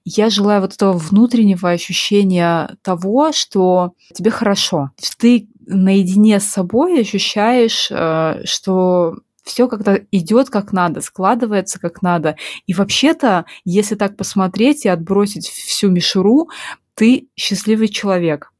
я 0.04 0.30
желаю 0.30 0.60
вот 0.60 0.74
этого 0.74 0.92
внутреннего 0.92 1.70
ощущения 1.70 2.76
того, 2.82 3.32
что 3.32 3.94
тебе 4.14 4.30
хорошо. 4.30 4.92
Ты 5.18 5.48
наедине 5.66 6.38
с 6.38 6.44
собой 6.44 7.00
ощущаешь, 7.00 7.88
э, 7.90 8.42
что 8.44 9.16
все 9.42 9.66
как-то 9.66 10.06
идет 10.12 10.50
как 10.50 10.72
надо, 10.72 11.00
складывается 11.00 11.80
как 11.80 12.02
надо. 12.02 12.36
И 12.66 12.74
вообще-то, 12.74 13.44
если 13.64 13.96
так 13.96 14.16
посмотреть 14.16 14.84
и 14.84 14.88
отбросить 14.88 15.48
всю 15.48 15.90
мишуру, 15.90 16.48
ты 16.94 17.28
счастливый 17.34 17.88
человек. 17.88 18.52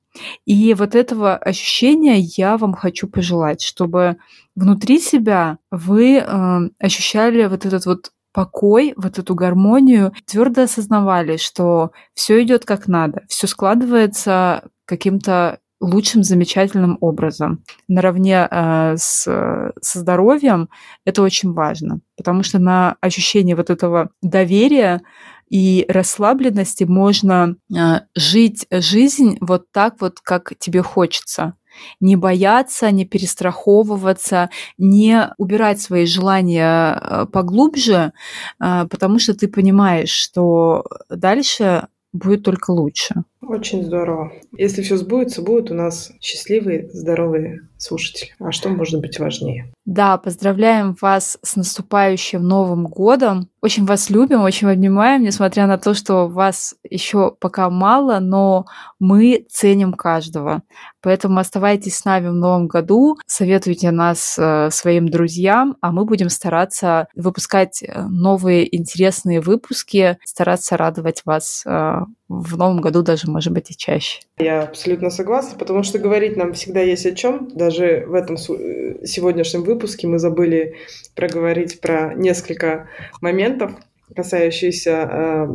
И 0.47 0.75
вот 0.75 0.95
этого 0.95 1.37
ощущения 1.37 2.19
я 2.19 2.57
вам 2.57 2.75
хочу 2.75 3.07
пожелать, 3.07 3.63
чтобы 3.63 4.17
внутри 4.57 4.99
себя 4.99 5.59
вы 5.71 6.17
э, 6.17 6.59
ощущали 6.79 7.47
вот 7.47 7.67
этот 7.67 7.87
вот 7.87 8.11
покой, 8.39 8.95
вот 8.97 9.19
эту 9.19 9.35
гармонию, 9.35 10.13
твердо 10.25 10.63
осознавали, 10.63 11.39
что 11.39 11.91
все 12.15 12.41
идет 12.41 12.65
как 12.65 12.87
надо, 12.87 13.23
все 13.29 13.49
складывается 13.49 14.63
каким-то 14.85 15.59
лучшим, 15.81 16.23
замечательным 16.23 16.99
образом. 17.01 17.65
Наравне 17.89 18.47
э, 18.49 18.95
с, 18.97 19.25
со 19.81 19.99
здоровьем 19.99 20.69
это 21.05 21.23
очень 21.23 21.53
важно, 21.53 21.99
потому 22.17 22.45
что 22.45 22.61
на 22.61 22.95
ощущение 23.01 23.57
вот 23.57 23.71
этого 23.71 24.11
доверия 24.23 25.03
и 25.51 25.85
расслабленности 25.89 26.85
можно 26.85 27.57
э, 27.75 28.03
жить 28.15 28.69
жизнь 28.71 29.39
вот 29.41 29.65
так 29.73 30.01
вот, 30.01 30.21
как 30.21 30.53
тебе 30.61 30.83
хочется 30.83 31.55
не 32.01 32.17
бояться, 32.17 32.91
не 32.91 33.05
перестраховываться, 33.05 34.51
не 34.79 35.31
убирать 35.39 35.81
свои 35.81 36.07
желания 36.07 37.01
э, 37.01 37.27
поглубже, 37.33 38.13
э, 38.61 38.87
потому 38.91 39.19
что 39.19 39.35
ты 39.35 39.49
понимаешь, 39.49 40.11
что 40.11 40.85
дальше 41.09 41.89
будет 42.13 42.43
только 42.43 42.71
лучше. 42.71 43.25
Очень 43.41 43.85
здорово. 43.85 44.33
Если 44.57 44.83
все 44.83 44.97
сбудется, 44.97 45.43
будут 45.43 45.71
у 45.71 45.75
нас 45.75 46.11
счастливые, 46.21 46.91
здоровые 46.93 47.69
слушатели. 47.79 48.35
А 48.41 48.51
что 48.51 48.69
может 48.69 49.01
быть 49.01 49.19
важнее? 49.19 49.73
Да, 49.85 50.19
поздравляем 50.19 50.97
вас 51.01 51.39
с 51.43 51.57
наступающим 51.57 52.43
Новым 52.43 52.87
годом. 52.87 53.49
Очень 53.63 53.87
вас 53.87 54.11
любим, 54.11 54.43
очень 54.43 54.69
обнимаем, 54.69 55.23
несмотря 55.23 55.67
на 55.67 55.79
то, 55.79 55.95
что 55.95 56.29
вас 56.29 56.75
еще 56.89 57.35
пока 57.41 57.71
мало, 57.71 58.19
но 58.19 58.67
мы 58.99 59.47
ценим 59.49 59.95
каждого. 59.95 60.63
Поэтому 61.01 61.39
оставайтесь 61.39 61.97
с 61.97 62.05
нами 62.05 62.29
в 62.29 62.35
Новом 62.35 62.67
году, 62.67 63.19
советуйте 63.27 63.91
нас 63.91 64.37
э, 64.39 64.69
своим 64.71 65.09
друзьям, 65.09 65.77
а 65.81 65.93
мы 65.93 66.05
будем 66.05 66.29
стараться 66.29 67.07
выпускать 67.15 67.83
э, 67.83 68.03
новые 68.03 68.77
интересные 68.77 69.41
выпуски, 69.41 70.19
стараться 70.25 70.77
радовать 70.77 71.23
вас 71.25 71.63
э, 71.65 72.01
в 72.29 72.57
новом 72.57 72.81
году 72.81 73.03
даже, 73.03 73.28
может 73.29 73.53
быть, 73.53 73.71
и 73.71 73.77
чаще. 73.77 74.21
Я 74.39 74.63
абсолютно 74.63 75.11
согласна, 75.11 75.59
потому 75.59 75.83
что 75.83 75.99
говорить 75.99 76.37
нам 76.37 76.53
всегда 76.53 76.81
есть 76.81 77.07
о 77.07 77.15
чем. 77.15 77.49
Даже 77.55 78.05
в 78.07 78.15
этом 78.15 78.37
сегодняшнем 78.37 79.63
выпуске 79.63 80.07
мы 80.07 80.19
забыли 80.19 80.77
проговорить 81.15 81.81
про 81.81 82.15
несколько 82.15 82.89
моментов, 83.21 83.73
касающихся 84.15 84.91
э, 84.91 85.47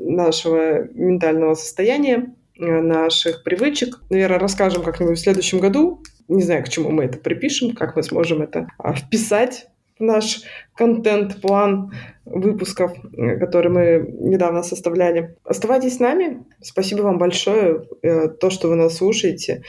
нашего 0.00 0.84
ментального 0.92 1.54
состояния, 1.54 2.34
э, 2.58 2.64
наших 2.64 3.42
привычек. 3.42 4.00
Наверное, 4.10 4.38
расскажем 4.38 4.82
как-нибудь 4.82 5.18
в 5.18 5.22
следующем 5.22 5.58
году. 5.58 6.02
Не 6.28 6.42
знаю, 6.42 6.64
к 6.64 6.68
чему 6.68 6.90
мы 6.90 7.04
это 7.04 7.18
припишем, 7.18 7.74
как 7.74 7.96
мы 7.96 8.02
сможем 8.02 8.42
это 8.42 8.68
а, 8.78 8.94
вписать 8.94 9.66
наш 9.98 10.42
контент-план 10.74 11.92
выпусков, 12.24 12.92
э, 13.16 13.38
который 13.38 13.70
мы 13.70 14.06
недавно 14.20 14.62
составляли. 14.62 15.36
Оставайтесь 15.44 15.96
с 15.96 16.00
нами. 16.00 16.44
Спасибо 16.60 17.02
вам 17.02 17.18
большое. 17.18 17.86
Э, 18.02 18.28
то, 18.28 18.50
что 18.50 18.68
вы 18.68 18.76
нас 18.76 18.96
слушаете, 18.96 19.62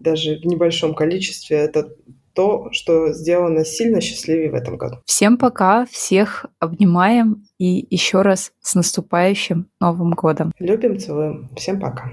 даже 0.00 0.38
в 0.38 0.44
небольшом 0.44 0.94
количестве, 0.94 1.56
это 1.56 1.94
то, 2.34 2.68
что 2.72 3.12
сделано 3.12 3.64
сильно 3.64 4.00
счастливее 4.00 4.50
в 4.50 4.54
этом 4.54 4.76
году. 4.76 4.96
Всем 5.04 5.36
пока, 5.36 5.86
всех 5.86 6.46
обнимаем 6.58 7.44
и 7.58 7.86
еще 7.90 8.22
раз 8.22 8.52
с 8.60 8.74
наступающим 8.74 9.68
Новым 9.80 10.12
годом. 10.12 10.52
Любим, 10.58 10.98
целуем. 10.98 11.50
Всем 11.56 11.80
пока. 11.80 12.12